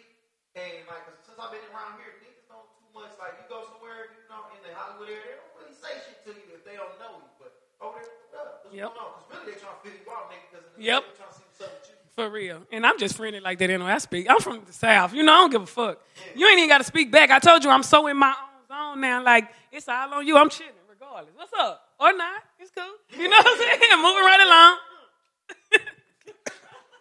and 0.54 0.86
like 0.86 1.04
since 1.26 1.38
I've 1.38 1.50
been 1.50 1.64
around 1.74 1.98
here, 1.98 2.14
niggas 2.22 2.46
don't 2.46 2.68
too 2.78 2.86
much. 2.94 3.10
Like 3.18 3.34
you 3.42 3.46
go 3.50 3.66
somewhere, 3.66 4.14
you 4.14 4.22
know, 4.30 4.46
in 4.54 4.60
the 4.62 4.70
Hollywood 4.74 5.10
area, 5.10 5.26
they 5.26 5.36
don't 5.42 5.54
really 5.58 5.74
say 5.74 5.92
shit 6.06 6.22
to 6.26 6.30
you 6.38 6.54
if 6.54 6.62
they 6.64 6.76
don't 6.78 6.94
know 7.02 7.18
you. 7.18 7.30
But 7.42 7.50
over 7.82 7.98
there, 7.98 8.38
up? 8.38 8.62
What's 8.64 8.76
Yep. 8.76 8.88
going 8.94 9.00
on? 9.02 9.10
Because 9.18 9.28
really, 9.42 9.44
they're 9.52 9.60
trying 9.60 9.76
to 9.76 9.82
figure 9.82 10.00
you 10.06 10.10
out, 10.14 10.24
nigga. 10.30 10.46
Because 10.54 10.64
Yep. 10.78 11.00
they 11.02 11.16
trying 11.18 11.32
to 11.32 11.36
see 11.36 11.44
what's 11.50 11.60
up 11.66 11.72
with 11.74 11.81
you. 11.81 11.81
For 12.16 12.28
real. 12.28 12.66
And 12.70 12.84
I'm 12.84 12.98
just 12.98 13.16
friendly 13.16 13.40
like 13.40 13.58
that 13.58 13.70
anyway. 13.70 13.90
I 13.90 13.98
speak. 13.98 14.26
I'm 14.28 14.38
from 14.40 14.60
the 14.66 14.72
South. 14.72 15.14
You 15.14 15.22
know, 15.22 15.32
I 15.32 15.36
don't 15.38 15.50
give 15.50 15.62
a 15.62 15.66
fuck. 15.66 16.04
You 16.36 16.46
ain't 16.46 16.58
even 16.58 16.68
got 16.68 16.78
to 16.78 16.84
speak 16.84 17.10
back. 17.10 17.30
I 17.30 17.38
told 17.38 17.64
you 17.64 17.70
I'm 17.70 17.82
so 17.82 18.06
in 18.06 18.18
my 18.18 18.36
own 18.36 18.68
zone 18.68 19.00
now. 19.00 19.24
Like, 19.24 19.48
it's 19.72 19.88
all 19.88 20.12
on 20.12 20.26
you. 20.26 20.36
I'm 20.36 20.50
chilling 20.50 20.76
regardless. 20.88 21.32
What's 21.34 21.52
up? 21.56 21.88
Or 21.98 22.12
not. 22.12 22.44
It's 22.60 22.70
cool. 22.70 22.84
You 23.16 23.28
know 23.32 23.36
what 23.40 23.48
I'm 23.48 23.58
saying? 23.58 23.80
Moving 23.96 24.24
right 24.28 24.44
along. 24.44 24.76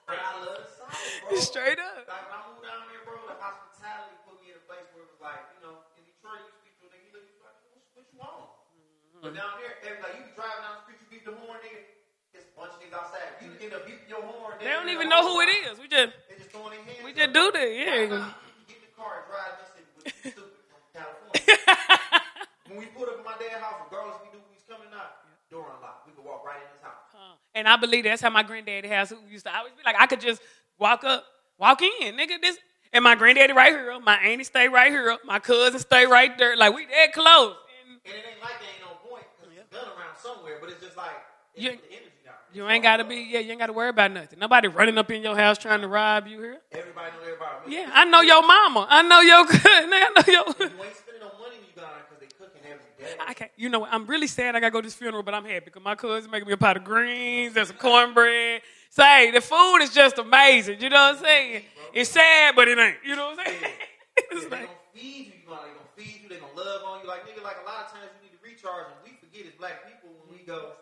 But 0.08 0.20
I 0.20 0.32
love 0.44 0.64
the 0.64 1.36
South. 1.36 1.44
Straight 1.44 1.80
up. 1.80 2.08
Like 2.08 2.28
when 2.28 2.36
I 2.36 2.40
moved 2.48 2.64
down 2.64 2.84
there, 2.88 3.04
bro, 3.04 3.20
the 3.28 3.36
hospitality 3.36 4.16
put 4.28 4.40
me 4.40 4.52
in 4.52 4.60
a 4.60 4.64
place 4.64 4.88
where 4.96 5.08
it 5.08 5.12
was 5.12 5.24
like, 5.24 5.44
you 5.56 5.64
know, 5.64 5.88
in 5.96 6.04
Detroit, 6.08 6.40
you 6.44 6.52
speak 6.60 6.76
to 6.80 6.88
a 6.88 6.92
nigga, 6.92 7.08
you 7.08 7.16
look 7.16 7.28
like, 7.44 7.56
what, 7.96 8.04
you 8.08 8.20
want? 8.20 8.52
But 9.20 9.32
mm-hmm. 9.32 9.40
down 9.40 9.56
there, 9.60 9.76
like 10.04 10.20
you 10.20 10.28
be 10.28 10.36
driving 10.36 10.64
down 10.68 10.80
the 10.80 10.84
street, 10.84 11.00
you 11.04 11.08
beat 11.08 11.24
the 11.24 11.36
horn, 11.36 11.60
nigga. 11.64 12.01
Bunch 12.58 12.74
of 12.74 12.80
niggas 12.82 12.94
outside. 12.94 13.28
You 13.42 13.50
end 13.62 13.74
up 13.74 13.86
beating 13.86 14.08
your 14.10 14.22
horn. 14.22 14.54
They 14.60 14.70
don't 14.70 14.90
even 14.90 15.10
know 15.10 15.22
who 15.26 15.42
it 15.42 15.50
is. 15.66 15.80
We 15.80 15.88
just, 15.88 16.14
just 16.38 16.52
throwing 16.52 16.72
their 16.78 16.84
hands. 16.86 17.04
we 17.06 17.14
just 17.14 17.34
do 17.34 17.52
that. 17.52 17.68
Yeah. 17.72 17.86
now, 17.86 17.96
you 17.96 18.08
can 18.08 18.66
get 18.68 18.78
in 18.78 18.86
the 18.86 18.94
car 18.94 19.12
and 19.22 19.26
drive 19.30 19.54
this 19.58 19.70
shit, 19.74 19.86
which 19.98 20.34
stupid 20.34 20.62
from 20.70 20.82
California. 20.94 21.42
when 22.70 22.78
we 22.80 22.86
put 22.94 23.10
up 23.10 23.18
in 23.18 23.26
my 23.26 23.36
dad's 23.42 23.62
house, 23.64 23.82
regardless 23.90 24.22
if 24.22 24.30
we 24.30 24.30
knew 24.38 24.44
we 24.46 24.54
was 24.56 24.66
coming 24.70 24.92
out, 24.94 25.26
door 25.50 25.66
unlocked. 25.74 26.06
We 26.06 26.14
could 26.14 26.26
walk 26.26 26.46
right 26.46 26.62
in 26.62 26.70
his 26.72 26.84
house. 26.86 27.02
And 27.54 27.68
I 27.68 27.76
believe 27.76 28.06
that's 28.06 28.22
how 28.22 28.30
my 28.30 28.44
granddaddy 28.44 28.88
house 28.88 29.12
used 29.30 29.46
to 29.46 29.52
always 29.56 29.74
be 29.74 29.84
like, 29.84 29.96
I 30.00 30.08
could 30.08 30.22
just 30.22 30.42
walk 30.80 31.04
up, 31.04 31.26
walk 31.58 31.82
in, 31.82 32.16
nigga. 32.16 32.40
This 32.40 32.58
and 32.94 33.04
my 33.04 33.16
granddaddy 33.16 33.52
right 33.52 33.74
here, 33.74 34.00
my 34.00 34.16
auntie 34.16 34.44
stay 34.46 34.68
right 34.68 34.92
here, 34.92 35.18
my 35.26 35.40
cousin 35.40 35.80
stay 35.80 36.06
right 36.06 36.38
there. 36.38 36.56
Like 36.56 36.74
we 36.74 36.86
that 36.88 37.12
close. 37.14 37.56
And 37.88 38.00
And 38.06 38.16
it 38.16 38.24
ain't 38.32 38.42
like 38.42 38.56
they 38.60 38.68
ain't 38.72 38.84
no 38.88 38.96
point 39.04 39.26
because 39.36 39.52
a 39.52 39.68
gun 39.74 39.84
around 39.84 40.16
somewhere, 40.16 40.58
but 40.62 40.70
it's 40.70 40.80
just 40.82 40.96
like 40.96 41.12
it's 41.56 41.64
You- 41.64 41.72
the 41.72 41.78
there. 41.90 42.11
You 42.54 42.68
ain't 42.68 42.84
gotta 42.84 43.04
be, 43.04 43.16
yeah, 43.30 43.40
you 43.40 43.52
ain't 43.52 43.60
gotta 43.60 43.74
worry 43.74 43.90
about 43.90 44.12
nothing. 44.12 44.40
Nobody 44.40 44.68
running 44.68 44.98
up 44.98 45.10
in 45.12 45.22
your 45.22 45.36
house 45.36 45.58
trying 45.58 45.82
to 45.82 45.88
rob 45.88 46.28
you 46.28 46.42
here. 46.42 46.58
Everybody 46.72 47.12
know 47.12 47.24
everybody. 47.24 47.76
Yeah, 47.76 47.90
I 47.94 48.06
know 48.06 48.22
your 48.22 48.46
mama. 48.46 48.88
I 48.90 49.02
know 49.04 49.22
your 49.22 49.46
cousin. 49.48 49.62
I 49.64 50.12
know 50.16 50.24
your. 50.28 50.34
You 50.34 50.84
ain't 50.84 50.96
spending 50.96 51.22
no 51.22 51.32
money 51.40 51.56
you 51.62 51.72
because 51.74 52.20
they 52.20 52.28
cooking 52.38 52.62
every 52.66 52.80
day. 53.00 53.14
I 53.26 53.34
can't. 53.34 53.52
You 53.56 53.70
know, 53.70 53.80
what? 53.80 53.94
I'm 53.94 54.06
really 54.06 54.28
sad. 54.28 54.56
I 54.56 54.60
gotta 54.60 54.72
go 54.72 54.82
to 54.82 54.88
this 54.88 54.96
funeral, 54.96 55.24
but 55.24 55.34
I'm 55.34 55.46
happy 55.46 55.66
because 55.66 55.84
my 55.84 55.96
cousin 55.96 56.30
making 56.30 56.48
me 56.48 56.54
a 56.54 56.58
pot 56.58 56.78
of 56.78 56.84
greens. 56.84 57.54
There's 57.54 57.70
some 57.70 57.78
cornbread. 57.78 58.62
Say 58.90 59.32
the 59.32 59.40
food 59.42 59.78
is 59.78 59.94
just 59.94 60.18
amazing. 60.18 60.82
You 60.82 60.90
know 60.90 60.98
what 60.98 61.18
I'm 61.18 61.24
saying? 61.24 61.64
It's 61.94 62.10
sad, 62.10 62.56
but 62.56 62.68
it 62.68 62.78
ain't. 62.78 62.98
You 63.06 63.16
know 63.16 63.32
what 63.32 63.40
I'm 63.40 63.46
saying? 63.46 63.74
it's 64.18 64.44
They 64.46 64.50
like, 64.52 64.66
gonna 64.68 64.78
feed 64.94 65.28
you. 65.28 65.34
You 65.44 65.48
know, 65.48 65.56
they 65.64 65.72
gonna 65.72 65.96
feed 65.96 66.20
you. 66.24 66.30
They 66.30 66.36
gonna 66.36 66.54
love 66.54 66.82
on 66.86 67.00
you. 67.02 67.08
Like 67.08 67.24
nigga, 67.24 67.44
like 67.44 67.58
a 67.64 67.66
lot 67.66 67.86
of 67.86 67.92
times 67.92 68.12
you 68.20 68.28
need 68.28 68.36
to 68.36 68.42
recharge, 68.44 68.88
and 68.92 69.00
we 69.04 69.16
forget 69.24 69.48
as 69.48 69.56
black 69.58 69.88
people 69.88 70.12
when 70.20 70.38
we 70.38 70.44
go 70.44 70.76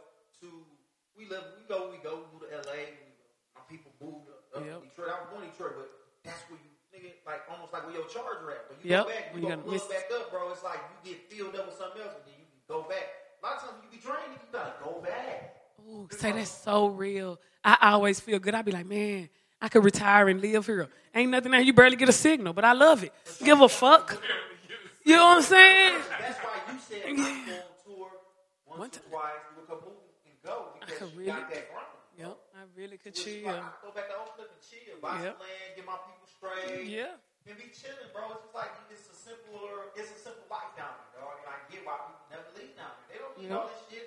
we 1.19 1.27
live. 1.27 1.43
We 1.59 1.67
go. 1.67 1.91
We 1.91 1.99
go. 1.99 2.23
We 2.23 2.27
move 2.31 2.47
to 2.47 2.55
L.A. 2.63 2.95
We, 2.95 3.11
our 3.59 3.65
people 3.67 3.91
move 3.99 4.23
to 4.31 4.33
up 4.55 4.63
Yep. 4.65 4.79
to 4.79 4.87
Detroit. 4.87 5.09
I 5.11 5.17
was 5.19 5.27
born 5.29 5.43
in 5.43 5.51
Detroit, 5.51 5.75
but 5.75 5.89
that's 6.23 6.41
where 6.47 6.59
you 6.63 6.71
nigga 6.95 7.11
like 7.27 7.43
almost 7.51 7.75
like 7.75 7.83
where 7.85 7.93
your 7.99 8.07
charger 8.07 8.49
at. 8.55 8.71
When 8.71 8.79
you 8.81 8.89
Yep. 8.89 9.03
go 9.03 9.09
back, 9.11 9.23
When 9.35 9.43
you 9.43 9.49
you 9.49 9.55
go 9.55 9.61
plug 9.61 9.89
back 9.91 10.07
up, 10.15 10.31
bro. 10.31 10.41
It's 10.55 10.63
like 10.63 10.79
you 10.79 10.97
get 11.11 11.17
filled 11.29 11.55
up 11.59 11.67
with 11.67 11.77
something 11.77 12.01
else, 12.01 12.15
and 12.15 12.25
then 12.25 12.39
you 12.39 12.47
can 12.47 12.61
go 12.71 12.87
back. 12.87 13.05
A 13.39 13.45
lot 13.45 13.55
of 13.55 13.59
times 13.61 13.73
when 13.77 13.83
you 13.85 13.91
be 13.93 14.01
drained, 14.01 14.31
you 14.33 14.39
gotta 14.51 14.73
go 14.79 15.03
back. 15.03 15.59
Ooh, 15.83 16.07
say 16.11 16.31
that's 16.31 16.51
so 16.51 16.87
real. 16.87 17.39
I 17.63 17.91
always 17.93 18.19
feel 18.19 18.39
good. 18.39 18.55
I 18.55 18.61
be 18.61 18.71
like, 18.71 18.85
man, 18.85 19.29
I 19.61 19.69
could 19.69 19.83
retire 19.83 20.27
and 20.27 20.39
live 20.41 20.65
here. 20.65 20.87
Ain't 21.15 21.31
nothing 21.31 21.51
there. 21.51 21.61
You 21.61 21.73
barely 21.73 21.95
get 21.95 22.09
a 22.09 22.13
signal, 22.13 22.53
but 22.53 22.63
I 22.65 22.73
love 22.73 23.03
it. 23.03 23.13
Give 23.43 23.59
a 23.61 23.69
fuck. 23.69 24.21
You 25.05 25.15
know 25.15 25.23
what 25.25 25.37
I'm 25.37 25.43
saying? 25.43 25.99
That's 26.19 26.37
why 26.39 26.73
you 26.73 26.77
said 26.87 27.01
I 27.07 27.13
go 27.15 27.23
on 27.23 27.39
tour 27.83 28.07
One 28.65 28.79
once 28.79 28.97
or 28.97 28.99
twice, 29.09 29.31
do 29.55 29.63
a 29.63 29.65
couple 29.65 29.89
movies, 29.89 30.11
and 30.83 30.88
go 30.99 31.07
because 31.07 31.15
could 31.15 31.23
you 31.25 31.31
really- 31.31 31.39
got 31.41 31.49
that 31.49 31.71
grind. 31.71 31.95
Yep, 32.19 32.35
I 32.51 32.61
really 32.75 32.97
could 32.99 33.15
Which 33.15 33.23
chill. 33.23 33.47
why 33.47 33.63
I 33.63 33.71
go 33.79 33.95
back 33.95 34.11
to 34.11 34.15
Oak 34.19 34.35
Cliff 34.35 34.51
and 34.51 34.59
chill, 34.59 34.99
buy 34.99 35.23
Yep. 35.23 35.39
some 35.39 35.39
land, 35.39 35.67
get 35.79 35.85
my 35.87 35.95
people 36.03 36.27
straight, 36.27 36.83
Yeah. 36.91 37.15
and 37.47 37.55
be 37.55 37.71
chilling, 37.71 38.11
bro. 38.11 38.35
It's 38.35 38.43
just 38.43 38.55
like 38.55 38.71
it's 38.91 39.07
a 39.07 39.15
simpler, 39.15 39.95
it's 39.95 40.11
a 40.11 40.19
simple 40.19 40.43
life 40.51 40.75
down 40.75 40.91
there, 41.15 41.23
dog. 41.23 41.39
And 41.39 41.47
I 41.47 41.55
get 41.71 41.87
why 41.87 41.95
people 42.03 42.27
never 42.27 42.49
leave 42.59 42.75
down 42.75 42.91
there. 42.91 43.07
They 43.07 43.17
don't 43.23 43.35
need 43.39 43.47
Yep. 43.47 43.55
all 43.55 43.67
this 43.71 43.81
shit. 43.87 44.05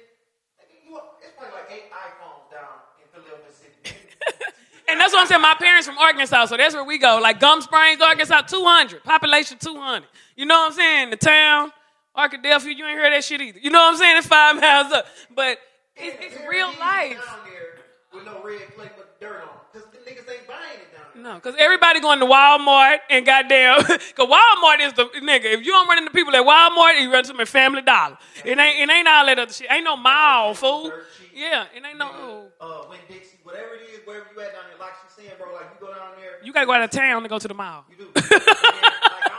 You, 0.85 1.01
it's 1.25 1.33
probably 1.41 1.57
like 1.57 1.71
eight 1.73 1.89
iPhones 1.89 2.53
down 2.53 2.85
in 3.01 3.09
Philadelphia 3.09 3.53
City. 3.53 3.81
And 4.89 5.01
that's 5.01 5.13
what 5.15 5.21
I'm 5.23 5.27
saying. 5.27 5.41
My 5.41 5.55
parents 5.55 5.87
from 5.87 5.97
Arkansas, 5.97 6.47
so 6.47 6.57
that's 6.59 6.75
where 6.75 6.85
we 6.85 6.99
go. 6.99 7.19
Like 7.23 7.41
Gum 7.41 7.63
Springs, 7.63 8.01
Arkansas, 8.03 8.43
200. 8.43 9.03
Population 9.05 9.57
200. 9.59 10.07
You 10.37 10.45
know 10.45 10.59
what 10.59 10.73
I'm 10.73 10.77
saying? 10.77 11.11
The 11.11 11.17
town, 11.17 11.73
Arkadelphia, 12.15 12.77
you 12.77 12.85
ain't 12.85 12.99
heard 12.99 13.13
that 13.13 13.25
shit 13.25 13.41
either. 13.41 13.59
You 13.59 13.71
know 13.71 13.79
what 13.81 13.93
I'm 13.95 13.97
saying? 13.97 14.19
It's 14.19 14.27
five 14.27 14.61
miles 14.61 14.93
up. 14.93 15.07
But 15.35 15.57
it's, 16.03 16.35
it's 16.37 16.49
real 16.49 16.69
is 16.71 16.79
life. 16.79 17.19
with 18.13 18.25
no 18.25 18.43
red 18.45 18.61
clay 18.77 18.91
but 18.97 19.19
dirt 19.21 19.43
on, 19.43 19.49
because 19.73 19.89
the 19.91 19.99
niggas 19.99 20.29
ain't 20.31 20.47
buying 20.47 20.81
it 20.81 20.93
down 20.93 21.07
there. 21.15 21.23
No, 21.23 21.35
because 21.37 21.55
everybody 21.59 22.01
going 22.01 22.21
to 22.21 22.27
Walmart 22.27 22.99
and 23.11 23.25
goddamn, 23.25 23.79
because 23.83 24.29
Walmart 24.29 24.81
is 24.81 24.93
the 24.95 25.05
nigga. 25.23 25.45
If 25.47 25.65
you 25.65 25.73
don't 25.73 25.89
run 25.89 25.99
into 25.99 26.11
people 26.11 26.35
at 26.37 26.45
Walmart, 26.45 27.01
you 27.01 27.13
run 27.13 27.25
to 27.25 27.29
them 27.33 27.41
at 27.41 27.49
Family 27.49 27.83
Dollar. 27.83 28.19
It 28.45 28.59
ain't, 28.59 28.79
it 28.91 28.93
ain't 28.93 29.09
all 29.09 29.27
that 29.27 29.39
other 29.39 29.53
shit. 29.53 29.67
Ain't 29.71 29.85
no 29.85 29.97
mall, 29.97 30.55
fool. 30.55 30.93
Yeah, 31.35 31.65
it 31.75 31.83
ain't 31.87 31.97
no. 31.99 32.49
uh, 32.61 32.83
when 32.89 32.99
Dixie, 33.09 33.39
whatever 33.43 33.75
it 33.75 33.89
is, 33.89 34.01
wherever 34.07 34.27
you 34.35 34.41
at 34.43 34.53
down 34.53 34.65
there, 34.69 34.79
like 34.79 34.93
she's 35.03 35.25
saying, 35.25 35.37
bro, 35.39 35.55
like 35.55 35.65
you 35.81 35.87
go 35.87 35.95
down 35.95 36.13
there, 36.21 36.45
You 36.45 36.53
gotta 36.53 36.67
go 36.67 36.73
out 36.73 36.83
of 36.83 36.91
town 36.91 37.23
to 37.23 37.29
go 37.29 37.39
to 37.39 37.49
the 37.49 37.55
mall. 37.55 37.85
you 37.89 37.97
do. 37.97 38.11
like, 38.15 38.25
I 38.29 38.37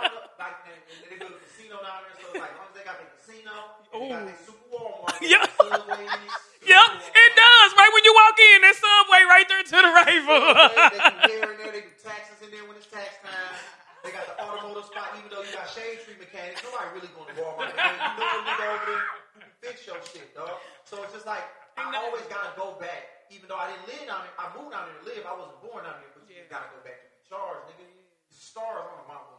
don't 0.01 0.09
know, 0.09 0.25
like, 0.41 0.57
and, 0.65 0.73
and 0.73 1.05
they 1.11 1.17
go 1.21 1.29
to 1.29 1.37
casino 1.45 1.77
down 1.85 2.01
there, 2.01 2.17
so 2.17 2.39
like, 2.39 2.49
as 2.49 2.57
long 2.57 2.65
as 2.65 2.73
they 2.73 2.81
got 2.83 2.97
the 2.97 3.05
casino, 3.23 3.55
and 3.95 4.03
they 4.03 4.09
got 4.11 4.27
their 4.27 4.39
super 4.43 4.67
Walmart, 4.67 5.15
Yeah. 5.23 5.47
Yep, 6.63 6.91
it 6.95 7.31
does. 7.35 7.69
Right 7.75 7.91
when 7.91 8.03
you 8.07 8.15
walk 8.15 8.39
in, 8.39 8.63
that 8.63 8.75
subway 8.79 9.21
right 9.27 9.43
there 9.51 9.67
to 9.67 9.77
the 9.83 9.91
right. 9.99 10.23
They 10.23 11.35
in 11.35 11.43
there, 11.43 11.59
they 11.59 11.83
do 11.83 11.91
taxes 12.07 12.39
in 12.39 12.55
there 12.55 12.63
when 12.63 12.79
it's 12.79 12.87
tax 12.87 13.19
time. 13.19 13.51
They 13.99 14.15
got 14.15 14.23
the 14.31 14.39
automotive 14.39 14.87
spot, 14.87 15.11
even 15.19 15.27
though 15.27 15.43
you 15.43 15.51
got 15.51 15.67
shade 15.67 15.99
tree 16.07 16.15
mechanics. 16.15 16.63
Nobody 16.63 16.87
really 16.95 17.11
going 17.11 17.27
to 17.27 17.35
Walmart. 17.35 17.67
You 17.67 17.83
know, 18.15 18.47
you 18.47 18.55
go 18.55 18.67
over 18.79 18.87
there, 18.95 19.03
you 19.43 19.51
fix 19.59 19.83
your 19.83 19.99
shit, 20.07 20.31
dog. 20.31 20.55
So 20.87 21.03
it's 21.03 21.11
just 21.11 21.27
like 21.27 21.43
I 21.75 21.91
always 21.99 22.23
gotta 22.31 22.55
go 22.55 22.79
back, 22.79 23.27
even 23.27 23.51
though 23.51 23.59
I 23.59 23.67
didn't 23.75 23.83
live 23.91 24.07
down 24.07 24.23
there. 24.23 24.35
I 24.39 24.47
moved 24.55 24.71
down 24.71 24.87
there 24.87 24.99
to 25.03 25.05
live. 25.11 25.23
I 25.27 25.35
wasn't 25.35 25.59
born 25.67 25.83
down 25.83 25.99
there, 25.99 26.15
but 26.15 26.23
you 26.31 26.39
gotta 26.47 26.71
go 26.71 26.79
back 26.87 27.03
to 27.03 27.11
be 27.11 27.19
charged, 27.27 27.75
nigga. 27.75 27.91
The 28.31 28.39
stars, 28.39 28.87
on 28.87 29.03
don't 29.03 29.07
know 29.11 29.32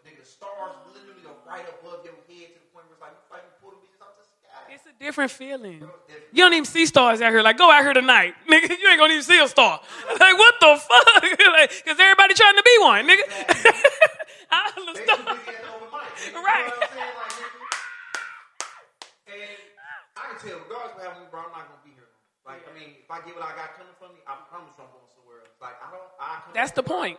but 0.00 0.10
nigga, 0.10 0.20
the 0.20 0.26
stars 0.26 0.72
literally 0.94 1.20
go 1.22 1.36
right 1.46 1.64
above 1.68 2.04
your 2.04 2.14
head 2.28 2.48
to 2.56 2.58
the 2.60 2.68
point 2.72 2.88
where 2.88 2.96
it's 2.96 3.00
like 3.04 3.12
you 3.12 3.22
fight 3.28 3.44
and 3.44 3.52
pull 3.60 3.70
them 3.76 3.80
bitches 3.84 4.00
out 4.00 4.16
the 4.16 4.24
sky. 4.24 4.72
It's 4.72 4.86
a 4.88 4.94
different 5.02 5.30
feeling. 5.30 5.84
You 6.32 6.40
don't 6.44 6.52
even 6.54 6.64
see 6.64 6.86
stars 6.86 7.20
out 7.20 7.30
here. 7.32 7.42
Like, 7.42 7.58
go 7.58 7.70
out 7.70 7.82
here 7.84 7.92
tonight, 7.92 8.34
nigga. 8.50 8.70
You 8.72 8.88
ain't 8.88 8.98
gonna 8.98 9.12
even 9.12 9.24
see 9.24 9.40
a 9.42 9.48
star. 9.48 9.80
Like, 10.20 10.36
what 10.38 10.54
the 10.60 10.72
fuck? 10.80 11.22
like, 11.52 11.70
cause 11.84 11.98
everybody 12.00 12.34
trying 12.34 12.56
to 12.56 12.62
be 12.64 12.76
one, 12.80 13.06
nigga. 13.08 13.24
All 14.50 14.84
the 14.86 14.92
They 14.92 15.04
too 15.04 15.04
stars. 15.06 15.38
busy 15.38 15.56
at 15.56 15.62
the 15.62 15.70
open 15.70 15.88
mic. 15.92 16.34
Right. 16.44 16.66
You 16.66 16.70
know 16.70 16.76
what 16.76 16.90
I'm 16.90 16.96
saying? 16.96 17.14
Like, 17.20 17.32
nigga. 17.40 17.58
And 19.30 19.58
I 20.16 20.22
can 20.32 20.36
tell, 20.42 20.58
regardless 20.66 20.96
of 20.96 21.02
how 21.06 21.12
many, 21.14 21.26
bro, 21.30 21.40
I'm 21.46 21.52
not 21.54 21.70
gonna 21.70 21.84
be 21.86 21.92
here. 21.94 22.10
Like, 22.44 22.66
I 22.66 22.72
mean, 22.74 22.98
if 23.04 23.08
I 23.10 23.22
get 23.22 23.32
what 23.38 23.46
I 23.46 23.54
got 23.54 23.78
coming 23.78 23.94
from 23.98 24.12
me, 24.18 24.20
I 24.26 24.34
promise 24.50 24.74
I'm 24.76 24.90
going 24.90 25.06
somewhere 25.14 25.46
else. 25.46 25.54
Like, 25.62 25.76
I 25.78 25.88
don't. 25.94 26.08
I 26.18 26.42
That's 26.52 26.72
the 26.72 26.82
point. 26.82 27.18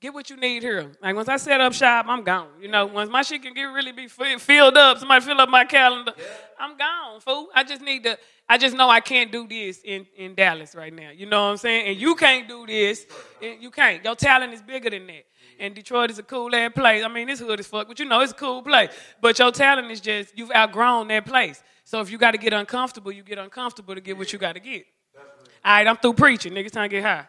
Get 0.00 0.14
what 0.14 0.30
you 0.30 0.36
need 0.36 0.62
here. 0.62 0.90
Like 1.02 1.14
once 1.14 1.28
I 1.28 1.36
set 1.36 1.60
up 1.60 1.74
shop, 1.74 2.06
I'm 2.08 2.22
gone. 2.22 2.48
You 2.58 2.68
know, 2.68 2.86
once 2.86 3.10
my 3.10 3.20
shit 3.20 3.42
can 3.42 3.52
get 3.52 3.64
really 3.64 3.92
be 3.92 4.08
filled 4.08 4.76
up, 4.78 4.96
somebody 4.96 5.22
fill 5.22 5.38
up 5.38 5.50
my 5.50 5.66
calendar, 5.66 6.14
I'm 6.58 6.78
gone, 6.78 7.20
fool. 7.20 7.48
I 7.54 7.64
just 7.64 7.82
need 7.82 8.04
to. 8.04 8.18
I 8.48 8.56
just 8.56 8.74
know 8.74 8.88
I 8.88 9.00
can't 9.00 9.30
do 9.30 9.46
this 9.46 9.80
in 9.84 10.06
in 10.16 10.34
Dallas 10.34 10.74
right 10.74 10.92
now. 10.92 11.10
You 11.10 11.26
know 11.26 11.44
what 11.44 11.50
I'm 11.50 11.56
saying? 11.58 11.86
And 11.86 12.00
you 12.00 12.14
can't 12.14 12.48
do 12.48 12.66
this. 12.66 13.06
And 13.42 13.62
you 13.62 13.70
can't. 13.70 14.02
Your 14.02 14.16
talent 14.16 14.54
is 14.54 14.62
bigger 14.62 14.88
than 14.88 15.06
that. 15.08 15.26
And 15.58 15.74
Detroit 15.74 16.10
is 16.10 16.18
a 16.18 16.22
cool 16.22 16.54
ass 16.54 16.72
place. 16.74 17.04
I 17.04 17.08
mean, 17.08 17.26
this 17.26 17.40
hood 17.40 17.60
is 17.60 17.66
fuck, 17.66 17.86
but 17.86 17.98
you 17.98 18.06
know 18.06 18.20
it's 18.20 18.32
a 18.32 18.36
cool 18.36 18.62
place. 18.62 18.88
But 19.20 19.38
your 19.38 19.52
talent 19.52 19.90
is 19.90 20.00
just 20.00 20.36
you've 20.36 20.50
outgrown 20.50 21.08
that 21.08 21.26
place. 21.26 21.62
So 21.84 22.00
if 22.00 22.10
you 22.10 22.16
got 22.16 22.30
to 22.30 22.38
get 22.38 22.54
uncomfortable, 22.54 23.12
you 23.12 23.22
get 23.22 23.38
uncomfortable 23.38 23.94
to 23.94 24.00
get 24.00 24.16
what 24.16 24.32
you 24.32 24.38
got 24.38 24.54
to 24.54 24.60
get. 24.60 24.86
All 25.62 25.74
right, 25.74 25.86
I'm 25.86 25.98
through 25.98 26.14
preaching. 26.14 26.54
Niggas 26.54 26.70
time 26.70 26.88
to 26.88 26.96
get 26.96 27.02
high. 27.02 27.26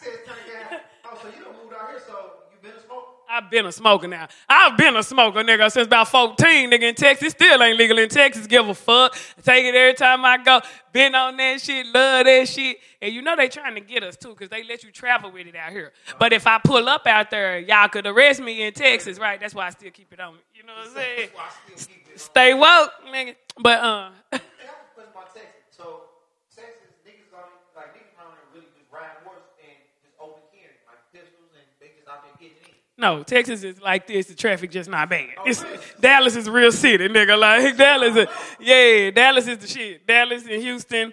said, 0.00 0.24
"Thank 0.24 0.70
God." 0.70 0.80
Oh, 1.04 1.18
so 1.22 1.28
you 1.28 1.44
don't 1.44 1.56
move 1.62 1.72
out 1.78 1.90
here, 1.90 2.00
so 2.06 2.32
you 2.52 2.58
been 2.62 2.78
a 2.78 2.82
smoker? 2.84 3.06
I've 3.38 3.50
been 3.50 3.66
a 3.66 3.72
smoker 3.72 4.08
now. 4.08 4.26
I've 4.48 4.76
been 4.76 4.96
a 4.96 5.02
smoker, 5.02 5.44
nigga, 5.44 5.70
since 5.70 5.86
about 5.86 6.08
14, 6.08 6.70
nigga, 6.70 6.82
in 6.82 6.94
Texas. 6.96 7.30
Still 7.30 7.62
ain't 7.62 7.78
legal 7.78 7.96
in 7.98 8.08
Texas. 8.08 8.48
Give 8.48 8.68
a 8.68 8.74
fuck. 8.74 9.16
Take 9.44 9.64
it 9.64 9.76
every 9.76 9.94
time 9.94 10.24
I 10.24 10.38
go. 10.38 10.60
Been 10.92 11.14
on 11.14 11.36
that 11.36 11.60
shit, 11.60 11.86
love 11.86 12.24
that 12.26 12.48
shit. 12.48 12.78
And 13.00 13.14
you 13.14 13.22
know 13.22 13.36
they 13.36 13.48
trying 13.48 13.76
to 13.76 13.80
get 13.80 14.02
us 14.02 14.16
too, 14.16 14.30
because 14.30 14.48
they 14.48 14.64
let 14.64 14.82
you 14.82 14.90
travel 14.90 15.30
with 15.30 15.46
it 15.46 15.54
out 15.54 15.70
here. 15.70 15.92
But 16.18 16.32
if 16.32 16.48
I 16.48 16.58
pull 16.58 16.88
up 16.88 17.06
out 17.06 17.30
there, 17.30 17.60
y'all 17.60 17.88
could 17.88 18.06
arrest 18.08 18.40
me 18.40 18.64
in 18.64 18.72
Texas, 18.72 19.20
right? 19.20 19.38
That's 19.38 19.54
why 19.54 19.68
I 19.68 19.70
still 19.70 19.90
keep 19.92 20.12
it 20.12 20.18
on 20.18 20.34
me. 20.34 20.40
You 20.54 20.64
know 20.64 20.72
what 20.74 20.88
I'm 20.88 20.94
saying? 20.94 21.28
That's 21.30 21.34
why 21.36 21.44
I 21.46 21.76
still 21.76 21.94
keep 21.94 22.06
it. 22.08 22.12
on. 22.12 22.18
Stay 22.18 22.54
woke, 22.54 22.90
nigga. 23.14 23.36
But 23.60 23.78
uh 23.78 24.10
Hey, 24.32 24.40
I 24.66 24.66
have 24.66 24.82
a 24.82 24.94
question 24.94 25.12
about 25.14 25.30
Texas. 25.32 25.62
So 25.70 26.10
Texas 26.50 26.90
niggas 27.06 27.30
on 27.38 27.46
like 27.76 27.94
niggas 27.94 28.10
around 28.18 28.34
there 28.34 28.50
really 28.50 28.66
just 28.74 28.90
ride 28.90 29.22
horse 29.22 29.46
and 29.62 29.78
just 30.02 30.18
open 30.18 30.42
carry, 30.50 30.74
like 30.90 30.98
pistols, 31.14 31.54
and 31.54 31.62
they 31.78 31.94
just 31.94 32.10
out 32.10 32.26
there 32.26 32.34
getting 32.42 32.58
in. 32.66 32.74
No, 32.98 33.22
Texas 33.22 33.62
is 33.62 33.80
like 33.80 34.08
this. 34.08 34.26
The 34.26 34.34
traffic 34.34 34.72
just 34.72 34.90
not 34.90 35.08
bad. 35.08 35.28
It's, 35.46 35.64
Dallas 36.00 36.34
is 36.34 36.48
a 36.48 36.52
real 36.52 36.72
city, 36.72 37.08
nigga. 37.08 37.38
Like 37.38 37.76
Dallas, 37.78 38.16
is, 38.16 38.26
yeah, 38.58 39.10
Dallas 39.12 39.46
is 39.46 39.58
the 39.58 39.68
shit. 39.68 40.06
Dallas 40.06 40.42
and 40.42 40.60
Houston, 40.60 41.12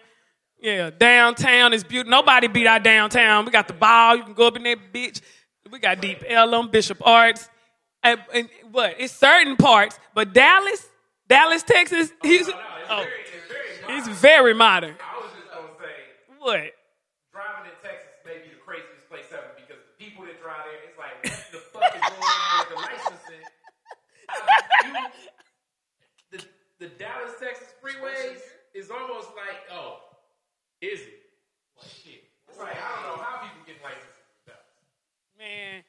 yeah, 0.59 0.89
downtown 0.89 1.73
is 1.73 1.83
beautiful. 1.83 2.09
Nobody 2.09 2.47
beat 2.47 2.65
our 2.65 2.79
downtown. 2.79 3.45
We 3.45 3.51
got 3.51 3.67
the 3.67 3.73
ball. 3.73 4.15
You 4.15 4.23
can 4.23 4.33
go 4.33 4.47
up 4.47 4.55
in 4.55 4.63
that 4.63 4.79
bitch. 4.91 5.21
We 5.71 5.77
got 5.79 6.01
Deep 6.01 6.23
Ellum, 6.27 6.69
Bishop 6.69 7.05
Arts, 7.05 7.49
and, 8.03 8.19
and 8.33 8.49
what? 8.71 8.95
It's 8.99 9.13
certain 9.13 9.55
parts, 9.55 9.99
but 10.13 10.33
Dallas, 10.33 10.87
Dallas, 11.27 11.63
Texas, 11.63 12.11
he's 12.21 12.49
oh, 12.49 13.05
he's 13.87 14.07
oh, 14.07 14.13
very 14.13 14.53
modern. 14.53 14.95
I 15.01 15.21
was 15.21 15.31
just 15.35 15.51
gonna 15.51 15.67
say, 15.79 16.37
What? 16.37 16.73
driving 17.35 17.67
in 17.67 17.75
Texas 17.83 18.15
may 18.23 18.39
be 18.39 18.49
the 18.53 18.61
craziest 18.63 19.09
place 19.11 19.27
ever 19.33 19.51
because 19.59 19.81
the 19.83 19.95
people 19.99 20.23
that 20.23 20.39
drive 20.41 20.63
there, 20.63 20.79
it's 20.87 20.95
like, 20.95 21.19
what 21.19 21.51
the 21.51 21.59
fuck 21.75 21.91
is 21.91 21.99
going 21.99 22.23
on 22.23 22.55
with 22.61 22.69
the 22.69 22.79
licensing? 22.79 23.43
You- 24.85 25.25
the, 26.85 26.89
the 26.89 27.03
Dallas, 27.03 27.31
Texas 27.39 27.73
freeways 27.83 28.41
is 28.73 28.89
almost 28.91 29.29
like, 29.35 29.57
oh, 29.71 29.99
is 30.81 31.01
it? 31.01 31.19
Well, 31.75 31.85
shit. 31.85 32.23
It's 32.47 32.59
like, 32.59 32.75
I 32.75 33.03
don't 33.03 33.17
know 33.17 33.23
how 33.23 33.41
people 33.41 33.57
get 33.65 33.75
licenses 33.83 34.21
in 34.45 34.53
Dallas. 34.53 35.37
Man, 35.37 35.83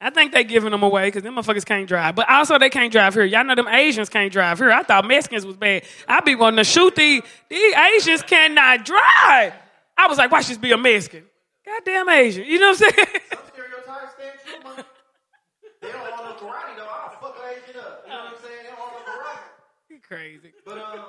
I 0.00 0.10
think 0.10 0.32
they 0.32 0.44
giving 0.44 0.70
them 0.70 0.82
away 0.82 1.08
because 1.08 1.22
them 1.22 1.36
motherfuckers 1.36 1.64
can't 1.64 1.88
drive. 1.88 2.14
But 2.14 2.28
also 2.30 2.58
they 2.58 2.70
can't 2.70 2.92
drive 2.92 3.14
here. 3.14 3.24
Y'all 3.24 3.44
know 3.44 3.54
them 3.54 3.68
Asians 3.68 4.08
can't 4.08 4.32
drive 4.32 4.58
here. 4.58 4.70
I 4.70 4.82
thought 4.82 5.06
Mexicans 5.06 5.44
was 5.44 5.56
bad. 5.56 5.84
I 6.06 6.20
be 6.20 6.34
wanting 6.34 6.58
to 6.58 6.64
shoot 6.64 6.94
these. 6.94 7.22
These 7.48 7.74
Asians 7.74 8.22
cannot 8.22 8.84
drive. 8.84 9.54
I 9.96 10.06
was 10.08 10.18
like, 10.18 10.30
why 10.30 10.40
should 10.40 10.60
be 10.60 10.72
a 10.72 10.78
Mexican? 10.78 11.24
Goddamn 11.66 12.08
Asian. 12.08 12.46
You 12.46 12.60
know 12.60 12.70
what 12.70 12.82
I'm 12.82 12.92
saying? 12.92 13.06
Some 13.30 13.40
stereotypes 13.52 14.12
stand 14.14 14.38
true, 14.44 14.76
man. 14.76 14.84
They 15.82 15.92
don't 15.92 16.00
want 16.00 16.40
no 16.40 16.46
karate 16.46 16.76
though. 16.76 16.88
I'll 16.88 17.10
fuck 17.20 17.36
an 17.36 17.50
Asian 17.50 17.80
up. 17.80 18.02
You 18.04 18.10
know 18.10 18.18
what 18.18 18.34
I'm 18.34 18.42
saying? 18.42 18.62
They 18.62 18.70
don't 18.70 18.78
want 18.78 18.92
no 18.94 19.12
karate. 19.12 19.42
You 19.90 19.97
crazy. 20.08 20.52
But 20.64 20.78
um, 20.78 21.00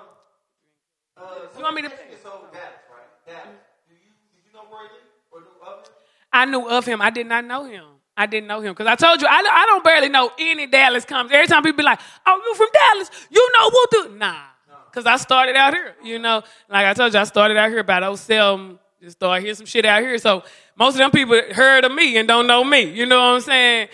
uh, 1.17 1.21
so 1.51 1.57
You 1.57 1.63
want 1.63 1.75
me 1.75 1.81
to- 1.83 1.89
So 2.23 2.29
Dallas, 2.51 2.85
right? 2.91 3.09
Dallas. 3.27 3.57
Do 3.87 3.93
you 3.95 4.11
did 4.35 4.43
you 4.45 4.53
know 4.53 4.65
where 4.69 4.87
he 4.87 4.99
or 5.31 5.39
knew 5.41 5.47
of 5.65 5.85
him? 5.85 5.93
I 6.31 6.45
knew 6.45 6.67
of 6.69 6.85
him. 6.85 7.01
I 7.01 7.09
did 7.09 7.27
not 7.27 7.45
know 7.45 7.63
him. 7.65 7.85
I 8.17 8.25
didn't 8.25 8.47
know 8.47 8.59
him 8.59 8.73
because 8.73 8.87
I 8.87 8.95
told 8.95 9.21
you 9.21 9.27
I, 9.29 9.37
I 9.39 9.65
don't 9.67 9.83
barely 9.83 10.09
know 10.09 10.29
any 10.37 10.67
Dallas 10.67 11.05
comes. 11.05 11.31
Every 11.31 11.47
time 11.47 11.63
people 11.63 11.77
be 11.77 11.83
like, 11.83 11.99
"Oh, 12.25 12.41
you 12.45 12.55
from 12.55 12.67
Dallas? 12.73 13.09
You 13.29 13.49
know 13.55 13.69
what 13.69 13.89
the 13.91 14.09
nah?" 14.17 14.35
Because 14.91 15.05
I 15.05 15.15
started 15.17 15.55
out 15.55 15.73
here. 15.73 15.95
You 16.03 16.19
know, 16.19 16.43
like 16.69 16.85
I 16.85 16.93
told 16.93 17.13
you, 17.13 17.19
I 17.19 17.23
started 17.23 17.55
out 17.57 17.69
here 17.69 17.79
about 17.79 18.17
07. 18.19 18.77
Just 19.01 19.17
started 19.17 19.41
hearing 19.43 19.55
some 19.55 19.65
shit 19.67 19.85
out 19.85 20.01
here. 20.01 20.17
So 20.17 20.43
most 20.75 20.95
of 20.95 20.97
them 20.99 21.11
people 21.11 21.39
heard 21.53 21.85
of 21.85 21.93
me 21.93 22.17
and 22.17 22.27
don't 22.27 22.47
know 22.47 22.63
me. 22.65 22.81
You 22.91 23.05
know 23.05 23.19
what 23.19 23.35
I'm 23.35 23.41
saying? 23.41 23.87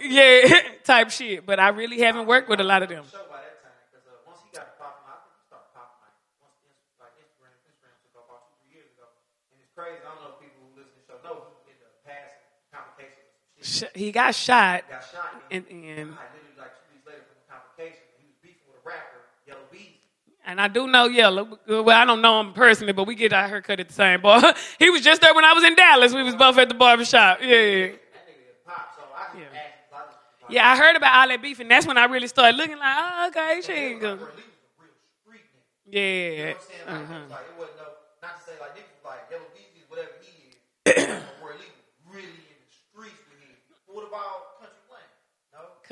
Yeah, 0.00 0.60
type 0.84 1.10
shit. 1.10 1.46
But 1.46 1.60
I 1.60 1.68
really 1.68 2.00
haven't 2.00 2.26
worked 2.26 2.48
with 2.48 2.58
a 2.60 2.64
lot 2.64 2.82
of 2.82 2.88
them. 2.88 3.04
Show 3.12 3.18
by 3.30 3.38
that 3.46 3.62
time 3.62 3.78
because 3.86 4.02
uh, 4.10 4.18
once 4.26 4.40
he 4.42 4.50
got 4.50 4.74
popping, 4.80 5.06
I 5.06 5.22
think 5.22 5.38
he 5.38 5.44
started 5.46 5.70
popping 5.76 6.00
like 6.02 6.16
once 6.42 6.58
Inst- 6.66 6.98
like 6.98 7.14
Instagram, 7.22 7.54
Instagram 7.62 7.94
took 8.02 8.18
off 8.18 8.26
about 8.26 8.42
two 8.50 8.56
three 8.66 8.74
years 8.82 8.90
ago, 8.98 9.06
and 9.54 9.62
it's 9.62 9.70
crazy. 9.78 10.02
I 10.02 10.10
don't 10.10 10.18
know 10.26 10.34
if 10.34 10.42
people 10.42 10.58
who 10.66 10.74
listen 10.74 10.90
to 10.98 11.00
the 11.06 11.06
show 11.06 11.22
know 11.22 11.54
he 11.62 11.70
ended 11.76 11.86
up 11.86 11.94
passing 12.02 12.42
complications. 12.74 13.30
and 13.30 13.53
Shit. 13.53 13.53
Sh- 13.64 13.82
He 13.94 14.12
got 14.12 14.34
shot, 14.34 14.84
Got 14.90 15.00
shot 15.10 15.42
and 15.50 15.64
and, 15.70 15.84
and 15.84 15.88
I 15.88 16.28
literally 16.36 16.58
like 16.58 16.72
two 16.84 16.92
weeks 16.92 17.06
later 17.06 17.22
from 17.24 17.36
the 17.40 17.48
complications, 17.48 18.04
he 18.20 18.26
was 18.28 18.36
beefing 18.42 18.60
with 18.68 18.84
a 18.84 18.86
rapper, 18.86 19.20
Yella 19.48 19.60
Beezy. 19.72 19.98
And 20.46 20.60
I 20.60 20.68
do 20.68 20.86
know 20.86 21.06
Yella. 21.06 21.48
Well, 21.66 21.90
I 21.90 22.04
don't 22.04 22.20
know 22.20 22.40
him 22.40 22.52
personally, 22.52 22.92
but 22.92 23.06
we 23.06 23.14
get 23.14 23.32
our 23.32 23.48
haircut 23.48 23.80
at 23.80 23.88
the 23.88 23.94
same 23.94 24.20
bar. 24.20 24.42
he 24.78 24.90
was 24.90 25.00
just 25.00 25.22
there 25.22 25.34
when 25.34 25.44
I 25.46 25.54
was 25.54 25.64
in 25.64 25.74
Dallas. 25.74 26.12
We 26.12 26.22
was 26.22 26.34
both 26.34 26.58
at 26.58 26.68
the 26.68 26.74
barbershop. 26.74 27.38
Yeah. 27.40 27.48
That 27.48 28.66
pop, 28.66 28.92
so 28.94 29.02
I 29.16 29.38
Yeah. 29.38 29.46
I 29.92 29.96
like, 29.96 30.50
Yeah, 30.50 30.68
I 30.68 30.76
heard 30.76 30.96
about 30.96 31.14
all 31.16 31.28
that 31.28 31.40
beef, 31.40 31.60
and 31.60 31.70
that's 31.70 31.86
when 31.86 31.96
I 31.96 32.04
really 32.04 32.28
started 32.28 32.56
looking 32.58 32.76
like, 32.78 32.94
oh, 32.94 33.28
okay, 33.28 33.60
she 33.64 33.72
ain't 33.72 34.00
good. 34.00 34.18
Bro, 34.18 34.28
Lee 34.36 34.42
was 34.44 34.44
a 34.44 34.82
real 34.84 34.92
street 35.24 35.48
nigga. 35.48 35.96
You 35.96 36.36
know 36.36 36.44
Yeah. 36.44 36.52
what 36.52 36.60
I'm 36.60 36.68
saying? 36.68 36.84
Like, 36.84 37.00
Uh-huh. 37.00 37.20
was 37.24 37.30
like, 37.32 37.40
it 37.48 37.56
wasn't 37.56 37.78
no, 37.80 37.88
not 38.20 38.36
to 38.36 38.42
say 38.44 38.52
like 38.60 38.72
niggas 38.76 38.92
was 38.92 39.04
like 39.08 39.22
Yella 39.32 39.48
Beezy 39.56 39.80
is 39.80 39.88
whatever 39.88 40.12
he 40.20 40.28
is. 40.52 40.60
but 40.84 41.40
Roy 41.40 41.56
Lee 41.56 41.72
was 41.72 41.88
really 42.12 42.36
in 42.52 42.58
the 42.60 42.68
streets 42.68 43.16
with 43.32 43.40
him. 43.40 43.56
What 43.88 44.04
about 44.04 44.60
Country 44.60 44.84
Wayne? 44.92 45.08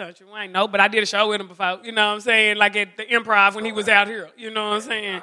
Country 0.07 0.27
Wayne, 0.27 0.53
no, 0.53 0.67
but 0.69 0.81
I 0.81 0.89
did 0.89 1.03
a 1.03 1.07
show 1.07 1.29
with 1.29 1.41
him 1.41 1.49
before. 1.49 1.79
You 1.85 1.93
know 1.93 2.09
what 2.09 2.15
I'm 2.15 2.21
saying? 2.21 2.57
Like 2.57 2.77
at 2.77 2.97
the 2.97 3.05
improv 3.05 3.55
when 3.55 3.65
he 3.65 3.73
was 3.73 3.89
out 3.89 4.09
here. 4.09 4.31
You 4.37 4.51
know 4.51 4.71
what 4.71 4.77
I'm 4.77 4.81
saying? 4.83 5.23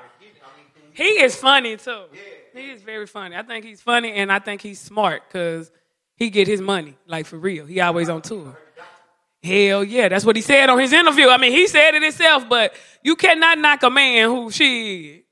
He 0.93 1.21
is 1.21 1.35
funny 1.35 1.77
too. 1.77 2.03
He 2.53 2.71
is 2.71 2.81
very 2.81 3.07
funny. 3.07 3.35
I 3.35 3.43
think 3.43 3.65
he's 3.65 3.81
funny, 3.81 4.11
and 4.13 4.31
I 4.31 4.39
think 4.39 4.61
he's 4.61 4.79
smart 4.79 5.23
because 5.27 5.71
he 6.15 6.29
get 6.29 6.47
his 6.47 6.61
money 6.61 6.97
like 7.07 7.25
for 7.25 7.37
real. 7.37 7.65
He 7.65 7.79
always 7.79 8.09
on 8.09 8.21
tour. 8.21 8.57
Hell 9.41 9.83
yeah, 9.83 10.09
that's 10.09 10.25
what 10.25 10.35
he 10.35 10.41
said 10.41 10.69
on 10.69 10.79
his 10.79 10.91
interview. 10.91 11.29
I 11.29 11.37
mean, 11.37 11.53
he 11.53 11.67
said 11.67 11.95
it 11.95 12.03
himself, 12.03 12.49
but 12.49 12.73
you 13.03 13.15
cannot 13.15 13.57
knock 13.57 13.83
a 13.83 13.89
man 13.89 14.27
who 14.27 14.51
she 14.51 15.23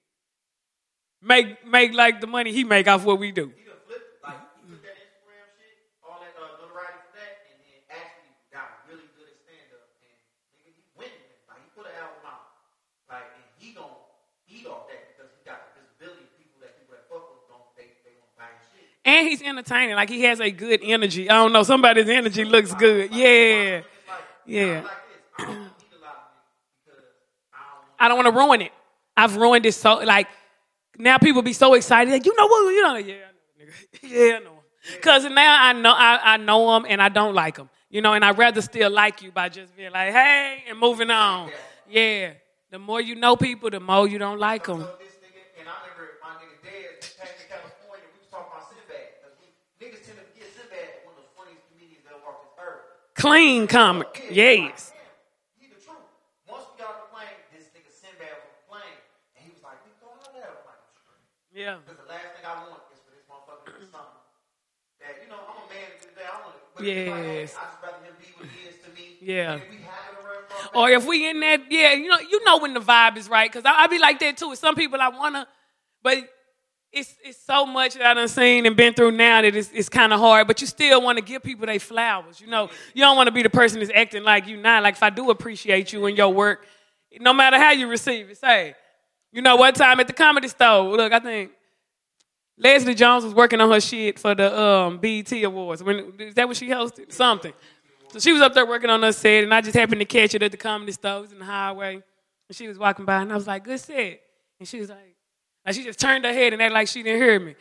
make 1.21 1.65
make 1.67 1.93
like 1.93 2.21
the 2.21 2.27
money 2.27 2.53
he 2.53 2.63
make 2.63 2.87
off 2.87 3.03
what 3.03 3.19
we 3.19 3.31
do. 3.31 3.51
he 3.57 3.65
done 3.67 3.75
flipped 3.85 4.07
it. 4.07 4.23
Like, 4.23 4.39
he 4.63 4.71
took 4.71 4.79
that 4.83 4.95
Instagram 4.95 5.47
shit, 5.59 5.75
all 6.07 6.23
that 6.23 6.31
uh, 6.39 6.55
notoriety 6.55 7.03
for 7.03 7.19
that, 7.19 7.33
and 7.51 7.59
then 7.59 7.79
actually 7.91 8.31
got 8.47 8.87
really 8.87 9.11
good 9.19 9.27
at 9.27 9.37
stand 9.43 9.75
up. 9.75 9.91
And 9.99 10.15
nigga, 10.55 10.71
he 10.71 10.87
winning. 10.95 11.27
Like, 11.51 11.67
he 11.67 11.69
put 11.75 11.91
an 11.91 11.99
album 11.99 12.23
out. 12.23 12.47
Like, 13.11 13.27
and 13.35 13.43
he 13.59 13.75
gon' 13.75 13.91
eat 14.47 14.63
off 14.71 14.87
that 14.87 15.11
because 15.11 15.35
he 15.35 15.43
got 15.43 15.75
the 15.75 15.83
visibility 15.83 16.31
of 16.31 16.31
people 16.39 16.63
that 16.63 16.79
people 16.79 16.95
that 16.95 17.11
fuck 17.11 17.27
with 17.27 17.43
don't, 17.51 17.67
they, 17.75 17.91
they 18.07 18.15
won't 18.15 18.31
buy 18.39 18.55
his 18.55 18.63
shit. 18.71 18.87
And 19.07 19.27
he's 19.27 19.41
entertaining. 19.41 19.95
Like 19.95 20.09
he 20.09 20.21
has 20.23 20.39
a 20.41 20.51
good 20.51 20.81
energy. 20.83 21.29
I 21.29 21.33
don't 21.35 21.53
know. 21.53 21.63
Somebody's 21.63 22.09
energy 22.09 22.43
looks 22.45 22.73
good. 22.73 23.13
Yeah. 23.13 23.81
Yeah. 24.45 24.65
I'm 24.65 24.83
like 24.83 24.83
this. 24.83 25.39
I 25.39 25.45
don't 25.45 25.59
need 25.59 25.93
a 25.97 26.03
lot 26.03 26.17
of 26.17 26.27
niggas 26.35 26.85
because 26.85 27.03
I 27.53 27.57
don't 27.57 27.77
want 27.77 27.95
I 27.99 28.07
don't 28.09 28.17
want 28.17 28.27
to 28.27 28.39
ruin 28.39 28.61
it. 28.61 28.71
I've 29.15 29.35
ruined 29.37 29.65
it 29.65 29.73
so 29.73 29.95
like 29.99 30.27
now 30.97 31.17
people 31.19 31.41
be 31.41 31.53
so 31.53 31.73
excited. 31.75 32.11
Like, 32.11 32.25
you 32.25 32.35
know 32.35 32.47
what? 32.47 32.69
You 32.73 32.81
know, 32.83 32.95
yeah, 32.97 33.13
I 33.15 33.61
know, 33.63 33.65
nigga. 33.65 33.99
yeah, 34.03 34.35
I 34.35 34.39
know. 34.43 34.53
Cause 35.01 35.23
now 35.25 35.63
I 35.63 35.73
know 35.73 35.91
I, 35.93 36.33
I 36.33 36.37
know 36.37 36.73
them 36.73 36.85
and 36.89 37.01
I 37.01 37.09
don't 37.09 37.33
like 37.33 37.55
them. 37.55 37.69
You 37.89 38.01
know, 38.01 38.13
and 38.13 38.25
I'd 38.25 38.37
rather 38.37 38.61
still 38.61 38.89
like 38.91 39.21
you 39.21 39.31
by 39.31 39.47
just 39.47 39.75
being 39.77 39.91
like, 39.91 40.11
hey, 40.11 40.63
and 40.69 40.77
moving 40.77 41.09
on. 41.09 41.49
Yeah. 41.89 42.33
The 42.71 42.79
more 42.79 42.99
you 42.99 43.15
know 43.15 43.37
people, 43.37 43.69
the 43.69 43.79
more 43.79 44.05
you 44.07 44.17
don't 44.19 44.39
like 44.39 44.65
them. 44.65 44.81
So 44.81 44.91
this 44.99 45.15
nigga, 45.23 45.59
and 45.63 45.69
I 45.71 45.75
remember 45.87 46.19
my 46.19 46.35
nigga 46.35 46.59
Dez 46.67 47.15
came 47.15 47.31
to 47.31 47.47
California. 47.47 48.03
We 48.11 48.19
was 48.19 48.27
talking 48.27 48.51
about 48.51 48.67
Sinbad. 48.67 49.07
'Cause 49.23 49.35
we- 49.39 49.55
Niggas 49.79 50.03
tend 50.03 50.19
to 50.19 50.27
forget 50.27 50.51
Sinbad 50.51 50.83
is 50.83 51.07
one 51.07 51.15
of 51.15 51.23
the 51.23 51.31
funniest 51.31 51.63
comedians 51.71 52.03
that 52.11 52.19
walked 52.19 52.43
this 52.43 52.59
earth. 52.59 52.75
Clean 52.75 52.75
comic. 52.75 52.75
Yes. 52.75 52.75
Damn, 52.75 52.75
he 52.75 52.75
the 52.75 52.75
truth. 52.75 52.75
Once 52.75 52.75
we 52.75 52.75
got 52.75 52.75
on 52.75 52.75
the 52.75 52.75
plane, 52.75 52.75
this 52.75 52.75
nigga 52.75 52.75
Sinbad 52.75 52.75
was 52.75 52.75
on 52.75 52.75
the 52.75 52.75
plane, 52.75 52.75
and 52.75 52.75
he 52.75 52.75
was 52.75 52.75
like, 52.75 52.75
"We 52.75 52.75
going 52.75 52.75
out 52.75 53.06
there." 60.33 60.45
I'm 60.45 60.65
like, 60.67 60.83
Yeah. 61.53 61.77
Because 61.81 61.97
the 61.97 62.09
last 62.09 62.37
thing 62.37 62.45
I 62.45 62.53
want 62.69 62.81
is 62.93 62.99
for 63.01 63.11
this 63.17 63.25
motherfucker 63.25 63.73
to 63.73 63.79
do 63.81 63.85
something 63.89 64.21
that 65.01 65.17
you 65.23 65.29
know 65.29 65.41
I'm 65.41 65.57
a 65.57 65.73
man 65.73 65.89
at 65.89 65.97
the 65.97 66.05
end 66.05 66.09
of 66.09 66.13
the 66.13 66.21
day. 66.21 66.27
I 66.29 66.37
want 66.45 66.53
to. 66.53 66.61
But 66.75 66.85
it's 66.85 67.09
like, 67.09 67.25
hey, 67.25 67.41
Yes. 67.41 67.57
Yeah. 69.19 69.59
Or 70.73 70.89
if 70.89 71.05
we 71.05 71.29
in 71.29 71.39
that, 71.41 71.71
yeah, 71.71 71.93
you 71.93 72.07
know, 72.07 72.19
you 72.19 72.43
know 72.45 72.59
when 72.59 72.73
the 72.73 72.79
vibe 72.79 73.17
is 73.17 73.27
right. 73.27 73.51
Cause 73.51 73.63
I, 73.65 73.83
I 73.83 73.87
be 73.87 73.99
like 73.99 74.19
that 74.19 74.37
too. 74.37 74.49
With 74.49 74.59
some 74.59 74.75
people 74.75 75.01
I 75.01 75.09
wanna, 75.09 75.47
but 76.03 76.17
it's 76.91 77.15
it's 77.23 77.43
so 77.43 77.65
much 77.65 77.93
that 77.95 78.05
I 78.05 78.13
done 78.13 78.27
seen 78.27 78.65
and 78.65 78.75
been 78.75 78.93
through 78.93 79.11
now 79.11 79.41
that 79.41 79.55
it's, 79.55 79.69
it's 79.73 79.89
kind 79.89 80.13
of 80.13 80.19
hard. 80.19 80.47
But 80.47 80.61
you 80.61 80.67
still 80.67 81.01
want 81.01 81.17
to 81.17 81.23
give 81.23 81.43
people 81.43 81.65
their 81.65 81.79
flowers. 81.79 82.39
You 82.39 82.47
know, 82.47 82.69
you 82.93 83.01
don't 83.01 83.17
want 83.17 83.27
to 83.27 83.31
be 83.31 83.43
the 83.43 83.49
person 83.49 83.79
that's 83.79 83.91
acting 83.93 84.23
like 84.23 84.47
you 84.47 84.57
not. 84.57 84.83
Like 84.83 84.95
if 84.95 85.03
I 85.03 85.09
do 85.09 85.29
appreciate 85.29 85.91
you 85.93 86.05
and 86.05 86.17
your 86.17 86.33
work, 86.33 86.65
no 87.19 87.33
matter 87.33 87.57
how 87.57 87.71
you 87.71 87.87
receive 87.87 88.29
it, 88.29 88.37
say, 88.37 88.75
you 89.31 89.41
know, 89.41 89.55
one 89.55 89.73
time 89.73 89.99
at 89.99 90.07
the 90.07 90.13
comedy 90.13 90.47
store, 90.47 90.95
look, 90.95 91.11
I 91.11 91.19
think 91.19 91.51
Leslie 92.57 92.95
Jones 92.95 93.23
was 93.23 93.33
working 93.33 93.61
on 93.61 93.69
her 93.69 93.81
shit 93.81 94.17
for 94.17 94.33
the 94.33 94.59
um, 94.59 94.97
BET 94.97 95.31
Awards. 95.43 95.83
When 95.83 96.13
is 96.19 96.35
that 96.35 96.47
what 96.47 96.57
she 96.57 96.69
hosted? 96.69 97.11
Something. 97.11 97.53
So 98.11 98.19
she 98.19 98.31
was 98.31 98.41
up 98.41 98.53
there 98.53 98.65
working 98.65 98.89
on 98.89 99.03
her 99.03 99.11
set, 99.11 99.43
and 99.43 99.53
I 99.53 99.61
just 99.61 99.75
happened 99.75 99.99
to 99.99 100.05
catch 100.05 100.33
it 100.33 100.41
at 100.41 100.51
the 100.51 100.57
comedy 100.57 100.93
store. 100.93 101.17
It 101.17 101.21
was 101.21 101.31
in 101.33 101.39
the 101.39 101.45
highway, 101.45 101.95
and 101.95 102.55
she 102.55 102.67
was 102.67 102.79
walking 102.79 103.05
by, 103.05 103.21
and 103.21 103.31
I 103.31 103.35
was 103.35 103.45
like, 103.45 103.65
"Good 103.65 103.79
set," 103.79 104.21
and 104.59 104.67
she 104.67 104.79
was 104.79 104.89
like, 104.89 105.16
like 105.67 105.75
she 105.75 105.83
just 105.83 105.99
turned 105.99 106.23
her 106.23 106.31
head 106.31 106.53
and 106.53 106.61
acted 106.61 106.73
like 106.73 106.87
she 106.87 107.03
didn't 107.03 107.21
hear 107.21 107.37
me. 107.41 107.53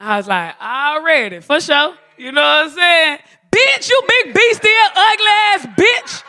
I 0.00 0.16
was 0.16 0.26
like, 0.26 0.60
"Already, 0.60 1.38
for 1.38 1.60
sure." 1.60 1.94
You 2.18 2.32
know 2.32 2.42
what 2.42 2.66
I'm 2.66 2.70
saying? 2.70 3.18
Bitch, 3.52 3.88
you 3.88 4.02
big 4.08 4.34
beastie, 4.34 4.68
ugly 4.96 5.26
ass 5.28 5.66
bitch. 5.66 6.24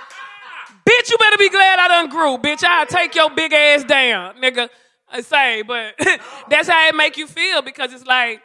Bitch, 0.88 1.10
you 1.10 1.18
better 1.18 1.38
be 1.40 1.50
glad 1.50 1.80
I 1.80 1.88
done 1.88 2.10
grew. 2.10 2.38
Bitch, 2.38 2.64
I'll 2.64 2.86
take 2.86 3.16
your 3.16 3.32
big 3.32 3.52
ass 3.52 3.84
down, 3.84 4.36
nigga. 4.36 4.70
I 5.10 5.22
say, 5.22 5.64
but 5.64 5.96
that's 6.50 6.68
how 6.68 6.88
it 6.88 6.96
make 6.96 7.18
you 7.18 7.26
feel 7.26 7.64
because 7.64 7.94
it's 7.94 8.06
like, 8.06 8.42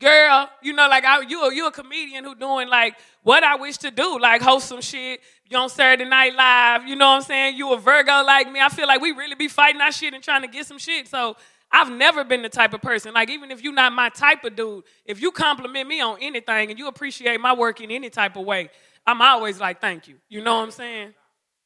girl, 0.00 0.48
you 0.62 0.72
know, 0.72 0.88
like 0.88 1.04
I, 1.04 1.20
you, 1.20 1.52
you 1.52 1.66
a 1.68 1.72
comedian 1.72 2.24
who 2.24 2.34
doing 2.34 2.68
like 2.68 2.96
what 3.22 3.44
I 3.44 3.54
wish 3.56 3.78
to 3.78 3.90
do, 3.90 4.18
like 4.18 4.42
host 4.42 4.66
some 4.66 4.80
shit. 4.80 5.20
You 5.48 5.58
on 5.58 5.68
Saturday 5.68 6.08
Night 6.08 6.34
Live, 6.34 6.88
you 6.88 6.96
know 6.96 7.10
what 7.10 7.16
I'm 7.16 7.22
saying? 7.22 7.56
You 7.56 7.72
a 7.72 7.78
Virgo 7.78 8.24
like 8.24 8.50
me. 8.50 8.60
I 8.60 8.68
feel 8.68 8.88
like 8.88 9.00
we 9.00 9.12
really 9.12 9.34
be 9.34 9.46
fighting 9.46 9.80
our 9.80 9.92
shit 9.92 10.14
and 10.14 10.24
trying 10.24 10.42
to 10.42 10.48
get 10.48 10.66
some 10.66 10.78
shit. 10.78 11.06
So 11.06 11.36
I've 11.74 11.90
never 11.90 12.22
been 12.22 12.42
the 12.42 12.48
type 12.48 12.72
of 12.72 12.80
person. 12.80 13.12
Like 13.12 13.30
even 13.30 13.50
if 13.50 13.60
you're 13.60 13.72
not 13.74 13.92
my 13.92 14.08
type 14.08 14.44
of 14.44 14.54
dude, 14.54 14.84
if 15.04 15.20
you 15.20 15.32
compliment 15.32 15.88
me 15.88 16.00
on 16.00 16.18
anything 16.20 16.70
and 16.70 16.78
you 16.78 16.86
appreciate 16.86 17.40
my 17.40 17.52
work 17.52 17.80
in 17.80 17.90
any 17.90 18.10
type 18.10 18.36
of 18.36 18.46
way, 18.46 18.70
I'm 19.04 19.20
always 19.20 19.58
like, 19.58 19.80
thank 19.80 20.06
you. 20.06 20.14
You 20.28 20.40
know 20.40 20.54
what 20.54 20.62
I'm 20.62 20.70
saying? 20.70 21.14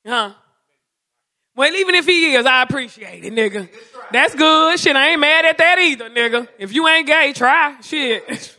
Huh? 0.07 0.33
Well, 1.55 1.75
even 1.75 1.95
if 1.95 2.07
he 2.07 2.35
is, 2.35 2.47
I 2.47 2.63
appreciate 2.63 3.23
it, 3.23 3.35
nigga. 3.35 3.69
That's 4.11 4.35
good. 4.35 4.81
Shit, 4.81 4.97
I 4.97 5.11
ain't 5.11 5.21
mad 5.21 5.45
at 5.45 5.59
that 5.59 5.79
either, 5.79 6.09
nigga. 6.09 6.49
If 6.59 6.73
you 6.73 6.89
ain't 6.89 7.07
gay, 7.07 7.35
try. 7.35 7.79
Shit. 7.83 8.25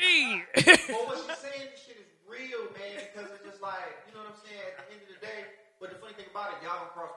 Shit. 0.00 0.40
What 0.56 1.20
she's 1.28 1.36
saying, 1.44 1.68
this 1.70 1.84
shit 1.84 2.00
is 2.00 2.08
real, 2.24 2.72
man, 2.72 3.04
because 3.12 3.30
it's 3.36 3.44
just 3.44 3.60
like, 3.60 4.00
you 4.08 4.16
know 4.16 4.24
what 4.24 4.32
I'm 4.32 4.40
saying, 4.40 4.64
at 4.72 4.88
the 4.88 4.96
end 4.96 5.04
of 5.04 5.12
the 5.12 5.20
day. 5.20 5.44
But 5.76 5.92
the 5.92 6.00
funny 6.00 6.16
thing 6.16 6.32
about 6.32 6.56
it, 6.56 6.64
y'all 6.64 6.88
gonna 6.88 6.96
cross 6.96 7.09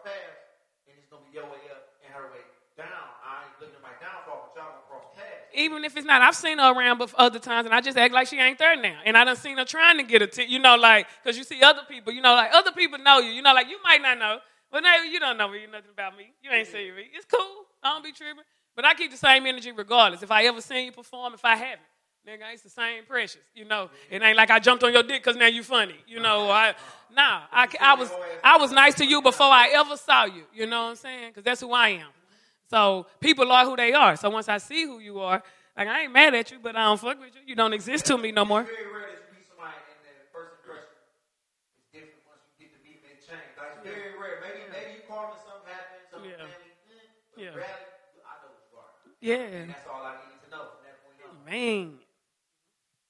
even 5.56 5.84
if 5.86 5.96
it's 5.96 6.06
not, 6.06 6.22
I've 6.22 6.36
seen 6.36 6.58
her 6.58 6.74
around 6.74 7.00
bef- 7.00 7.14
other 7.18 7.40
times, 7.40 7.66
and 7.66 7.76
I 7.76 7.82
just 7.82 7.98
act 7.98 8.14
like 8.14 8.28
she 8.28 8.40
ain't 8.40 8.58
there 8.58 8.76
now. 8.76 9.00
And 9.06 9.18
I 9.18 9.24
done 9.24 9.36
seen 9.36 9.58
her 9.58 9.66
trying 9.66 9.98
to 9.98 10.04
get 10.04 10.22
a, 10.22 10.28
t- 10.28 10.46
you 10.46 10.60
know, 10.60 10.76
like, 10.76 11.08
cause 11.24 11.38
you 11.38 11.44
see 11.44 11.62
other 11.62 11.82
people, 11.88 12.12
you 12.12 12.22
know, 12.22 12.34
like 12.34 12.54
other 12.54 12.72
people 12.72 13.00
know 13.00 13.20
you, 13.20 13.32
you 13.32 13.42
know, 13.42 13.54
like 13.54 13.70
you 13.70 13.78
might 13.84 14.02
not 14.02 14.18
know, 14.18 14.40
but 14.72 14.82
now 14.82 15.04
you 15.04 15.20
don't 15.20 15.38
know 15.38 15.48
me, 15.48 15.62
you 15.62 15.68
nothing 15.68 15.92
about 15.94 16.18
me. 16.18 16.34
You 16.42 16.50
ain't 16.52 16.68
seen 16.68 16.96
me. 16.96 17.04
It's 17.14 17.26
cool. 17.26 17.66
I 17.84 17.94
don't 17.94 18.04
be 18.04 18.12
tripping, 18.12 18.44
but 18.76 18.86
I 18.86 18.94
keep 18.96 19.12
the 19.12 19.18
same 19.18 19.46
energy 19.46 19.72
regardless. 19.72 20.24
If 20.24 20.32
I 20.32 20.46
ever 20.46 20.62
seen 20.62 20.86
you 20.86 20.92
perform, 20.92 21.34
if 21.34 21.46
I 21.46 21.56
haven't, 21.56 21.88
nigga, 22.28 22.54
it's 22.54 22.64
the 22.64 22.70
same 22.70 23.04
precious. 23.06 23.42
You 23.56 23.66
know, 23.66 23.90
it 24.10 24.22
ain't 24.22 24.38
like 24.38 24.50
I 24.50 24.60
jumped 24.60 24.84
on 24.84 24.94
your 24.94 25.04
dick 25.04 25.24
cause 25.24 25.36
now 25.36 25.48
you 25.48 25.64
funny. 25.64 25.96
You 26.08 26.20
know, 26.20 26.50
uh-huh. 26.50 26.74
I 26.74 27.14
nah, 27.14 27.42
I, 27.52 27.68
I 27.82 27.96
was 27.96 28.12
I 28.44 28.58
was 28.58 28.72
nice 28.72 28.96
to 28.96 29.06
you 29.06 29.22
before 29.22 29.48
I 29.48 29.70
ever 29.76 29.98
saw 29.98 30.26
you. 30.26 30.44
You 30.54 30.66
know 30.68 30.84
what 30.84 30.90
I'm 30.92 30.96
saying? 30.96 31.34
Cause 31.34 31.44
that's 31.44 31.62
who 31.62 31.72
I 31.72 31.90
am. 31.90 32.08
So 32.70 33.06
people 33.20 33.52
are 33.52 33.66
who 33.66 33.76
they 33.76 33.94
are. 33.94 34.16
So 34.16 34.30
once 34.30 34.50
I 34.50 34.58
see 34.58 34.84
who 34.86 35.00
you 35.00 35.20
are, 35.20 35.44
like 35.78 35.88
I 35.88 36.04
ain't 36.04 36.14
mad 36.14 36.34
at 36.34 36.52
you, 36.52 36.58
but 36.62 36.76
I 36.76 36.86
don't 36.86 37.00
fuck 37.00 37.20
with 37.20 37.36
you. 37.36 37.42
You 37.46 37.56
don't 37.56 37.74
exist 37.74 38.06
to 38.08 38.18
me 38.18 38.32
no 38.32 38.46
more. 38.46 38.64
Very 38.64 38.76
rare 38.92 39.02
that 39.14 39.34
meet 39.36 39.46
somebody 39.48 39.74
and 39.78 40.18
the 40.18 40.28
first 40.34 40.54
impression 40.64 40.90
is 41.78 41.86
different 41.92 42.24
once 42.26 42.42
you 42.58 42.66
get 42.66 42.74
to 42.74 42.80
meet 42.88 43.02
them 43.04 43.12
and 43.14 43.20
change. 43.22 43.84
Very 43.84 44.16
rare. 44.18 44.40
Maybe 44.42 44.62
maybe 44.72 44.92
you 44.98 45.04
call 45.08 45.34
me 45.34 45.38
something 45.44 45.70
Yeah. 46.24 46.48
Yeah. 47.36 47.50
rarely, 47.50 47.66
I 48.24 48.34
know 48.42 48.54
who 48.54 48.62
you 48.72 48.78
are. 48.80 48.90
Yeah, 49.20 49.58
And 49.60 49.70
that's 49.70 49.86
all 49.90 50.06
I 50.06 50.14
need 50.30 50.40
to 50.46 50.50
know 50.50 50.64
from 50.72 50.82
that 50.86 50.98
point 51.04 51.18
on. 51.26 51.46
man. 51.46 52.00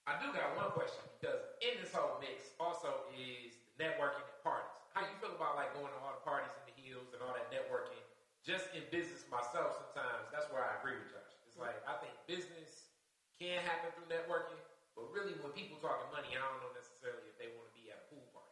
I 0.03 0.19
do 0.19 0.35
got 0.35 0.51
one 0.59 0.71
question 0.75 0.99
because 1.15 1.39
in 1.63 1.79
this 1.79 1.95
whole 1.95 2.19
mix 2.19 2.51
also 2.59 3.07
is 3.15 3.55
networking 3.79 4.19
at 4.23 4.43
parties. 4.43 4.71
How 4.91 5.07
you 5.07 5.15
feel 5.23 5.33
about 5.39 5.55
like 5.55 5.71
going 5.73 5.89
to 5.89 5.99
all 6.03 6.19
the 6.19 6.25
parties 6.27 6.51
in 6.59 6.63
the 6.67 6.75
hills 6.75 7.15
and 7.15 7.23
all 7.23 7.31
that 7.33 7.47
networking? 7.49 7.99
Just 8.43 8.67
in 8.75 8.83
business 8.91 9.23
myself, 9.31 9.79
sometimes 9.79 10.27
that's 10.35 10.51
where 10.51 10.59
I 10.59 10.75
agree 10.83 10.99
with 10.99 11.07
Josh. 11.15 11.31
It's 11.47 11.55
like 11.55 11.79
I 11.87 11.95
think 12.03 12.11
business 12.27 12.91
can 13.39 13.63
happen 13.63 13.95
through 13.95 14.11
networking, 14.11 14.59
but 14.99 15.07
really 15.15 15.39
when 15.39 15.55
people 15.55 15.79
talking 15.79 16.11
money, 16.11 16.35
I 16.35 16.43
don't 16.43 16.59
know 16.59 16.75
necessarily 16.75 17.23
if 17.31 17.39
they 17.39 17.47
want 17.55 17.71
to 17.71 17.75
be 17.79 17.87
at 17.87 18.03
a 18.03 18.05
pool 18.11 18.27
party. 18.35 18.51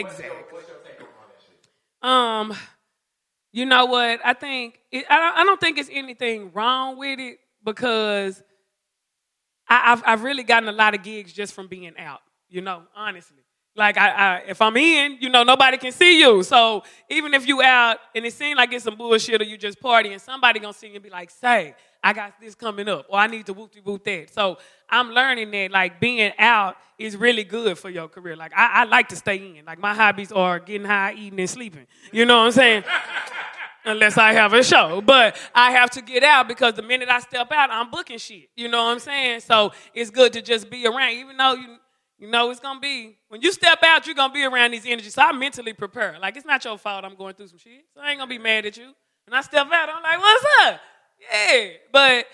What's 0.00 0.16
your, 0.16 0.32
Exactly. 0.32 0.48
what's 0.56 0.68
your 0.72 0.80
take 0.80 1.00
on 1.04 1.12
all 1.20 1.28
that 1.28 1.40
shit? 1.44 1.60
Um, 2.00 2.56
you 3.52 3.68
know 3.68 3.84
what? 3.84 4.24
I 4.24 4.32
think 4.32 4.80
it, 4.90 5.04
I 5.10 5.16
don't. 5.20 5.36
I 5.36 5.44
don't 5.44 5.60
think 5.60 5.76
it's 5.76 5.90
anything 5.92 6.50
wrong 6.56 6.96
with 6.96 7.20
it 7.20 7.38
because 7.64 8.42
I, 9.68 9.92
I've 9.92 10.02
I've 10.06 10.22
really 10.22 10.42
gotten 10.42 10.68
a 10.68 10.72
lot 10.72 10.94
of 10.94 11.02
gigs 11.02 11.32
just 11.32 11.52
from 11.54 11.68
being 11.68 11.92
out. 11.98 12.20
You 12.48 12.60
know, 12.62 12.82
honestly. 12.96 13.38
Like 13.78 13.96
I, 13.96 14.08
I, 14.10 14.42
if 14.48 14.60
I'm 14.60 14.76
in, 14.76 15.18
you 15.20 15.28
know, 15.28 15.44
nobody 15.44 15.76
can 15.76 15.92
see 15.92 16.18
you. 16.18 16.42
So 16.42 16.82
even 17.08 17.32
if 17.32 17.46
you 17.46 17.62
out 17.62 17.98
and 18.12 18.26
it 18.26 18.32
seems 18.32 18.56
like 18.56 18.72
it's 18.72 18.84
some 18.84 18.96
bullshit 18.96 19.40
or 19.40 19.44
you 19.44 19.56
just 19.56 19.80
partying, 19.80 20.20
somebody 20.20 20.58
gonna 20.58 20.72
see 20.72 20.88
you 20.88 20.94
and 20.94 21.02
be 21.02 21.10
like, 21.10 21.30
"Say, 21.30 21.76
I 22.02 22.12
got 22.12 22.40
this 22.40 22.56
coming 22.56 22.88
up," 22.88 23.06
or 23.08 23.20
"I 23.20 23.28
need 23.28 23.46
to 23.46 23.52
whoop 23.52 23.70
de 23.70 23.80
whoop 23.80 24.02
that." 24.02 24.34
So 24.34 24.58
I'm 24.90 25.10
learning 25.10 25.52
that 25.52 25.70
like 25.70 26.00
being 26.00 26.32
out 26.40 26.76
is 26.98 27.16
really 27.16 27.44
good 27.44 27.78
for 27.78 27.88
your 27.88 28.08
career. 28.08 28.34
Like 28.34 28.52
I, 28.56 28.82
I 28.82 28.84
like 28.84 29.08
to 29.10 29.16
stay 29.16 29.36
in. 29.36 29.64
Like 29.64 29.78
my 29.78 29.94
hobbies 29.94 30.32
are 30.32 30.58
getting 30.58 30.86
high, 30.86 31.14
eating, 31.16 31.38
and 31.38 31.48
sleeping. 31.48 31.86
You 32.10 32.24
know 32.24 32.38
what 32.38 32.46
I'm 32.46 32.52
saying? 32.52 32.84
Unless 33.88 34.16
I 34.16 34.32
have 34.32 34.52
a 34.52 34.62
show. 34.62 35.00
But 35.00 35.36
I 35.54 35.72
have 35.72 35.90
to 35.90 36.02
get 36.02 36.22
out 36.22 36.48
because 36.48 36.74
the 36.74 36.82
minute 36.82 37.08
I 37.08 37.20
step 37.20 37.50
out, 37.52 37.70
I'm 37.70 37.90
booking 37.90 38.18
shit. 38.18 38.50
You 38.56 38.68
know 38.68 38.84
what 38.84 38.92
I'm 38.92 38.98
saying? 38.98 39.40
So 39.40 39.72
it's 39.94 40.10
good 40.10 40.32
to 40.34 40.42
just 40.42 40.70
be 40.70 40.86
around, 40.86 41.12
even 41.12 41.36
though 41.36 41.54
you 41.54 41.76
you 42.18 42.28
know 42.28 42.50
it's 42.50 42.60
gonna 42.60 42.80
be 42.80 43.16
when 43.28 43.40
you 43.40 43.52
step 43.52 43.78
out, 43.84 44.06
you're 44.06 44.14
gonna 44.14 44.32
be 44.32 44.44
around 44.44 44.72
these 44.72 44.86
energies. 44.86 45.14
So 45.14 45.22
I 45.22 45.32
mentally 45.32 45.72
prepare. 45.72 46.16
Like 46.20 46.36
it's 46.36 46.46
not 46.46 46.64
your 46.64 46.76
fault 46.76 47.04
I'm 47.04 47.14
going 47.14 47.34
through 47.34 47.48
some 47.48 47.58
shit. 47.58 47.84
So 47.94 48.00
I 48.00 48.10
ain't 48.10 48.18
gonna 48.18 48.28
be 48.28 48.38
mad 48.38 48.66
at 48.66 48.76
you. 48.76 48.92
And 49.26 49.34
I 49.34 49.40
step 49.42 49.66
out, 49.70 49.88
I'm 49.88 50.02
like, 50.02 50.18
what's 50.18 50.44
up? 50.62 50.80
Yeah. 51.30 51.68
But 51.92 52.26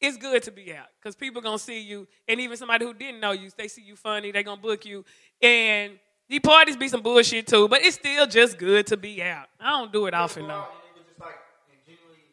it's 0.00 0.16
good 0.16 0.42
to 0.42 0.50
be 0.50 0.74
out 0.74 0.86
because 1.00 1.16
people 1.16 1.40
gonna 1.40 1.58
see 1.58 1.80
you, 1.80 2.06
and 2.28 2.40
even 2.40 2.56
somebody 2.56 2.84
who 2.84 2.92
didn't 2.92 3.20
know 3.20 3.32
you, 3.32 3.50
they 3.56 3.68
see 3.68 3.82
you 3.82 3.96
funny, 3.96 4.32
they 4.32 4.42
gonna 4.42 4.60
book 4.60 4.84
you, 4.84 5.04
and 5.40 5.98
these 6.28 6.40
parties 6.40 6.76
be 6.76 6.88
some 6.88 7.02
bullshit 7.02 7.46
too. 7.46 7.68
But 7.68 7.82
it's 7.82 7.96
still 7.96 8.26
just 8.26 8.58
good 8.58 8.86
to 8.88 8.96
be 8.96 9.22
out. 9.22 9.46
I 9.60 9.70
don't 9.70 9.92
do 9.92 10.06
it 10.06 10.14
often 10.14 10.48
though. 10.48 10.54
out 10.54 10.72
and 10.72 10.96
it 10.96 10.98
was 10.98 11.06
just 11.08 11.20
like, 11.20 11.36
and 11.70 11.78
genuinely 11.84 12.24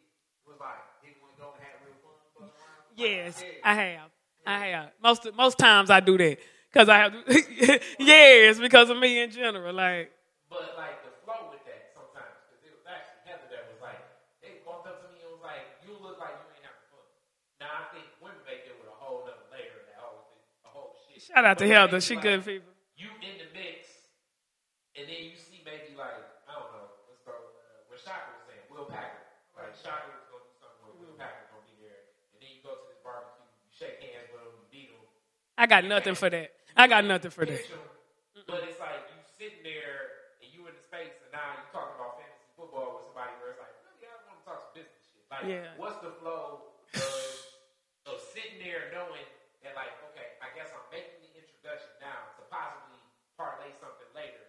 was 0.48 0.58
like, 0.60 0.80
didn't 1.04 1.22
want 1.22 1.36
to 1.36 1.42
go 1.42 1.52
and 1.56 1.64
have 1.64 1.80
real 1.84 2.00
fun. 2.04 2.16
fucking 2.34 2.56
around. 2.56 2.91
Yes, 3.02 3.44
I 3.64 3.74
have. 3.76 4.10
I 4.46 4.58
have. 4.68 4.90
Most 5.04 5.28
most 5.36 5.58
times 5.58 5.90
I 5.90 6.00
do 6.00 6.18
that 6.18 6.38
because 6.72 6.90
I 6.90 6.98
have. 6.98 7.14
yes, 8.00 8.60
because 8.60 8.90
of 8.90 8.98
me 8.98 9.22
in 9.22 9.32
general. 9.32 9.74
Like 9.74 10.12
But 10.50 10.76
like 10.78 11.02
the 11.06 11.12
flow 11.26 11.50
with 11.50 11.64
that 11.66 11.94
sometimes, 11.98 12.36
because 12.46 12.62
it 12.66 12.74
was 12.78 12.86
actually 12.86 13.22
Heather 13.26 13.48
that 13.54 13.64
was 13.74 13.80
like, 13.82 14.02
they 14.42 14.62
walked 14.66 14.88
up 14.90 15.02
to 15.02 15.08
me 15.14 15.22
and 15.22 15.32
was 15.34 15.44
like, 15.46 15.66
"You 15.86 15.94
look 16.02 16.18
like 16.22 16.34
you 16.42 16.46
ain't 16.58 16.66
having 16.66 16.86
fun." 16.94 17.06
Now 17.62 17.72
I 17.74 17.84
think 17.94 18.06
women 18.22 18.42
make 18.46 18.66
it 18.70 18.76
with 18.78 18.90
a 18.90 18.98
whole 18.98 19.26
other 19.26 19.46
layer 19.54 19.82
of 19.82 19.86
that 19.90 19.98
whole 20.02 20.26
thing, 20.34 20.42
a 20.66 20.70
whole 20.70 20.94
shit. 21.06 21.22
shout 21.22 21.46
out 21.46 21.58
to 21.62 21.66
But 21.66 21.70
it 21.70 21.74
Heather. 21.74 22.02
She 22.02 22.16
good 22.18 22.42
people. 22.46 22.74
You 22.98 23.10
in 23.26 23.36
the 23.42 23.50
mix, 23.54 24.10
and 24.98 25.06
then 25.08 25.20
you 25.26 25.38
see 25.38 25.62
maybe 25.66 25.94
like 25.98 26.18
I 26.50 26.52
don't 26.58 26.70
know, 26.76 26.86
let's 27.10 27.22
go. 27.24 27.34
Uh, 27.34 27.88
what 27.90 27.98
Shaka 28.02 28.36
was 28.36 28.44
saying, 28.50 28.66
Will 28.70 28.90
Packer. 28.90 29.22
Like 29.58 29.74
Shaka 29.78 30.10
was 30.12 30.26
gonna 30.30 30.46
do 30.50 30.54
something 30.60 30.82
where 30.86 30.96
Will 31.02 31.16
Packer 31.18 31.48
gonna 31.54 31.66
be 31.70 31.78
there, 31.80 32.12
and 32.36 32.40
then 32.44 32.50
you 32.52 32.62
go 32.66 32.76
to 32.76 32.84
this 32.92 33.00
barbecue, 33.06 33.46
you 33.66 33.72
shake 33.72 33.98
hands 34.04 34.30
with 34.34 34.44
him, 34.44 34.54
you 34.60 34.66
beat 34.74 34.90
him, 34.92 35.02
I 35.62 35.70
got 35.70 35.86
nothing 35.86 36.18
for 36.18 36.26
that. 36.26 36.58
I 36.74 36.90
got 36.90 37.06
nothing 37.06 37.30
for 37.30 37.46
that. 37.46 37.62
but 38.50 38.66
it's 38.66 38.82
like 38.82 38.98
you 39.14 39.22
sitting 39.38 39.62
there 39.62 40.34
and 40.42 40.50
you 40.50 40.66
in 40.66 40.74
the 40.74 40.82
space, 40.82 41.14
and 41.22 41.30
now 41.30 41.54
you're 41.54 41.70
talking 41.70 41.94
about 42.02 42.18
fantasy 42.18 42.50
football 42.58 42.98
with 42.98 43.06
somebody 43.14 43.30
where 43.38 43.54
it's 43.54 43.62
like, 43.62 43.70
really, 43.86 44.10
I 44.10 44.18
want 44.26 44.42
to 44.42 44.46
talk 44.50 44.58
some 44.66 44.74
business 44.74 45.06
shit. 45.06 45.22
Like, 45.30 45.46
Yeah. 45.46 45.70
what's 45.78 46.02
the 46.02 46.18
flow 46.18 46.74
of, 46.98 48.10
of 48.10 48.18
sitting 48.34 48.58
there 48.58 48.90
knowing 48.90 49.22
that, 49.62 49.78
like, 49.78 49.94
okay, 50.10 50.34
I 50.42 50.50
guess 50.58 50.74
I'm 50.74 50.82
making 50.90 51.22
the 51.30 51.30
introduction 51.38 51.94
now 52.02 52.34
to 52.42 52.50
possibly 52.50 52.98
parlay 53.38 53.70
something 53.78 54.10
later, 54.18 54.42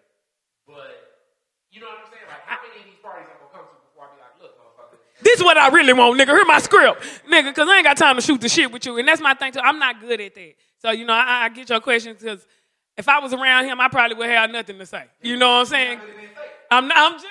but 0.64 1.28
you 1.68 1.84
know 1.84 1.92
what 1.92 2.08
I'm 2.08 2.08
saying? 2.08 2.24
Like, 2.24 2.40
how 2.48 2.56
many 2.64 2.80
of 2.80 2.88
these 2.88 3.00
parties 3.04 3.28
I'm 3.28 3.36
gonna 3.36 3.52
come 3.52 3.68
to 3.68 3.76
before 3.84 4.08
I 4.08 4.16
be 4.16 4.20
like, 4.24 4.36
look, 4.40 4.56
motherfucker, 4.56 4.96
This 5.20 5.36
is 5.36 5.44
what 5.44 5.60
I 5.60 5.68
really 5.68 5.92
want, 5.92 6.16
nigga. 6.16 6.32
Hear 6.32 6.48
my 6.48 6.56
script, 6.64 7.04
nigga, 7.28 7.52
because 7.52 7.68
I 7.68 7.84
ain't 7.84 7.84
got 7.84 8.00
time 8.00 8.16
to 8.16 8.24
shoot 8.24 8.40
the 8.40 8.48
shit 8.48 8.72
with 8.72 8.88
you. 8.88 8.96
And 8.96 9.04
that's 9.04 9.20
my 9.20 9.36
thing, 9.36 9.52
too. 9.52 9.60
I'm 9.60 9.76
not 9.76 10.00
good 10.00 10.16
at 10.16 10.32
that. 10.40 10.56
So, 10.82 10.90
you 10.90 11.04
know, 11.06 11.12
I, 11.12 11.44
I 11.44 11.48
get 11.48 11.70
your 11.70 11.78
question 11.78 12.16
because 12.18 12.44
if 12.96 13.08
I 13.08 13.20
was 13.20 13.32
around 13.32 13.66
him, 13.66 13.80
I 13.80 13.86
probably 13.86 14.16
would 14.16 14.28
have 14.28 14.50
nothing 14.50 14.80
to 14.80 14.86
say. 14.86 15.04
You 15.22 15.36
know 15.36 15.48
what 15.48 15.60
I'm 15.60 15.66
saying? 15.66 16.00
I'm 16.72 16.88
not, 16.88 16.96
I'm 16.98 17.12
just, 17.12 17.26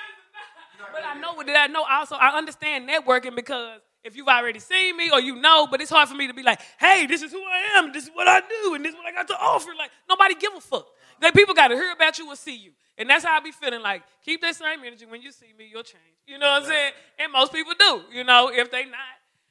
but 0.90 1.02
I 1.04 1.20
know 1.20 1.34
what 1.34 1.46
did 1.46 1.54
I 1.54 1.66
know. 1.66 1.84
Also, 1.84 2.14
I 2.14 2.34
understand 2.34 2.88
networking 2.88 3.36
because 3.36 3.80
if 4.04 4.16
you've 4.16 4.26
already 4.26 4.58
seen 4.58 4.96
me 4.96 5.10
or 5.10 5.20
you 5.20 5.36
know, 5.36 5.66
but 5.66 5.82
it's 5.82 5.90
hard 5.90 6.08
for 6.08 6.14
me 6.14 6.28
to 6.28 6.32
be 6.32 6.42
like, 6.42 6.60
hey, 6.80 7.04
this 7.04 7.20
is 7.20 7.30
who 7.30 7.42
I 7.42 7.76
am, 7.78 7.92
this 7.92 8.04
is 8.04 8.10
what 8.14 8.26
I 8.26 8.40
do, 8.40 8.74
and 8.74 8.82
this 8.82 8.94
is 8.94 8.96
what 8.96 9.06
I 9.06 9.12
got 9.12 9.28
to 9.28 9.36
offer. 9.38 9.70
Like, 9.76 9.90
nobody 10.08 10.34
give 10.34 10.54
a 10.56 10.60
fuck. 10.60 10.86
Like, 11.20 11.34
people 11.34 11.54
got 11.54 11.68
to 11.68 11.74
hear 11.74 11.92
about 11.92 12.18
you 12.18 12.28
or 12.28 12.36
see 12.36 12.56
you. 12.56 12.72
And 12.96 13.10
that's 13.10 13.22
how 13.22 13.36
I 13.36 13.40
be 13.40 13.52
feeling 13.52 13.82
like, 13.82 14.02
keep 14.24 14.40
that 14.40 14.56
same 14.56 14.80
energy. 14.82 15.04
When 15.04 15.20
you 15.20 15.30
see 15.30 15.52
me, 15.58 15.68
you'll 15.70 15.82
change. 15.82 16.02
You 16.26 16.38
know 16.38 16.50
what 16.50 16.62
I'm 16.62 16.68
saying? 16.68 16.92
And 17.18 17.32
most 17.32 17.52
people 17.52 17.74
do, 17.78 18.00
you 18.12 18.24
know, 18.24 18.50
if 18.50 18.70
they 18.70 18.86
not. 18.86 18.98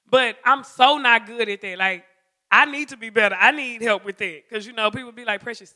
But 0.09 0.37
I'm 0.43 0.63
so 0.63 0.97
not 0.97 1.27
good 1.27 1.47
at 1.47 1.61
that. 1.61 1.77
Like, 1.77 2.05
I 2.51 2.65
need 2.65 2.89
to 2.89 2.97
be 2.97 3.09
better. 3.09 3.35
I 3.39 3.51
need 3.51 3.81
help 3.81 4.03
with 4.05 4.17
that. 4.17 4.41
Because, 4.49 4.67
you 4.67 4.73
know, 4.73 4.91
people 4.91 5.11
be 5.11 5.23
like, 5.25 5.41
Precious, 5.41 5.73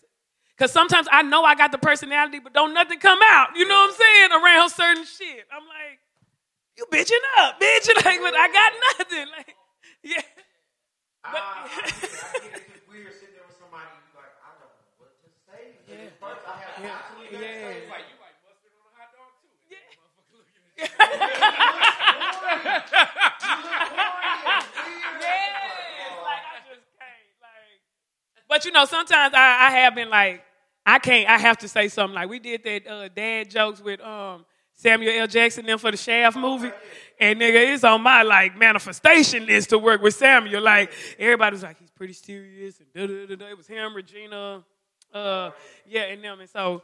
because 0.57 0.71
sometimes 0.71 1.07
I 1.11 1.21
know 1.23 1.43
I 1.43 1.55
got 1.55 1.71
the 1.71 1.77
personality, 1.77 2.39
but 2.39 2.53
don't 2.53 2.73
nothing 2.73 2.99
come 2.99 3.19
out. 3.23 3.55
You 3.55 3.67
know 3.67 3.75
what 3.75 3.91
I'm 3.91 3.95
saying? 3.95 4.31
Around 4.43 4.69
certain 4.71 5.05
shit. 5.05 5.45
I'm 5.51 5.63
like, 5.67 5.99
you 6.77 6.85
bitching 6.91 7.23
up, 7.39 7.59
bitch. 7.61 7.87
Like, 8.05 8.19
but 8.21 8.35
I 8.35 8.47
got 8.51 8.73
nothing. 8.99 9.27
Like, 9.37 9.55
yeah. 10.03 10.21
Ah, 11.23 11.63
I. 11.65 11.67
I 11.79 11.87
get 11.87 11.89
it. 11.89 12.67
'Cause 12.67 12.83
we 12.91 12.99
weird 12.99 13.13
sitting 13.15 13.33
there 13.35 13.47
with 13.47 13.57
somebody. 13.57 13.87
Like, 14.13 14.35
I 14.43 14.51
don't 14.59 14.67
know 14.67 14.99
what 14.99 15.15
to 15.23 15.29
say. 15.47 15.79
Yeah. 15.87 16.11
First, 16.19 16.43
I 16.45 16.53
have 16.59 16.75
Yeah. 16.83 16.91
absolutely 16.99 17.39
nothing 17.39 17.49
to 17.49 17.55
say. 17.55 17.71
Yeah. 17.79 17.89
Like, 17.89 18.03
Like 18.03 18.05
you 18.11 18.17
like 18.19 18.35
mustard 18.45 18.75
on 18.75 18.83
a 18.85 18.93
hot 18.99 19.09
dog 19.15 19.31
too. 19.39 19.49
And 19.71 19.79
motherfucker 19.95 20.35
looking 20.35 20.59
at 20.59 20.75
you. 20.75 20.85
Yes, 24.85 26.13
like 26.23 26.43
I 26.45 26.57
just 26.69 26.85
can't. 26.99 27.29
Like, 27.41 27.79
but 28.55 28.63
you 28.63 28.71
know, 28.71 28.85
sometimes 28.85 29.33
I, 29.35 29.67
I 29.67 29.71
have 29.71 29.95
been 29.95 30.09
like, 30.09 30.41
I 30.85 30.97
can't. 30.97 31.29
I 31.29 31.37
have 31.37 31.57
to 31.57 31.67
say 31.67 31.89
something. 31.89 32.15
Like 32.15 32.29
we 32.29 32.39
did 32.39 32.63
that 32.63 32.87
uh, 32.87 33.09
dad 33.09 33.49
jokes 33.49 33.81
with 33.81 33.99
um 33.99 34.45
Samuel 34.71 35.19
L. 35.19 35.27
Jackson 35.27 35.65
them 35.65 35.77
for 35.77 35.91
the 35.91 35.97
Shaft 35.97 36.37
movie, 36.37 36.71
and 37.19 37.37
nigga, 37.37 37.73
it's 37.73 37.83
on 37.83 38.01
my 38.01 38.21
like 38.21 38.57
manifestation 38.57 39.45
list 39.45 39.71
to 39.71 39.77
work 39.77 40.01
with 40.01 40.15
Samuel. 40.15 40.61
Like 40.61 40.93
everybody 41.19 41.55
was 41.55 41.63
like, 41.63 41.77
he's 41.79 41.91
pretty 41.91 42.13
serious, 42.13 42.79
and 42.79 42.87
da 42.93 43.05
da 43.05 43.25
da 43.25 43.35
da. 43.35 43.51
It 43.51 43.57
was 43.57 43.67
him, 43.67 43.93
Regina, 43.93 44.63
uh, 45.13 45.51
yeah, 45.85 46.03
and 46.03 46.23
them, 46.23 46.39
and 46.39 46.49
so. 46.49 46.81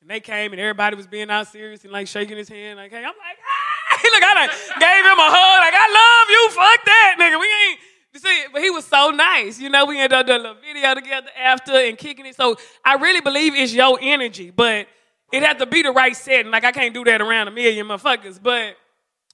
And 0.00 0.10
they 0.10 0.18
came 0.18 0.50
and 0.50 0.60
everybody 0.60 0.96
was 0.96 1.06
being 1.06 1.30
out 1.30 1.46
serious 1.46 1.84
and 1.84 1.92
like 1.92 2.08
shaking 2.08 2.36
his 2.36 2.48
hand, 2.48 2.76
like, 2.76 2.90
hey, 2.90 2.98
I'm 2.98 3.04
like, 3.04 3.14
ah! 3.14 4.02
Look, 4.02 4.22
I 4.24 4.34
like, 4.34 4.50
gave 4.50 5.04
him 5.06 5.14
a 5.14 5.30
hug, 5.30 5.60
like, 5.62 5.74
I 5.78 5.86
love 5.86 6.28
you, 6.28 6.50
fuck 6.50 6.84
that, 6.84 7.16
nigga. 7.20 7.38
We 7.38 7.46
ain't, 7.46 7.78
see, 8.20 8.44
but 8.52 8.62
he 8.62 8.70
was 8.70 8.84
so 8.84 9.10
nice. 9.10 9.58
You 9.58 9.70
know, 9.70 9.86
we 9.86 9.98
ended 9.98 10.18
up 10.18 10.26
doing 10.26 10.40
a 10.40 10.42
little 10.42 10.62
video 10.62 10.94
together 10.94 11.28
after 11.38 11.72
and 11.72 11.96
kicking 11.96 12.26
it. 12.26 12.36
So 12.36 12.56
I 12.84 12.94
really 12.94 13.20
believe 13.20 13.54
it's 13.54 13.72
your 13.72 13.98
energy, 14.00 14.50
but 14.50 14.86
it 15.32 15.42
had 15.42 15.58
to 15.60 15.66
be 15.66 15.82
the 15.82 15.92
right 15.92 16.14
setting. 16.14 16.50
Like, 16.50 16.64
I 16.64 16.72
can't 16.72 16.92
do 16.92 17.04
that 17.04 17.20
around 17.20 17.48
a 17.48 17.50
million 17.50 17.86
motherfuckers. 17.86 18.38
But 18.42 18.76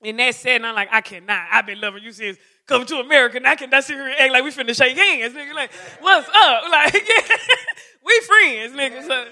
in 0.03 0.17
that 0.19 0.35
setting, 0.37 0.65
I'm 0.65 0.75
like, 0.75 0.89
I 0.93 1.01
cannot. 1.01 1.49
I've 1.51 1.67
been 1.67 1.81
loving 1.81 2.05
you 2.05 2.13
since 2.13 2.39
coming 2.67 2.87
to 2.87 2.99
America, 2.99 3.39
and 3.39 3.47
I 3.47 3.57
cannot 3.57 3.83
sit 3.83 3.97
here 3.97 4.07
and 4.07 4.15
act 4.19 4.33
like 4.33 4.45
we 4.45 4.51
finna 4.51 4.77
shake 4.77 4.97
hands, 4.97 5.35
nigga. 5.35 5.55
Like, 5.55 5.73
what's 6.01 6.29
up? 6.29 6.63
Like, 6.71 6.95
yeah, 6.95 7.37
we 8.05 8.21
friends, 8.21 8.75
nigga. 8.75 9.07
So, 9.07 9.27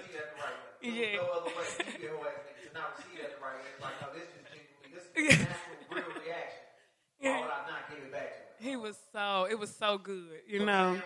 Yeah. 7.18 7.40
No 7.40 7.47
he 8.66 8.74
was 8.74 8.96
so 9.12 9.46
it 9.48 9.56
was 9.56 9.70
so 9.70 9.96
good, 9.96 10.40
you 10.48 10.64
know. 10.66 11.00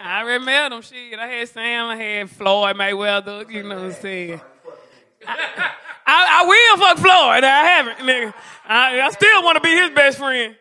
I 0.00 0.20
remember 0.20 0.76
them 0.76 0.82
shit. 0.82 1.18
I 1.18 1.26
had 1.26 1.48
Sam, 1.48 1.86
I 1.86 1.96
had 1.96 2.30
Floyd 2.30 2.76
Mayweather, 2.76 3.50
you 3.50 3.64
know 3.64 3.74
what 3.74 3.84
I'm 3.86 3.92
saying. 3.94 4.40
I, 5.26 5.72
I, 6.06 6.42
I, 6.42 6.46
will 6.46 6.86
fuck 6.86 6.98
Floyd. 6.98 7.42
I 7.42 7.64
haven't, 7.64 7.98
nigga. 7.98 8.32
I, 8.64 9.00
I 9.00 9.10
still 9.10 9.42
want 9.42 9.56
to 9.56 9.60
be 9.60 9.76
his 9.76 9.90
best 9.90 10.18
friend. 10.18 10.54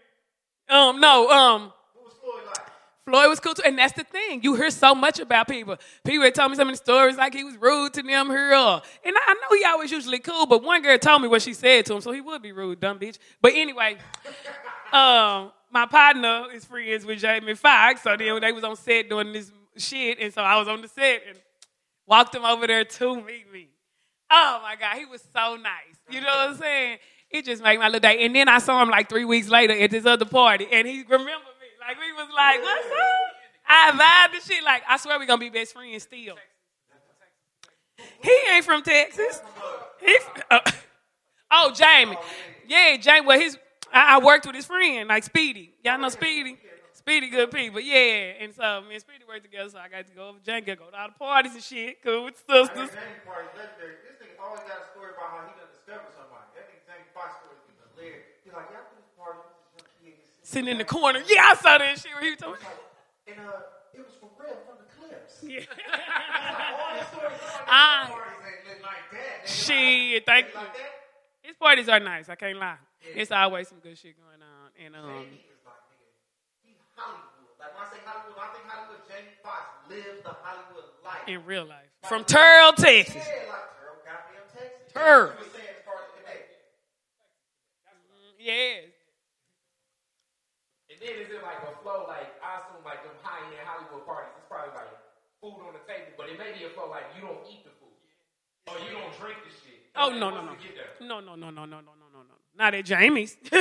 Um, 0.68 1.00
no, 1.00 1.30
um, 1.30 1.74
Floyd 3.10 3.30
was 3.30 3.40
cool 3.40 3.56
too, 3.56 3.64
and 3.66 3.78
that's 3.78 3.94
the 3.94 4.04
thing. 4.04 4.42
You 4.44 4.56
hear 4.56 4.70
so 4.70 4.94
much 4.94 5.20
about 5.20 5.48
people. 5.48 5.78
People 6.06 6.26
had 6.26 6.36
told 6.36 6.52
me 6.52 6.58
so 6.58 6.66
many 6.66 6.78
stories, 6.78 7.18
like 7.18 7.34
he 7.34 7.44
was 7.44 7.58
rude 7.58 7.94
to 7.94 8.04
them 8.04 8.28
here, 8.28 8.54
and 8.54 8.82
I, 9.06 9.34
know 9.34 9.58
he 9.58 9.66
always 9.66 9.92
usually 9.92 10.20
cool. 10.20 10.46
But 10.46 10.64
one 10.64 10.82
girl 10.82 10.98
told 10.98 11.22
me 11.22 11.28
what 11.28 11.42
she 11.42 11.54
said 11.54 11.86
to 11.88 11.96
him, 11.96 12.02
so 12.02 12.12
he 12.12 12.22
would 12.22 12.42
be 12.42 12.52
rude, 12.52 12.80
dumb 12.80 13.00
bitch. 13.00 13.18
But 13.42 13.54
anyway, 13.56 13.98
um, 14.94 15.52
my 15.72 15.86
partner 15.90 16.46
is 16.54 16.66
friends 16.66 17.06
with 17.06 17.20
Jamie 17.20 17.56
Foxx, 17.56 18.04
so 18.04 18.16
then 18.16 18.40
they 18.42 18.52
was 18.52 18.64
on 18.64 18.76
set 18.76 19.10
doing 19.10 19.34
this 19.34 19.52
shit, 19.76 20.20
and 20.20 20.34
so 20.34 20.42
I 20.42 20.58
was 20.58 20.68
on 20.68 20.82
the 20.82 20.88
set 20.88 21.24
and 21.28 21.40
walked 22.06 22.36
him 22.36 22.46
over 22.46 22.68
there 22.68 22.86
to 22.86 23.16
meet 23.16 23.52
me. 23.52 23.70
Oh 24.32 24.60
my 24.62 24.76
God, 24.76 24.98
he 24.98 25.06
was 25.06 25.24
so 25.34 25.56
nice. 25.56 25.98
You 26.12 26.22
know 26.22 26.28
what 26.28 26.50
I'm 26.52 26.58
saying? 26.58 26.98
It 27.32 27.46
just 27.46 27.64
made 27.64 27.78
my 27.78 27.86
little 27.86 28.00
day. 28.00 28.26
And 28.26 28.36
then 28.36 28.48
I 28.48 28.58
saw 28.60 28.82
him 28.82 28.90
like 28.90 29.10
three 29.10 29.26
weeks 29.26 29.48
later 29.48 29.74
at 29.74 29.92
this 29.92 30.06
other 30.06 30.26
party, 30.26 30.68
and 30.72 30.88
he 30.88 31.02
remembered 31.02 31.26
me. 31.26 31.49
Like 31.90 31.98
we 31.98 32.14
was 32.14 32.30
like, 32.30 32.62
"What's 32.62 32.86
up?" 32.86 33.34
I 33.66 34.30
vibed 34.30 34.38
the 34.38 34.46
shit. 34.46 34.64
Like 34.64 34.84
I 34.88 34.98
swear 34.98 35.18
we 35.18 35.26
gonna 35.26 35.40
be 35.40 35.50
best 35.50 35.74
friends 35.74 36.04
still. 36.04 36.38
He 38.22 38.32
ain't 38.54 38.64
from 38.64 38.84
Texas. 38.84 39.42
He. 40.00 40.16
Uh, 40.52 40.60
oh, 41.52 41.74
Jamie. 41.74 42.16
Yeah, 42.68 42.96
Jamie. 42.98 43.26
Well, 43.26 43.40
his. 43.40 43.58
I, 43.92 44.18
I 44.18 44.24
worked 44.24 44.46
with 44.46 44.56
his 44.56 44.68
friend, 44.68 45.10
like 45.10 45.24
Speedy. 45.24 45.74
Y'all 45.84 45.98
know 45.98 46.10
Speedy. 46.10 46.60
Speedy, 46.94 47.28
good 47.28 47.50
people. 47.50 47.80
Yeah, 47.82 48.38
and 48.38 48.54
so 48.54 48.82
me 48.86 48.94
and 48.94 49.02
Speedy 49.02 49.26
worked 49.28 49.50
together. 49.50 49.70
So 49.72 49.80
I 49.80 49.90
got 49.90 50.06
to 50.06 50.14
go 50.14 50.30
over 50.30 50.38
Jamie, 50.46 50.62
go 50.62 50.76
to 50.76 50.94
all 50.94 51.08
the 51.10 51.18
parties 51.18 51.56
and 51.58 51.64
shit. 51.64 52.04
Cool 52.04 52.26
with 52.26 52.38
sisters 52.38 52.70
is 52.70 52.94
legendary. 52.94 53.98
This 54.06 54.22
nigga 54.22 54.38
always 54.38 54.62
got 54.70 54.86
a 54.86 54.94
story 54.94 55.18
about 55.18 55.34
how 55.34 55.42
he 55.50 55.58
done 55.58 55.74
discovered 55.74 56.14
somebody. 56.14 56.54
That 56.54 56.70
nigga 56.70 56.86
Jamie 56.86 57.10
Foxx 57.18 57.42
story 57.42 57.58
is 57.66 57.82
hilarious. 57.98 58.30
He's 58.46 58.54
like, 58.54 58.70
yeah, 58.70 58.78
I 58.78 58.94
do 58.94 59.02
this 59.02 59.10
party 59.18 59.42
with 59.42 59.58
this 59.58 59.74
young 59.74 59.90
kid. 60.06 60.22
He's 60.22 60.39
Sitting 60.50 60.68
in 60.72 60.78
the 60.80 60.84
corner. 60.84 61.22
Yeah, 61.28 61.54
I 61.54 61.54
saw 61.54 61.78
that 61.78 62.00
shit 62.00 62.10
where 62.12 62.24
he 62.24 62.32
was 62.32 62.40
talking. 62.40 62.66
And 63.28 63.38
uh, 63.40 63.52
it 63.94 64.00
was 64.02 64.18
for 64.20 64.30
real 64.42 64.58
from 64.66 64.82
the 64.82 64.90
clips. 64.98 65.46
Yeah. 65.46 65.62
All 65.70 66.98
his 66.98 67.06
Ah. 67.70 68.10
like, 68.10 68.18
parties 68.18 68.66
ain't 68.74 68.82
like 68.82 69.06
that. 69.14 69.46
nigga. 69.46 69.48
Shit, 69.48 70.26
thank 70.26 70.48
you. 70.48 70.54
Like. 70.56 70.74
His 71.44 71.56
parties 71.56 71.88
are 71.88 72.00
nice. 72.00 72.30
I 72.30 72.36
can't 72.36 72.58
lie. 72.58 72.78
It's 73.14 73.30
always 73.32 73.68
some 73.68 73.78
good 73.78 73.96
shit 73.96 74.16
going 74.18 74.42
on. 74.42 74.74
And 74.84 74.96
um, 74.96 75.06
Jamie 75.22 75.46
is 75.54 75.62
like, 75.62 75.86
nigga, 75.94 76.10
he 76.66 76.74
Hollywood. 76.98 77.30
Like 77.62 77.70
when 77.78 77.86
I 77.86 77.90
say 77.94 78.02
Hollywood, 78.04 78.42
I 78.42 78.48
think 78.50 78.66
Hollywood, 78.66 79.02
Jamie 79.06 79.38
Foxx 79.46 79.70
lives 79.88 80.24
the 80.26 80.34
Hollywood 80.42 80.86
life. 81.06 81.28
in 81.30 81.46
real 81.46 81.66
life, 81.70 81.94
from 82.10 82.24
Terrell, 82.26 82.74
Texas. 82.74 83.14
Yeah, 83.22 83.54
like 83.54 83.70
Terrell, 83.78 84.02
goddamn 84.02 84.50
Texas. 84.50 84.94
Terrell. 84.98 85.30
You 85.30 85.46
were 85.46 85.54
saying 85.54 85.78
as 85.78 85.86
far 85.86 86.02
as 86.02 86.10
today. 86.18 86.42
Yes. 88.42 88.90
And 90.89 90.89
then 91.00 91.16
is 91.20 91.32
it 91.32 91.42
like 91.42 91.64
a 91.64 91.74
flow 91.82 92.06
like 92.08 92.28
I 92.44 92.60
assume 92.64 92.84
like 92.84 93.02
them 93.04 93.16
high 93.24 93.44
end 93.48 93.64
Hollywood 93.64 94.06
parties? 94.06 94.36
It's 94.38 94.48
probably 94.52 94.76
like 94.76 94.92
food 95.40 95.60
on 95.64 95.74
the 95.74 95.84
table, 95.88 96.12
but 96.20 96.28
it 96.28 96.38
may 96.38 96.52
be 96.52 96.68
a 96.68 96.72
flow 96.76 96.92
like 96.92 97.08
you 97.16 97.22
don't 97.24 97.40
eat 97.48 97.64
the 97.64 97.74
food 97.80 97.96
or 98.68 98.76
you 98.84 98.92
don't 98.92 99.12
drink 99.20 99.40
the 99.48 99.52
shit. 99.52 99.80
Oh 99.96 100.12
no 100.12 100.30
no 100.30 100.44
no 100.44 100.52
we 100.54 100.60
get 100.60 100.76
there. 100.76 101.08
no 101.08 101.20
no 101.20 101.36
no 101.36 101.50
no 101.50 101.66
no 101.66 101.80
no 101.80 101.96
no 101.96 102.08
no 102.12 102.22
no 102.24 102.36
not 102.58 102.76
at 102.76 102.86
Jamie's. 102.86 103.38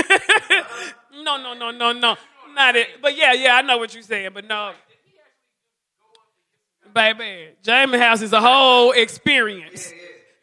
no 1.15 1.39
no 1.39 1.55
no 1.55 1.71
no 1.71 1.93
no 1.93 2.17
not 2.55 2.77
at. 2.77 2.87
But 3.01 3.17
yeah 3.17 3.33
yeah 3.33 3.57
I 3.57 3.63
know 3.63 3.79
what 3.79 3.95
you're 3.95 4.03
saying. 4.03 4.31
But 4.35 4.47
no. 4.47 4.73
Baby, 6.95 7.51
Jamie 7.63 7.99
house 7.99 8.23
is 8.23 8.33
a 8.33 8.41
whole 8.41 8.93
experience. 8.93 9.93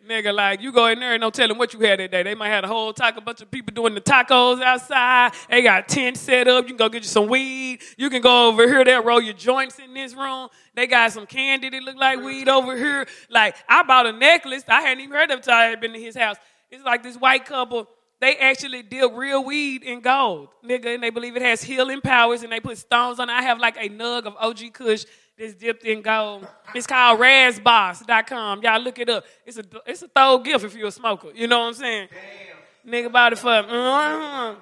Nigga, 0.07 0.31
like 0.35 0.61
you 0.61 0.71
go 0.71 0.85
in 0.85 0.99
there 0.99 1.13
and 1.13 1.21
don't 1.21 1.33
tell 1.33 1.47
them 1.47 1.57
what 1.57 1.73
you 1.73 1.79
had 1.79 1.99
that 1.99 2.11
day. 2.11 2.21
They 2.21 2.35
might 2.35 2.49
have 2.49 2.63
a 2.63 2.67
whole 2.67 2.93
taco, 2.93 3.21
bunch 3.21 3.41
of 3.41 3.49
people 3.49 3.73
doing 3.73 3.95
the 3.95 4.01
tacos 4.01 4.61
outside. 4.61 5.33
They 5.49 5.63
got 5.63 5.87
tents 5.87 6.19
set 6.19 6.47
up. 6.47 6.65
You 6.65 6.69
can 6.69 6.77
go 6.77 6.89
get 6.89 7.01
you 7.01 7.09
some 7.09 7.27
weed. 7.27 7.81
You 7.97 8.11
can 8.11 8.21
go 8.21 8.49
over 8.49 8.67
here. 8.67 8.85
They'll 8.85 9.03
roll 9.03 9.19
your 9.19 9.33
joints 9.33 9.79
in 9.79 9.95
this 9.95 10.13
room. 10.13 10.49
They 10.75 10.85
got 10.85 11.11
some 11.11 11.25
candy 11.25 11.69
that 11.71 11.81
look 11.81 11.95
like 11.95 12.19
weed 12.19 12.47
over 12.47 12.77
here. 12.77 13.07
Like 13.31 13.55
I 13.67 13.81
bought 13.81 14.05
a 14.05 14.11
necklace. 14.11 14.63
I 14.67 14.81
hadn't 14.81 15.03
even 15.03 15.15
heard 15.15 15.31
of 15.31 15.39
it 15.39 15.49
I 15.49 15.65
had 15.65 15.81
been 15.81 15.93
to 15.93 15.99
his 15.99 16.15
house. 16.15 16.35
It's 16.69 16.83
like 16.83 17.01
this 17.01 17.17
white 17.17 17.45
couple. 17.45 17.87
They 18.21 18.35
actually 18.37 18.83
deal 18.83 19.11
real 19.11 19.43
weed 19.43 19.83
in 19.83 20.01
gold, 20.01 20.49
nigga, 20.63 20.93
and 20.93 21.03
they 21.03 21.09
believe 21.09 21.35
it 21.35 21.41
has 21.41 21.63
healing 21.63 22.01
powers. 22.01 22.43
And 22.43 22.51
they 22.51 22.59
put 22.59 22.77
stones 22.77 23.19
on 23.19 23.29
it. 23.29 23.33
I 23.33 23.41
have 23.41 23.59
like 23.59 23.75
a 23.77 23.89
nug 23.89 24.25
of 24.25 24.35
OG 24.39 24.73
Kush 24.73 25.05
that's 25.37 25.53
dipped 25.53 25.83
in 25.83 26.01
gold. 26.01 26.47
It's 26.73 26.87
called 26.87 27.19
RazBoss.com. 27.19 28.63
Y'all 28.63 28.81
look 28.81 28.99
it 28.99 29.09
up. 29.09 29.25
It's 29.45 29.57
a 29.57 29.63
it's 29.85 30.01
a 30.01 30.07
throw 30.07 30.39
gift 30.39 30.63
if 30.63 30.75
you're 30.75 30.87
a 30.87 30.91
smoker. 30.91 31.29
You 31.33 31.47
know 31.47 31.59
what 31.59 31.67
I'm 31.67 31.73
saying? 31.73 32.09
Damn. 32.11 32.93
Nigga 32.93 33.11
bought 33.11 33.33
it 33.33 33.39
for 33.39 33.49
uh, 33.49 34.55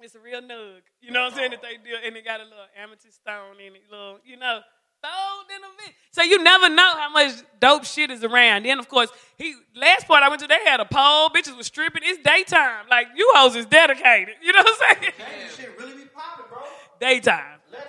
it's 0.00 0.14
a 0.14 0.18
real 0.18 0.42
nug. 0.42 0.80
You 1.00 1.12
know 1.12 1.24
what 1.24 1.32
I'm 1.32 1.38
saying? 1.38 1.50
That 1.52 1.62
they 1.62 1.76
do, 1.76 1.96
and 2.04 2.14
it 2.14 2.24
got 2.24 2.40
a 2.40 2.44
little 2.44 2.58
amethyst 2.80 3.16
stone 3.22 3.58
in 3.58 3.74
it, 3.74 3.82
little, 3.90 4.18
you 4.24 4.36
know, 4.36 4.60
stone 4.98 5.56
in 5.56 5.64
a 5.64 5.68
bit. 5.78 5.94
So 6.10 6.22
you 6.22 6.42
never 6.42 6.68
know 6.68 6.94
how 6.96 7.10
much 7.10 7.32
dope 7.58 7.84
shit 7.84 8.10
is 8.10 8.22
around. 8.22 8.66
Then 8.66 8.78
of 8.78 8.88
course, 8.88 9.10
he 9.38 9.54
last 9.74 10.06
part 10.06 10.22
I 10.22 10.28
went 10.28 10.42
to, 10.42 10.46
they 10.46 10.62
had 10.64 10.80
a 10.80 10.84
pole, 10.84 11.30
bitches 11.30 11.56
was 11.56 11.66
stripping. 11.66 12.02
It's 12.04 12.22
daytime. 12.22 12.86
Like 12.90 13.08
you 13.16 13.30
hoes 13.34 13.56
is 13.56 13.64
dedicated. 13.64 14.34
You 14.42 14.52
know 14.52 14.62
what 14.62 14.78
I'm 14.82 14.96
saying? 14.96 15.12
Jamie 15.16 15.50
shit 15.56 15.78
really 15.78 15.94
be 15.94 16.08
popping, 16.14 16.46
bro. 16.50 16.60
Daytime. 17.00 17.60
Dog. 17.72 17.80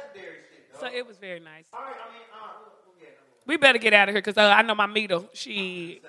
So 0.86 0.96
it 0.96 1.08
was 1.08 1.18
very 1.18 1.40
nice. 1.40 1.66
All 1.74 1.80
right, 1.82 1.94
I 1.94 2.14
mean, 2.14 2.22
uh, 2.32 2.48
we'll, 2.60 2.94
we'll 2.94 3.00
get 3.00 3.18
We 3.48 3.58
better 3.58 3.80
get 3.80 3.94
out 3.94 4.08
of 4.08 4.14
here 4.14 4.22
because 4.22 4.38
uh, 4.38 4.54
I 4.56 4.62
know 4.62 4.76
my 4.76 4.86
meter. 4.86 5.22
She. 5.34 6.00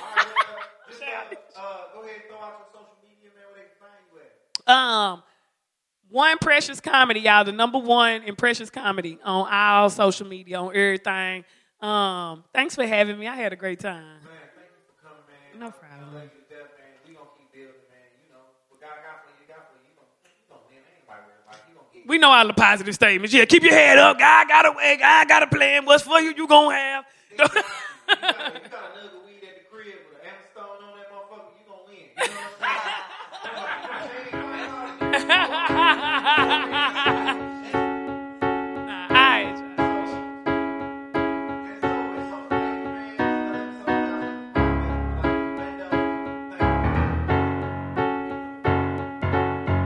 All 0.00 0.06
right, 0.06 0.26
uh, 0.26 0.90
just, 0.90 1.02
uh, 1.02 1.60
uh, 1.60 1.76
go 1.94 2.02
ahead 2.02 2.16
and 2.16 2.24
throw 2.28 2.38
out 2.38 2.58
your 2.58 2.66
social 2.72 2.96
media, 3.00 3.30
man, 3.36 3.44
where 3.52 3.62
they 3.62 3.68
can 3.68 3.78
find 3.78 4.02
you 4.10 4.18
at. 4.66 4.74
Um, 4.74 5.22
one 6.10 6.38
precious 6.38 6.80
comedy, 6.80 7.20
y'all. 7.20 7.44
The 7.44 7.52
number 7.52 7.78
one 7.78 8.24
in 8.24 8.34
precious 8.34 8.70
comedy 8.70 9.20
on 9.24 9.46
all 9.48 9.88
social 9.88 10.26
media, 10.26 10.58
on 10.58 10.74
everything. 10.74 11.44
Um, 11.80 12.42
thanks 12.52 12.74
for 12.74 12.84
having 12.84 13.16
me. 13.18 13.28
I 13.28 13.36
had 13.36 13.52
a 13.52 13.56
great 13.56 13.78
time. 13.78 14.23
we 22.06 22.18
know 22.18 22.30
all 22.30 22.46
the 22.46 22.52
positive 22.52 22.94
statements. 22.94 23.34
Yeah, 23.34 23.44
keep 23.44 23.62
your 23.62 23.72
head 23.72 23.98
up. 23.98 24.18
God 24.18 24.48
got 24.48 24.66
a 24.66 24.72
way. 24.72 24.96
God 24.98 25.28
got 25.28 25.42
a 25.42 25.46
plan. 25.46 25.84
What's 25.86 26.02
for 26.04 26.20
you? 26.20 26.34
You 26.36 26.46
gonna 26.46 26.76
have. 26.76 27.04
you 27.30 27.38
got, 27.38 27.50
another 27.52 27.70
weed 29.26 29.42
at 29.42 29.56
the 29.56 29.64
crib 29.70 29.86
with 30.10 30.20
an 30.22 30.28
on 30.60 30.96
that 30.96 31.10
motherfucker. 31.10 31.52
You 31.58 31.64
gonna. 31.68 31.92
You 31.96 32.28
know 32.28 32.40
what 33.60 33.70
I'm 33.90 34.10
saying? 34.10 34.54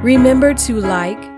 Remember 0.02 0.54
to 0.54 0.80
like, 0.80 1.37